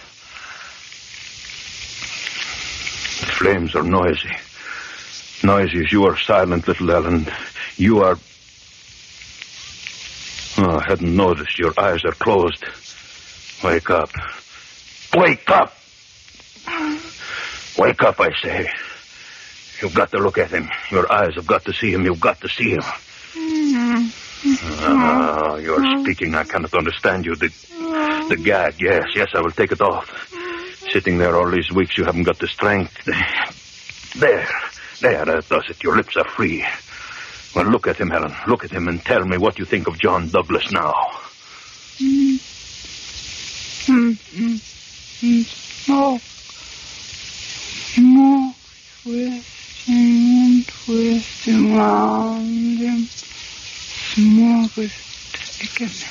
The 3.20 3.32
flames 3.32 3.74
are 3.74 3.82
noisy. 3.82 4.36
Noisy 5.42 5.84
as 5.84 5.92
you 5.92 6.04
are 6.04 6.16
silent, 6.16 6.68
little 6.68 6.90
Ellen. 6.90 7.26
You 7.76 8.02
are. 8.02 8.18
Oh, 10.58 10.78
I 10.78 10.84
hadn't 10.88 11.14
noticed. 11.14 11.58
Your 11.58 11.72
eyes 11.78 12.04
are 12.04 12.12
closed. 12.12 12.64
Wake 13.62 13.90
up. 13.90 14.10
Wake 15.14 15.50
up! 15.50 15.72
Wake 17.78 18.02
up, 18.02 18.20
I 18.20 18.32
say. 18.42 18.70
You've 19.80 19.94
got 19.94 20.10
to 20.12 20.18
look 20.18 20.38
at 20.38 20.50
him. 20.50 20.68
Your 20.90 21.10
eyes 21.12 21.34
have 21.34 21.46
got 21.46 21.64
to 21.66 21.72
see 21.72 21.92
him. 21.92 22.04
You've 22.04 22.20
got 22.20 22.40
to 22.40 22.48
see 22.48 22.70
him. 22.70 22.82
Ah, 24.80 25.56
you're 25.56 26.00
speaking. 26.00 26.34
I 26.34 26.44
cannot 26.44 26.72
understand 26.74 27.26
you. 27.26 27.34
The, 27.34 27.48
the 28.28 28.36
gag, 28.42 28.80
yes, 28.80 29.08
yes, 29.14 29.28
I 29.34 29.40
will 29.42 29.50
take 29.50 29.72
it 29.72 29.80
off. 29.80 30.32
Sitting 30.90 31.18
there 31.18 31.36
all 31.36 31.50
these 31.50 31.70
weeks, 31.70 31.98
you 31.98 32.04
haven't 32.04 32.22
got 32.24 32.38
the 32.38 32.48
strength. 32.48 33.04
There, 34.14 34.48
there, 35.00 35.24
that 35.26 35.48
does 35.48 35.68
it. 35.68 35.82
Your 35.82 35.96
lips 35.96 36.16
are 36.16 36.28
free. 36.28 36.64
Well, 37.56 37.66
look 37.70 37.86
at 37.86 37.96
him, 37.96 38.12
Ellen. 38.12 38.36
Look 38.46 38.64
at 38.64 38.70
him 38.70 38.86
and 38.86 39.02
tell 39.02 39.24
me 39.24 39.38
what 39.38 39.58
you 39.58 39.64
think 39.64 39.88
of 39.88 39.98
John 39.98 40.28
Douglas 40.28 40.70
now. 40.72 40.92
Smoke. 45.86 46.20
Smoke 47.94 48.56
twisting 49.02 50.64
twisting 50.66 51.74
round 51.74 52.78
him. 52.78 53.06
Smoke 53.06 54.76
is 54.76 54.92
taking 55.32 55.88
him. 55.88 56.10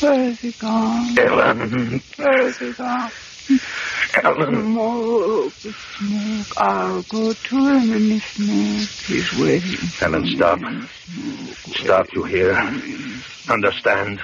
Where's 0.00 0.40
he 0.40 0.52
gone? 0.52 1.18
Ellen. 1.18 2.02
Where's 2.16 2.58
he 2.58 2.72
gone? 2.72 3.10
Ellen. 4.22 4.72
Smoke, 4.72 5.52
smoke. 5.52 6.46
I'll 6.58 7.02
go 7.02 7.32
to 7.32 7.56
him 7.56 7.92
in 7.92 8.08
the 8.10 8.18
smoke. 8.18 8.88
He's 9.06 9.38
waiting. 9.38 9.88
Ellen, 10.00 10.26
stop. 10.26 10.60
Stop, 11.76 12.12
you 12.12 12.24
hear? 12.24 12.52
Understand? 13.48 14.20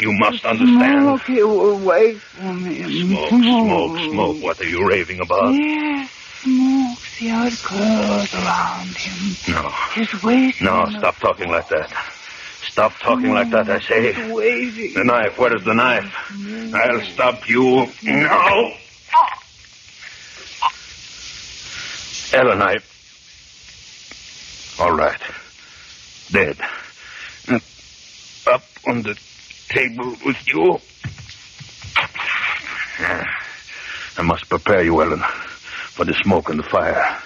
You 0.00 0.12
must 0.12 0.44
understand. 0.44 1.02
Smoke, 1.02 1.22
he 1.22 1.42
will 1.42 1.78
wait 1.78 2.18
for 2.18 2.52
me. 2.54 3.02
Smoke, 3.02 3.28
smoke, 3.30 3.98
smoke. 3.98 4.42
What 4.42 4.60
are 4.60 4.68
you 4.68 4.88
raving 4.88 5.20
about? 5.20 5.52
Yes, 5.52 6.10
smoke. 6.42 6.98
See 6.98 7.28
how 7.28 7.46
it 7.46 7.58
curls 7.64 8.34
around 8.34 8.96
him. 8.96 9.54
No. 9.54 9.70
He's 9.94 10.22
waiting. 10.22 10.64
No, 10.64 10.86
stop 10.98 11.16
talking 11.16 11.50
like 11.50 11.68
that. 11.68 11.90
Stop 12.62 12.92
talking 13.00 13.32
like 13.32 13.50
that, 13.50 13.68
I 13.68 13.80
say. 13.80 14.12
He's 14.12 14.32
waiting. 14.32 14.94
The 14.94 15.04
knife, 15.04 15.36
where 15.38 15.54
is 15.56 15.64
the 15.64 15.74
knife? 15.74 16.14
I'll 16.74 17.00
stop 17.00 17.48
you. 17.48 17.88
No! 18.04 18.72
Ellen, 22.32 22.60
I. 22.62 22.76
All 24.78 24.92
right. 24.92 25.20
Dead. 26.30 26.56
Uh, 27.48 27.58
Up 28.52 28.62
on 28.88 29.02
the 29.02 29.14
table 29.70 30.16
with 30.24 30.36
you. 30.46 30.78
I 33.00 34.22
must 34.22 34.48
prepare 34.48 34.84
you, 34.84 35.00
Ellen, 35.00 35.22
for 35.96 36.04
the 36.04 36.14
smoke 36.22 36.48
and 36.48 36.58
the 36.58 36.64
fire. 36.70 37.22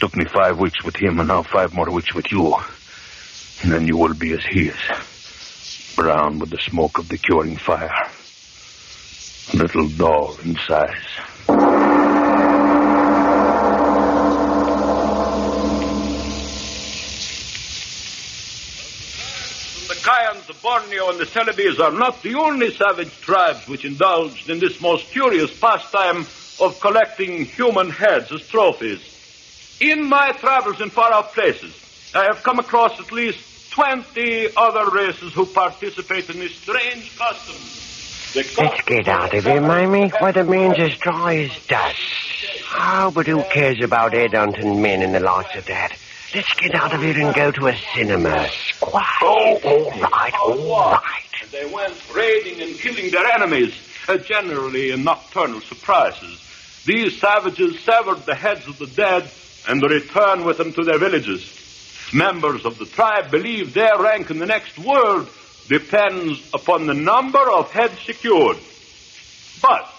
Took 0.00 0.16
me 0.16 0.24
five 0.32 0.58
weeks 0.58 0.82
with 0.84 0.96
him, 0.96 1.18
and 1.18 1.28
now 1.28 1.42
five 1.52 1.72
more 1.72 1.90
weeks 1.90 2.14
with 2.14 2.26
you. 2.30 2.54
And 3.62 3.72
then 3.72 3.86
you 3.86 3.96
will 3.96 4.14
be 4.14 4.32
as 4.32 4.44
he 4.44 4.68
is. 4.68 4.80
Brown 5.96 6.38
with 6.38 6.50
the 6.50 6.58
smoke 6.58 6.98
of 6.98 7.08
the 7.08 7.18
curing 7.18 7.56
fire. 7.56 7.90
A 9.52 9.56
little 9.56 9.88
doll 9.96 10.36
in 10.44 10.56
size. 10.66 11.08
The 19.88 19.94
Kayans, 19.94 20.46
the 20.46 20.47
Borneo, 20.62 21.10
and 21.10 21.18
the 21.18 21.26
Celebes 21.26 21.78
are 21.80 21.92
not 21.92 22.22
the 22.22 22.34
only 22.34 22.70
savage 22.72 23.20
tribes 23.20 23.66
which 23.68 23.84
indulged 23.84 24.50
in 24.50 24.58
this 24.58 24.80
most 24.80 25.10
curious 25.10 25.56
pastime 25.58 26.26
of 26.60 26.78
collecting 26.80 27.44
human 27.44 27.90
heads 27.90 28.32
as 28.32 28.46
trophies. 28.48 29.78
In 29.80 30.08
my 30.08 30.32
travels 30.32 30.80
in 30.80 30.90
far 30.90 31.12
off 31.12 31.34
places, 31.34 31.74
I 32.14 32.24
have 32.24 32.42
come 32.42 32.58
across 32.58 32.98
at 32.98 33.12
least 33.12 33.70
20 33.72 34.48
other 34.56 34.90
races 34.90 35.32
who 35.32 35.46
participate 35.46 36.28
in 36.30 36.40
this 36.40 36.54
strange 36.56 37.16
custom. 37.16 37.54
Let's 38.34 38.82
get 38.82 39.08
out 39.08 39.34
of 39.34 39.44
here, 39.44 39.60
Mamie. 39.60 40.08
Why, 40.18 40.32
the 40.32 40.44
man's 40.44 40.78
as 40.78 40.98
dry 40.98 41.36
as 41.36 41.66
dust. 41.66 41.98
Oh, 42.76 43.10
but 43.14 43.26
who 43.26 43.42
cares 43.44 43.80
about 43.80 44.12
headhunting 44.12 44.80
men 44.80 45.02
and 45.02 45.14
the 45.14 45.20
likes 45.20 45.56
of 45.56 45.66
that? 45.66 45.96
Let's 46.34 46.52
get 46.54 46.74
out 46.74 46.92
of 46.92 47.00
here 47.00 47.18
and 47.18 47.34
go 47.34 47.50
to 47.50 47.68
a 47.68 47.76
cinema. 47.94 48.48
Squat. 48.50 49.02
Oh, 49.22 49.58
all 49.64 49.90
right, 49.90 50.34
all 50.34 50.92
right. 50.92 51.22
And 51.40 51.50
they 51.50 51.64
went 51.64 52.14
raiding 52.14 52.60
and 52.60 52.78
killing 52.78 53.10
their 53.10 53.26
enemies, 53.28 53.74
uh, 54.08 54.18
generally 54.18 54.90
in 54.90 55.04
nocturnal 55.04 55.62
surprises. 55.62 56.82
These 56.84 57.18
savages 57.18 57.80
severed 57.80 58.26
the 58.26 58.34
heads 58.34 58.66
of 58.66 58.78
the 58.78 58.86
dead 58.86 59.30
and 59.68 59.82
returned 59.82 60.44
with 60.44 60.58
them 60.58 60.74
to 60.74 60.84
their 60.84 60.98
villages. 60.98 61.54
Members 62.12 62.66
of 62.66 62.78
the 62.78 62.86
tribe 62.86 63.30
believe 63.30 63.72
their 63.72 63.98
rank 63.98 64.30
in 64.30 64.38
the 64.38 64.46
next 64.46 64.78
world 64.78 65.30
depends 65.68 66.46
upon 66.52 66.86
the 66.86 66.94
number 66.94 67.50
of 67.50 67.70
heads 67.70 68.00
secured. 68.02 68.58
But, 69.62 69.90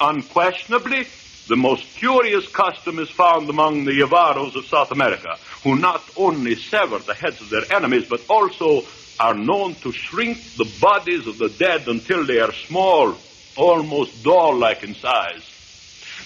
unquestionably, 0.00 1.08
the 1.50 1.56
most 1.56 1.84
curious 1.96 2.46
custom 2.46 3.00
is 3.00 3.10
found 3.10 3.50
among 3.50 3.84
the 3.84 3.90
Yavaros 3.90 4.54
of 4.54 4.64
South 4.66 4.92
America, 4.92 5.36
who 5.64 5.74
not 5.74 6.08
only 6.16 6.54
sever 6.54 7.00
the 7.00 7.12
heads 7.12 7.40
of 7.40 7.50
their 7.50 7.64
enemies, 7.74 8.06
but 8.08 8.20
also 8.30 8.86
are 9.18 9.34
known 9.34 9.74
to 9.74 9.90
shrink 9.90 10.38
the 10.56 10.72
bodies 10.80 11.26
of 11.26 11.38
the 11.38 11.48
dead 11.48 11.88
until 11.88 12.24
they 12.24 12.38
are 12.38 12.52
small, 12.52 13.16
almost 13.56 14.22
doll-like 14.22 14.84
in 14.84 14.94
size. 14.94 15.42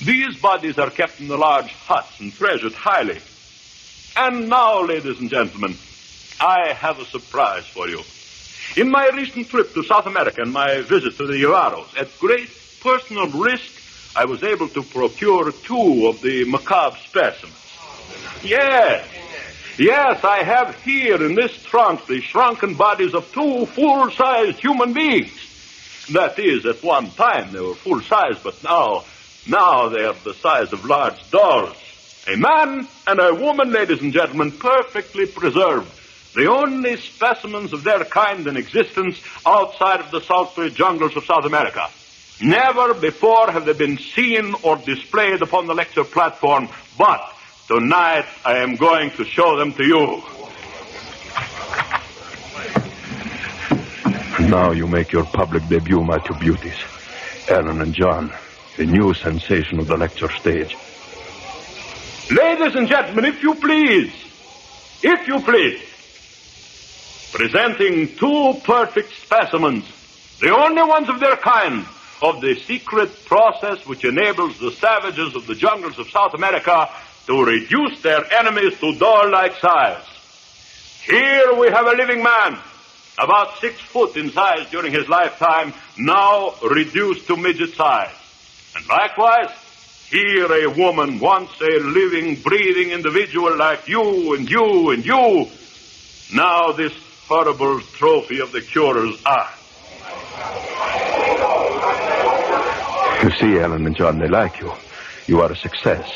These 0.05 0.37
bodies 0.43 0.79
are 0.79 0.91
kept 0.91 1.19
in 1.21 1.29
the 1.29 1.39
large 1.39 1.73
huts 1.73 2.21
and 2.21 2.31
treasured 2.31 2.75
highly. 2.75 3.23
And 4.17 4.51
now, 4.51 4.83
ladies 4.83 5.19
and 5.21 5.31
gentlemen, 5.31 5.75
I 6.39 6.75
have 6.75 6.99
a 6.99 7.07
surprise 7.07 7.67
for 7.67 7.89
you. 7.89 8.03
In 8.77 8.91
my 8.91 9.09
recent 9.09 9.49
trip 9.49 9.73
to 9.73 9.85
South 9.85 10.05
America 10.05 10.43
and 10.43 10.53
my 10.53 10.83
visit 10.83 11.17
to 11.17 11.27
the 11.27 11.41
Yavaros, 11.43 11.99
at 11.99 12.11
great 12.21 12.51
personal 12.83 13.29
risk, 13.29 13.84
I 14.17 14.27
was 14.27 14.43
able 14.45 14.69
to 14.69 14.83
procure 14.83 15.51
two 15.51 16.07
of 16.07 16.21
the 16.21 16.45
macabre 16.45 16.99
specimens. 17.09 17.57
Yes, 18.45 19.09
yes, 19.77 20.23
I 20.23 20.45
have 20.45 20.81
here 20.83 21.25
in 21.25 21.35
this 21.35 21.61
trunk 21.65 22.07
the 22.07 22.21
shrunken 22.21 22.75
bodies 22.75 23.15
of 23.15 23.33
two 23.33 23.67
full-sized 23.67 24.59
human 24.59 24.93
beings. 24.93 25.33
That 26.13 26.39
is, 26.39 26.65
at 26.65 26.83
one 26.83 27.11
time 27.13 27.53
they 27.53 27.61
were 27.61 27.75
full-size, 27.75 28.39
but 28.43 28.63
now, 28.63 29.05
now 29.49 29.89
they 29.89 30.05
are 30.05 30.15
the 30.23 30.35
size 30.35 30.73
of 30.73 30.85
large 30.85 31.19
dolls. 31.31 31.77
A 32.29 32.37
man 32.37 32.87
and 33.07 33.21
a 33.21 33.35
woman, 33.35 33.73
ladies 33.73 34.01
and 34.01 34.13
gentlemen, 34.13 34.53
perfectly 34.53 35.27
preserved. 35.27 35.91
The 36.35 36.47
only 36.47 36.97
specimens 36.97 37.73
of 37.73 37.85
their 37.85 38.05
kind 38.05 38.47
in 38.47 38.57
existence 38.57 39.21
outside 39.45 40.01
of 40.01 40.11
the 40.11 40.21
sultry 40.21 40.71
jungles 40.71 41.17
of 41.17 41.25
South 41.25 41.45
America. 41.45 41.89
Never 42.41 42.95
before 42.95 43.51
have 43.51 43.65
they 43.65 43.73
been 43.73 43.99
seen 43.99 44.55
or 44.63 44.77
displayed 44.77 45.41
upon 45.41 45.67
the 45.67 45.75
lecture 45.75 46.05
platform, 46.05 46.69
but 46.99 47.21
tonight 47.69 48.27
I 48.45 48.59
am 48.59 48.77
going 48.77 49.11
to 49.13 49.25
show 49.25 49.57
them 49.57 49.73
to 49.75 49.85
you. 49.85 50.23
Now 54.49 54.73
you 54.73 54.87
make 54.89 55.13
your 55.13 55.25
public 55.25 55.67
debut, 55.69 56.03
my 56.03 56.19
two 56.19 56.35
beauties. 56.35 56.77
Ellen 57.49 57.81
and 57.81 57.95
John, 57.95 58.33
the 58.77 58.85
new 58.85 59.15
sensation 59.15 59.79
of 59.79 59.87
the 59.87 59.97
lecture 59.97 60.31
stage. 60.31 60.77
Ladies 62.31 62.75
and 62.75 62.89
gentlemen, 62.89 63.27
if 63.27 63.43
you 63.43 63.55
please, 63.55 64.13
if 65.03 65.29
you 65.29 65.41
please, 65.41 65.83
presenting 67.33 68.17
two 68.17 68.61
perfect 68.65 69.13
specimens, 69.13 69.85
the 70.41 70.55
only 70.55 70.83
ones 70.83 71.09
of 71.09 71.21
their 71.21 71.37
kind, 71.37 71.87
of 72.25 72.41
the 72.41 72.55
secret 72.61 73.27
process 73.27 73.85
which 73.87 74.03
enables 74.03 74.59
the 74.59 74.71
savages 74.71 75.37
of 75.37 75.47
the 75.47 75.55
jungles 75.55 75.99
of 75.99 76.09
South 76.09 76.33
America 76.33 76.89
to 77.27 77.45
reduce 77.45 78.01
their 78.01 78.25
enemies 78.33 78.81
to 78.81 78.95
doll-like 78.99 79.55
size. 79.57 80.03
Here 81.05 81.53
we 81.53 81.69
have 81.69 81.87
a 81.87 81.93
living 81.93 82.23
man, 82.23 82.59
about 83.19 83.59
six 83.59 83.79
foot 83.79 84.17
in 84.17 84.31
size 84.31 84.71
during 84.71 84.91
his 84.91 85.07
lifetime, 85.07 85.75
now 85.99 86.55
reduced 86.63 87.27
to 87.27 87.37
midget 87.37 87.75
size. 87.75 88.17
And 88.75 88.89
likewise, 88.89 89.51
here 90.09 90.51
a 90.51 90.71
woman, 90.71 91.19
once 91.19 91.51
a 91.61 91.79
living, 91.79 92.37
breathing 92.37 92.91
individual 92.91 93.55
like 93.55 93.87
you 93.87 94.35
and 94.35 94.51
you 94.51 94.91
and 94.93 95.05
you, 95.05 95.51
now 96.33 96.73
this 96.73 96.95
horrible 97.29 97.81
trophy 97.81 98.41
of 98.41 98.51
the 98.51 98.63
curer's 98.63 99.21
art. 99.27 101.04
You 103.25 103.31
see, 103.31 103.59
Ellen 103.59 103.87
and 103.87 103.97
John, 103.97 104.19
they 104.19 104.29
like 104.29 104.61
you. 104.61 104.71
You 105.27 105.41
are 105.41 105.51
a 105.51 105.57
success. 105.57 106.07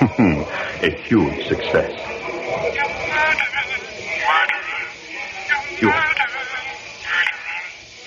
a 0.00 0.90
huge 1.04 1.46
success. 1.46 1.92
You. 5.78 5.92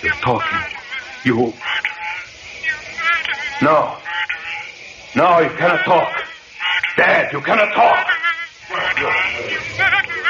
You're 0.02 0.12
talking. 0.24 0.58
You. 1.24 1.54
No. 3.62 3.96
No, 5.14 5.38
you 5.38 5.50
cannot 5.50 5.84
talk. 5.84 6.12
Dad, 6.96 7.32
you 7.32 7.40
cannot 7.42 7.72
talk. 7.74 8.08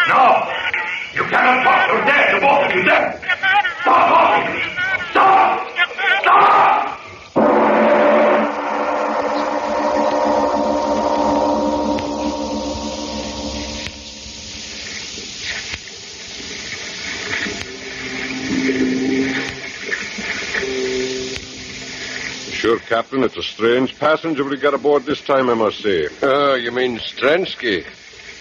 No. 0.06 0.52
You 1.14 1.30
cannot 1.30 1.64
talk. 1.64 1.88
You're 1.88 2.04
dead. 2.04 2.30
You're 2.30 2.40
both 2.42 2.66
of 2.66 2.76
you 2.76 2.82
dead. 2.84 3.20
Stop 3.80 4.08
talking. 4.10 4.62
Stop. 5.12 5.68
Stop. 6.20 6.66
Sure, 22.66 22.80
Captain, 22.80 23.22
it's 23.22 23.36
a 23.36 23.44
strange 23.44 23.96
passenger 23.96 24.42
we 24.42 24.56
got 24.56 24.74
aboard 24.74 25.04
this 25.04 25.22
time, 25.22 25.48
I 25.48 25.54
must 25.54 25.80
say. 25.80 26.08
Oh, 26.20 26.56
you 26.56 26.72
mean 26.72 26.98
Strensky? 26.98 27.86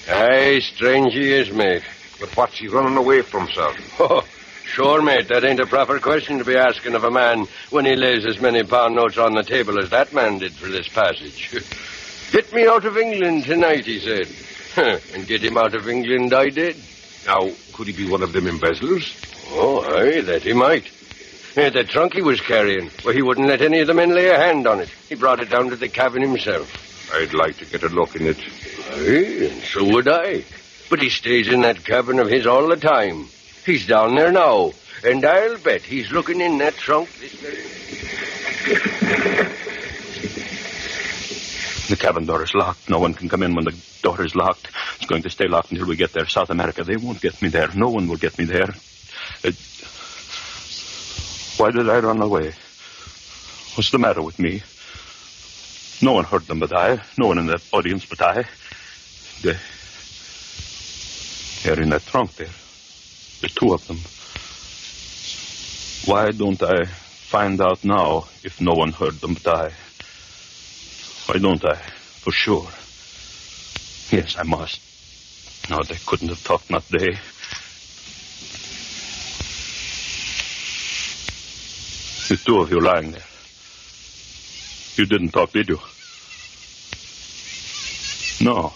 Aye, 0.10 0.62
strange 0.62 1.14
he 1.14 1.32
is, 1.32 1.52
mate. 1.52 1.84
But 2.20 2.36
what's 2.36 2.58
he 2.58 2.68
running 2.68 2.98
away 2.98 3.22
from, 3.22 3.48
sir? 3.50 3.72
Oh, 4.00 4.26
sure, 4.64 5.04
mate. 5.04 5.28
That 5.28 5.44
ain't 5.44 5.60
a 5.60 5.68
proper 5.68 6.00
question 6.00 6.40
to 6.40 6.44
be 6.44 6.58
asking 6.58 6.96
of 6.96 7.04
a 7.04 7.12
man 7.12 7.46
when 7.70 7.86
he 7.86 7.96
lays 7.96 8.26
as 8.26 8.42
many 8.42 8.64
pound 8.64 8.96
notes 8.96 9.20
on 9.20 9.36
the 9.36 9.44
table 9.44 9.78
as 9.78 9.92
that 9.92 10.12
man 10.12 10.40
did 10.40 10.54
for 10.54 10.70
this 10.70 10.88
passage. 10.88 11.52
Get 12.32 12.52
me 12.52 12.66
out 12.66 12.84
of 12.84 12.98
England 12.98 13.44
tonight, 13.44 13.86
he 13.86 14.00
said. 14.00 14.28
and 15.14 15.28
get 15.28 15.44
him 15.44 15.56
out 15.56 15.76
of 15.76 15.88
England 15.88 16.34
I 16.34 16.50
did. 16.50 16.78
Now, 17.28 17.52
could 17.74 17.86
he 17.86 17.94
be 17.94 18.10
one 18.10 18.24
of 18.24 18.34
them 18.34 18.48
embezzlers? 18.48 19.16
Oh, 19.52 19.84
aye, 19.84 20.22
that 20.22 20.42
he 20.42 20.54
might. 20.54 20.90
Eh, 21.58 21.70
the 21.70 21.86
trunk 21.86 22.14
he 22.14 22.22
was 22.22 22.42
carrying, 22.42 22.92
well, 23.06 23.14
he 23.14 23.22
wouldn't 23.22 23.48
let 23.48 23.62
any 23.62 23.80
of 23.80 23.88
the 23.88 23.94
men 23.94 24.14
lay 24.14 24.28
a 24.28 24.38
hand 24.38 24.68
on 24.68 24.82
it. 24.82 24.90
He 25.08 25.16
brought 25.16 25.40
it 25.40 25.50
down 25.50 25.70
to 25.70 25.78
the 25.78 25.88
cabin 25.88 26.22
himself. 26.22 27.14
I'd 27.14 27.34
like 27.34 27.58
to 27.60 27.66
get 27.66 27.84
a 27.84 27.88
look 27.88 28.16
in 28.16 28.28
it. 28.28 28.38
Aye, 28.92 29.52
and 29.52 29.64
so 29.64 29.86
would 29.94 30.08
I. 30.08 30.44
But 30.90 31.02
he 31.02 31.10
stays 31.10 31.48
in 31.48 31.62
that 31.62 31.86
cabin 31.86 32.20
of 32.20 32.30
his 32.30 32.46
all 32.46 32.68
the 32.68 32.76
time. 32.76 33.28
He's 33.66 33.88
down 33.88 34.16
there 34.16 34.34
now, 34.34 34.74
and 35.04 35.24
I'll 35.24 35.58
bet 35.58 35.82
he's 35.84 36.12
looking 36.12 36.42
in 36.42 36.58
that 36.58 36.76
trunk 36.76 37.10
this 37.20 37.34
very... 37.34 37.64
The 41.88 41.96
cabin 41.96 42.26
door 42.26 42.44
is 42.44 42.54
locked. 42.54 42.90
No 42.90 43.00
one 43.00 43.14
can 43.14 43.30
come 43.30 43.44
in 43.44 43.54
when 43.54 43.66
the 43.66 43.78
door 44.02 44.24
is 44.24 44.36
locked. 44.36 44.68
It's 44.98 45.06
going 45.06 45.22
to 45.22 45.30
stay 45.30 45.48
locked 45.48 45.72
until 45.72 45.88
we 45.88 45.96
get 45.96 46.14
there. 46.14 46.26
South 46.28 46.50
America, 46.50 46.84
they 46.84 46.98
won't 46.98 47.22
get 47.22 47.40
me 47.42 47.48
there. 47.48 47.70
No 47.76 47.90
one 47.90 48.08
will 48.08 48.18
get 48.18 48.38
me 48.40 48.46
there. 48.46 48.74
Uh, 49.44 49.52
why 51.58 51.72
did 51.72 51.90
I 51.90 52.00
run 52.00 52.22
away? 52.22 52.54
What's 53.76 53.92
the 53.92 54.00
matter 54.00 54.22
with 54.22 54.40
me? 54.40 54.62
No 56.02 56.14
one 56.14 56.26
heard 56.26 56.46
them 56.48 56.60
but 56.60 56.74
I. 56.74 57.02
No 57.18 57.28
one 57.28 57.38
in 57.38 57.46
the 57.46 57.62
audience 57.72 58.06
but 58.06 58.22
I. 58.22 58.46
They, 59.42 59.58
they're 61.64 61.82
in 61.82 61.90
that 61.90 62.06
trunk 62.06 62.36
there. 62.36 62.50
The 63.42 63.48
two 63.48 63.74
of 63.74 63.86
them. 63.88 64.00
Why 66.12 66.32
don't 66.32 66.62
I 66.62 66.86
find 66.86 67.60
out 67.62 67.84
now 67.84 68.28
if 68.44 68.60
no 68.60 68.74
one 68.74 68.92
heard 68.92 69.20
them 69.22 69.36
but 69.36 69.48
I? 69.48 69.72
Why 71.28 71.40
don't 71.40 71.64
I? 71.66 71.76
For 71.76 72.32
sure. 72.32 72.68
Yes, 74.12 74.36
I 74.38 74.44
must. 74.44 74.82
No, 75.70 75.82
they 75.84 75.98
couldn't 76.06 76.30
have 76.30 76.44
talked, 76.44 76.70
not 76.70 76.88
they. 76.90 77.18
The 82.28 82.38
two 82.38 82.60
of 82.60 82.72
you 82.72 82.80
lying 82.82 83.12
there. 83.12 83.22
You 84.96 85.06
didn't 85.06 85.30
talk, 85.30 85.52
did 85.52 85.70
you? 85.70 85.80
No. 88.42 88.74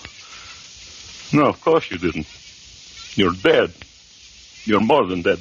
No, 1.33 1.47
of 1.47 1.59
course 1.61 1.89
you 1.89 1.97
didn't. 1.97 2.27
You're 3.15 3.33
dead. 3.33 3.73
You're 4.65 4.81
more 4.81 5.07
than 5.07 5.23
dead. 5.23 5.39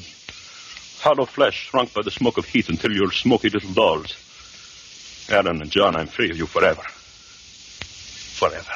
Hollow 1.00 1.26
flesh 1.26 1.68
shrunk 1.68 1.92
by 1.92 2.02
the 2.02 2.10
smoke 2.10 2.38
of 2.38 2.46
heat 2.46 2.68
until 2.70 2.92
you're 2.92 3.12
smoky 3.12 3.50
little 3.50 3.72
dolls. 3.72 4.14
Aaron 5.28 5.60
and 5.60 5.70
John, 5.70 5.94
I'm 5.94 6.06
free 6.06 6.30
of 6.30 6.38
you 6.38 6.46
forever. 6.46 6.82
Forever. 8.38 8.72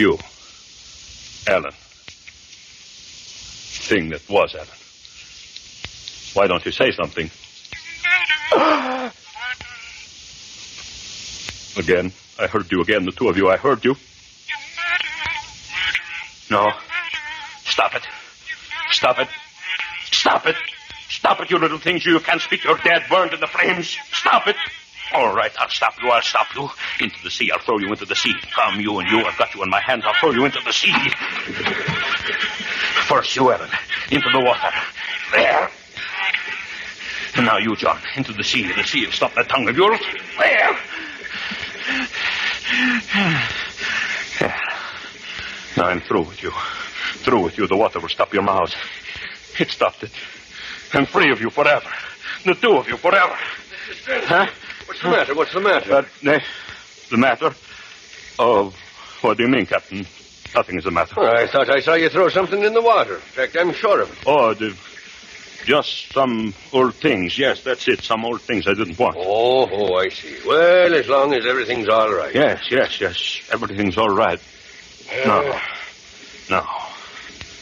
You, 0.00 0.18
Alan. 1.48 1.72
Thing 3.88 4.10
that 4.10 4.28
was 4.28 4.54
Alan. 4.54 4.79
Why 6.34 6.46
don't 6.46 6.64
you 6.64 6.72
say 6.72 6.92
something? 6.92 7.30
Again. 11.76 12.12
I 12.40 12.46
heard 12.46 12.72
you 12.72 12.80
again, 12.80 13.04
the 13.04 13.12
two 13.12 13.28
of 13.28 13.36
you. 13.36 13.50
I 13.50 13.58
heard 13.58 13.84
you. 13.84 13.94
No. 16.50 16.72
Stop 17.64 17.94
it. 17.94 18.02
Stop 18.90 19.18
it. 19.18 19.28
Stop 20.10 20.46
it. 20.46 20.56
Stop 21.10 21.40
it, 21.40 21.50
you 21.50 21.58
little 21.58 21.78
things. 21.78 22.06
You 22.06 22.18
can't 22.18 22.40
speak. 22.40 22.64
You're 22.64 22.78
dead, 22.78 23.04
burned 23.10 23.34
in 23.34 23.40
the 23.40 23.46
flames. 23.46 23.94
Stop 24.10 24.46
it. 24.46 24.56
All 25.12 25.34
right, 25.34 25.52
I'll 25.58 25.68
stop 25.68 26.02
you. 26.02 26.08
I'll 26.08 26.22
stop 26.22 26.46
you. 26.54 26.70
Into 27.00 27.22
the 27.22 27.30
sea. 27.30 27.50
I'll 27.50 27.58
throw 27.58 27.78
you 27.78 27.88
into 27.88 28.06
the 28.06 28.16
sea. 28.16 28.34
Come, 28.54 28.80
you 28.80 28.98
and 28.98 29.10
you. 29.10 29.18
I've 29.18 29.36
got 29.36 29.54
you 29.54 29.62
in 29.62 29.68
my 29.68 29.80
hands. 29.80 30.04
I'll 30.06 30.14
throw 30.14 30.30
you 30.30 30.46
into 30.46 30.60
the 30.64 30.72
sea. 30.72 30.94
First, 33.06 33.36
you, 33.36 33.52
Ellen. 33.52 33.68
Into 34.10 34.30
the 34.30 34.40
water. 34.40 34.70
There. 35.32 35.70
And 37.36 37.46
now 37.46 37.58
you, 37.58 37.76
John, 37.76 37.98
into 38.16 38.32
the 38.32 38.44
sea. 38.44 38.70
The 38.72 38.84
sea 38.84 39.06
will 39.06 39.12
stop 39.12 39.34
that 39.34 39.48
tongue 39.48 39.68
of 39.68 39.76
yours. 39.76 40.00
There. 40.38 40.78
There. 44.40 44.60
Now 45.76 45.84
I'm 45.84 46.00
through 46.00 46.22
with 46.22 46.42
you. 46.42 46.50
Through 46.50 47.44
with 47.44 47.58
you. 47.58 47.66
The 47.66 47.76
water 47.76 48.00
will 48.00 48.08
stop 48.08 48.32
your 48.32 48.42
mouths. 48.42 48.74
It 49.58 49.70
stopped 49.70 50.02
it. 50.02 50.12
I'm 50.92 51.06
free 51.06 51.30
of 51.30 51.40
you 51.40 51.50
forever. 51.50 51.88
The 52.44 52.54
two 52.54 52.76
of 52.76 52.88
you 52.88 52.96
forever. 52.96 53.36
Huh? 54.06 54.46
What's 54.86 55.02
the 55.02 55.08
matter? 55.10 55.34
What's 55.34 55.52
the 55.52 55.60
matter? 55.60 55.92
Uh, 55.92 56.04
the, 56.22 56.42
the 57.10 57.16
matter? 57.16 57.54
Oh, 58.38 58.72
what 59.20 59.36
do 59.36 59.44
you 59.44 59.48
mean, 59.48 59.66
Captain? 59.66 60.06
Nothing 60.54 60.78
is 60.78 60.84
the 60.84 60.90
matter. 60.90 61.14
Oh, 61.16 61.26
I 61.26 61.46
thought 61.46 61.70
I 61.70 61.80
saw 61.80 61.94
you 61.94 62.08
throw 62.08 62.28
something 62.28 62.62
in 62.64 62.72
the 62.72 62.82
water. 62.82 63.14
In 63.14 63.20
fact, 63.20 63.56
I'm 63.56 63.72
sure 63.72 64.00
of 64.00 64.10
it. 64.10 64.18
Oh, 64.26 64.54
the, 64.54 64.76
just 65.64 66.12
some 66.12 66.54
old 66.72 66.94
things. 66.94 67.38
Yes, 67.38 67.62
that's 67.62 67.86
it. 67.88 68.02
Some 68.02 68.24
old 68.24 68.40
things 68.42 68.66
I 68.66 68.74
didn't 68.74 68.98
want. 68.98 69.16
Oh, 69.18 69.68
oh, 69.70 69.94
I 69.96 70.08
see. 70.08 70.36
Well, 70.46 70.94
as 70.94 71.08
long 71.08 71.34
as 71.34 71.46
everything's 71.46 71.88
all 71.88 72.12
right. 72.12 72.34
Yes, 72.34 72.70
yes, 72.70 73.00
yes. 73.00 73.40
Everything's 73.52 73.96
all 73.98 74.10
right. 74.10 74.40
No. 75.24 75.52
Uh, 75.52 75.60
no. 76.50 76.66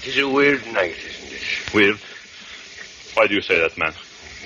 It 0.00 0.08
is 0.08 0.18
a 0.18 0.28
weird 0.28 0.64
night, 0.66 0.96
isn't 0.96 1.32
it? 1.32 1.74
Weird? 1.74 1.98
Why 3.14 3.26
do 3.26 3.34
you 3.34 3.42
say 3.42 3.60
that, 3.60 3.76
man? 3.76 3.92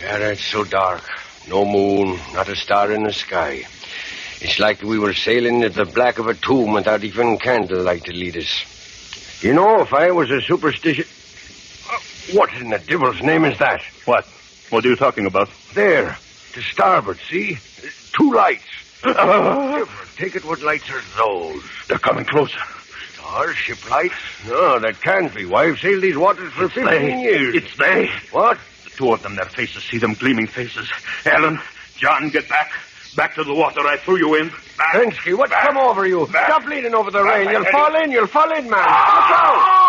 Yeah, 0.01 0.31
it's 0.31 0.45
so 0.45 0.65
dark. 0.65 1.03
No 1.49 1.65
moon, 1.65 2.19
not 2.33 2.49
a 2.49 2.57
star 2.57 2.93
in 2.93 3.03
the 3.03 3.13
sky. 3.13 3.65
It's 4.41 4.59
like 4.59 4.83
we 4.83 4.99
were 4.99 5.15
sailing 5.15 5.63
at 5.63 5.75
the 5.75 5.85
black 5.85 6.19
of 6.19 6.27
a 6.27 6.35
tomb 6.35 6.73
without 6.73 7.05
even 7.05 7.39
candlelight 7.39 8.05
to 8.05 8.13
lead 8.13 8.37
us. 8.37 9.43
You 9.43 9.53
know, 9.55 9.83
if 9.83 9.93
I 9.93 10.11
was 10.11 10.31
a 10.31 10.41
superstitious... 10.41 11.22
What 12.33 12.53
in 12.55 12.71
the 12.71 12.79
devil's 12.79 13.21
name 13.23 13.45
is 13.45 13.59
that? 13.59 13.83
What? 14.05 14.25
What 14.71 14.85
are 14.85 14.89
you 14.89 14.97
talking 14.97 15.27
about? 15.27 15.49
There, 15.75 16.17
to 16.53 16.63
starboard, 16.63 17.19
see? 17.29 17.59
Two 18.17 18.33
lights. 18.33 18.63
Take 20.17 20.37
it, 20.37 20.45
what 20.45 20.63
lights 20.63 20.89
are 20.91 21.01
those? 21.17 21.63
They're 21.89 21.99
coming 21.99 22.25
closer. 22.25 22.59
Stars, 23.15 23.57
ship 23.57 23.91
lights? 23.91 24.15
No, 24.47 24.79
that 24.79 25.01
can't 25.03 25.35
be. 25.35 25.45
Why, 25.45 25.65
I've 25.69 25.79
sailed 25.81 26.03
these 26.03 26.17
waters 26.17 26.53
for 26.53 26.67
It's 26.67 26.75
15 26.75 26.85
they. 26.87 27.21
years. 27.23 27.55
It's 27.57 27.77
they. 27.77 28.09
What? 28.31 28.59
The 28.85 28.91
two 28.91 29.13
of 29.13 29.23
them, 29.23 29.35
their 29.35 29.47
faces, 29.47 29.83
see 29.85 29.99
them 29.99 30.15
gleaming 30.15 30.47
faces. 30.47 30.89
Ellen, 31.25 31.59
John, 31.97 32.29
get 32.31 32.49
back. 32.49 32.71
Back 33.17 33.35
to 33.35 33.45
the 33.45 33.53
water 33.55 33.81
I 33.81 33.97
threw 33.99 34.17
you 34.17 34.35
in. 34.37 34.51
Back. 34.79 34.95
What's 35.27 35.51
Back. 35.51 35.67
come 35.67 35.77
over 35.77 36.07
you? 36.07 36.27
Back. 36.29 36.47
Stop 36.49 36.65
leaning 36.67 36.95
over 36.95 37.11
the 37.11 37.19
Back, 37.23 37.47
rail. 37.47 37.53
You'll 37.53 37.65
fall 37.71 37.95
in. 37.97 38.11
You'll 38.11 38.27
fall 38.27 38.51
in, 38.53 38.71
man. 38.71 38.81
Look 38.81 38.89
out! 38.89 39.82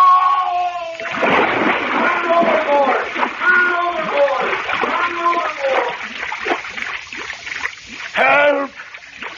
Help! 8.13 8.71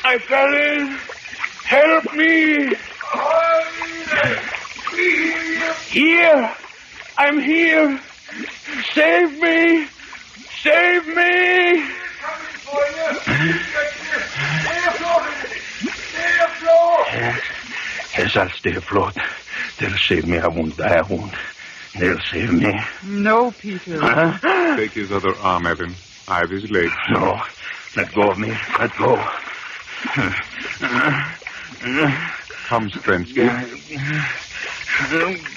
I 0.03 0.17
fell 0.19 0.53
in. 0.53 0.97
Help 1.63 2.13
me! 2.13 2.75
Here! 5.89 6.53
I'm 7.17 7.39
here! 7.39 7.99
Save 8.93 9.41
me! 9.41 9.87
Save 10.61 11.07
me! 11.07 11.95
Yes, 18.17 18.35
I'll 18.37 18.49
stay 18.49 18.75
afloat. 18.75 19.13
They'll 19.79 19.97
save 19.97 20.25
me. 20.27 20.37
I 20.37 20.47
won't 20.47 20.75
die. 20.77 20.97
I 20.97 21.01
won't. 21.01 21.33
They'll 21.99 22.19
save 22.19 22.51
me. 22.51 22.73
No, 23.03 23.51
Peter. 23.51 23.99
Huh? 23.99 24.75
Take 24.75 24.91
his 24.91 25.11
other 25.11 25.35
arm, 25.37 25.67
Evan. 25.67 25.95
I 26.27 26.39
have 26.39 26.49
his 26.49 26.69
leg. 26.71 26.89
No. 27.11 27.41
Let 27.95 28.13
go 28.13 28.29
of 28.31 28.37
me. 28.37 28.49
Let 28.77 28.91
go. 28.97 29.15
Come, 32.67 32.89
Strensky. 32.89 33.47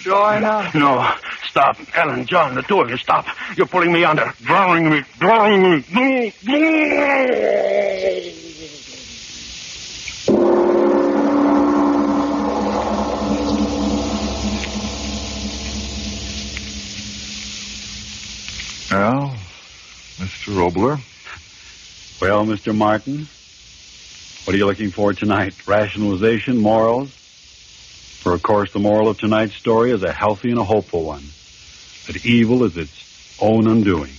Join 0.02 0.44
us. 0.44 0.74
No. 0.74 1.10
Stop. 1.48 1.78
Ellen, 1.96 2.26
John, 2.26 2.54
the 2.54 2.62
two 2.62 2.80
of 2.80 2.90
you, 2.90 2.96
stop. 2.96 3.26
You're 3.56 3.66
pulling 3.66 3.92
me 3.92 4.04
under. 4.04 4.32
Drowning 4.42 4.88
me. 4.88 5.02
Drowning 5.18 5.84
me. 5.92 6.32
Well, 18.90 19.34
Mr. 20.18 20.70
Oboler, 20.70 21.00
Well, 22.20 22.44
Mr. 22.44 22.74
Martin, 22.74 23.28
what 24.44 24.54
are 24.54 24.58
you 24.58 24.66
looking 24.66 24.90
for 24.90 25.12
tonight? 25.12 25.54
Rationalization, 25.68 26.58
morals? 26.58 27.10
For, 27.10 28.34
of 28.34 28.42
course, 28.42 28.72
the 28.72 28.80
moral 28.80 29.08
of 29.08 29.18
tonight's 29.18 29.54
story 29.54 29.92
is 29.92 30.02
a 30.02 30.12
healthy 30.12 30.50
and 30.50 30.58
a 30.58 30.64
hopeful 30.64 31.04
one 31.04 31.22
that 32.08 32.26
evil 32.26 32.64
is 32.64 32.76
its 32.76 33.36
own 33.40 33.68
undoing. 33.68 34.12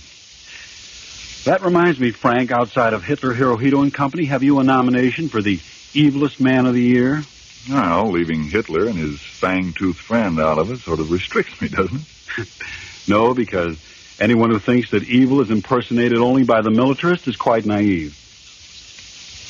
That 1.44 1.62
reminds 1.62 2.00
me, 2.00 2.10
Frank, 2.10 2.50
outside 2.50 2.94
of 2.94 3.04
Hitler, 3.04 3.34
Hirohito, 3.34 3.82
and 3.82 3.92
Company, 3.92 4.24
have 4.26 4.42
you 4.42 4.60
a 4.60 4.64
nomination 4.64 5.28
for 5.28 5.42
the 5.42 5.58
evilest 5.92 6.40
man 6.40 6.64
of 6.64 6.72
the 6.72 6.82
year? 6.82 7.22
well, 7.68 8.10
leaving 8.10 8.44
Hitler 8.44 8.86
and 8.86 8.96
his 8.96 9.20
fang-toothed 9.20 9.98
friend 9.98 10.40
out 10.40 10.58
of 10.58 10.70
it 10.70 10.78
sort 10.78 11.00
of 11.00 11.10
restricts 11.10 11.60
me, 11.60 11.68
doesn't 11.68 12.00
it? 12.38 12.48
No, 13.08 13.34
because 13.34 13.76
anyone 14.20 14.50
who 14.50 14.58
thinks 14.58 14.90
that 14.90 15.02
evil 15.04 15.40
is 15.40 15.50
impersonated 15.50 16.18
only 16.18 16.44
by 16.44 16.60
the 16.60 16.70
militarist 16.70 17.26
is 17.26 17.36
quite 17.36 17.64
naive. 17.64 18.16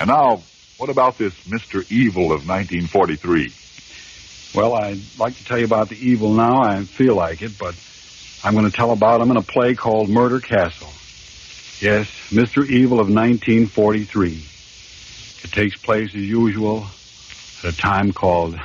And 0.00 0.08
now, 0.08 0.42
what 0.78 0.88
about 0.88 1.18
this 1.18 1.34
Mr. 1.44 1.84
Evil 1.92 2.32
of 2.32 2.48
1943? 2.48 3.52
Well, 4.54 4.74
I'd 4.74 5.00
like 5.18 5.36
to 5.36 5.44
tell 5.44 5.58
you 5.58 5.64
about 5.64 5.90
the 5.90 5.96
evil 5.96 6.32
now. 6.32 6.62
I 6.62 6.82
feel 6.84 7.14
like 7.14 7.42
it, 7.42 7.58
but 7.58 7.74
I'm 8.42 8.54
going 8.54 8.64
to 8.64 8.74
tell 8.74 8.90
about 8.92 9.20
him 9.20 9.30
in 9.30 9.36
a 9.36 9.42
play 9.42 9.74
called 9.74 10.08
Murder 10.08 10.40
Castle. 10.40 10.88
Yes, 11.86 12.08
Mr. 12.30 12.66
Evil 12.66 13.00
of 13.00 13.08
1943. 13.08 14.44
It 15.42 15.52
takes 15.52 15.76
place 15.76 16.14
as 16.14 16.22
usual 16.22 16.86
at 17.62 17.74
a 17.74 17.76
time 17.76 18.12
called 18.12 18.58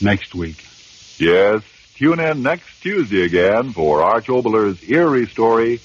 next 0.00 0.34
week. 0.34 0.64
Yes, 1.18 1.62
tune 1.98 2.20
in 2.20 2.44
next 2.44 2.80
Tuesday 2.80 3.24
again 3.24 3.72
for 3.72 4.04
Arch 4.04 4.28
Oboler's 4.28 4.88
eerie 4.88 5.26
story, 5.26 5.80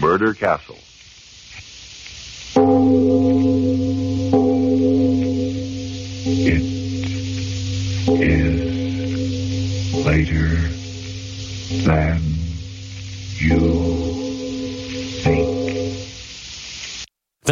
Murder 0.00 0.32
Castle. 0.32 0.78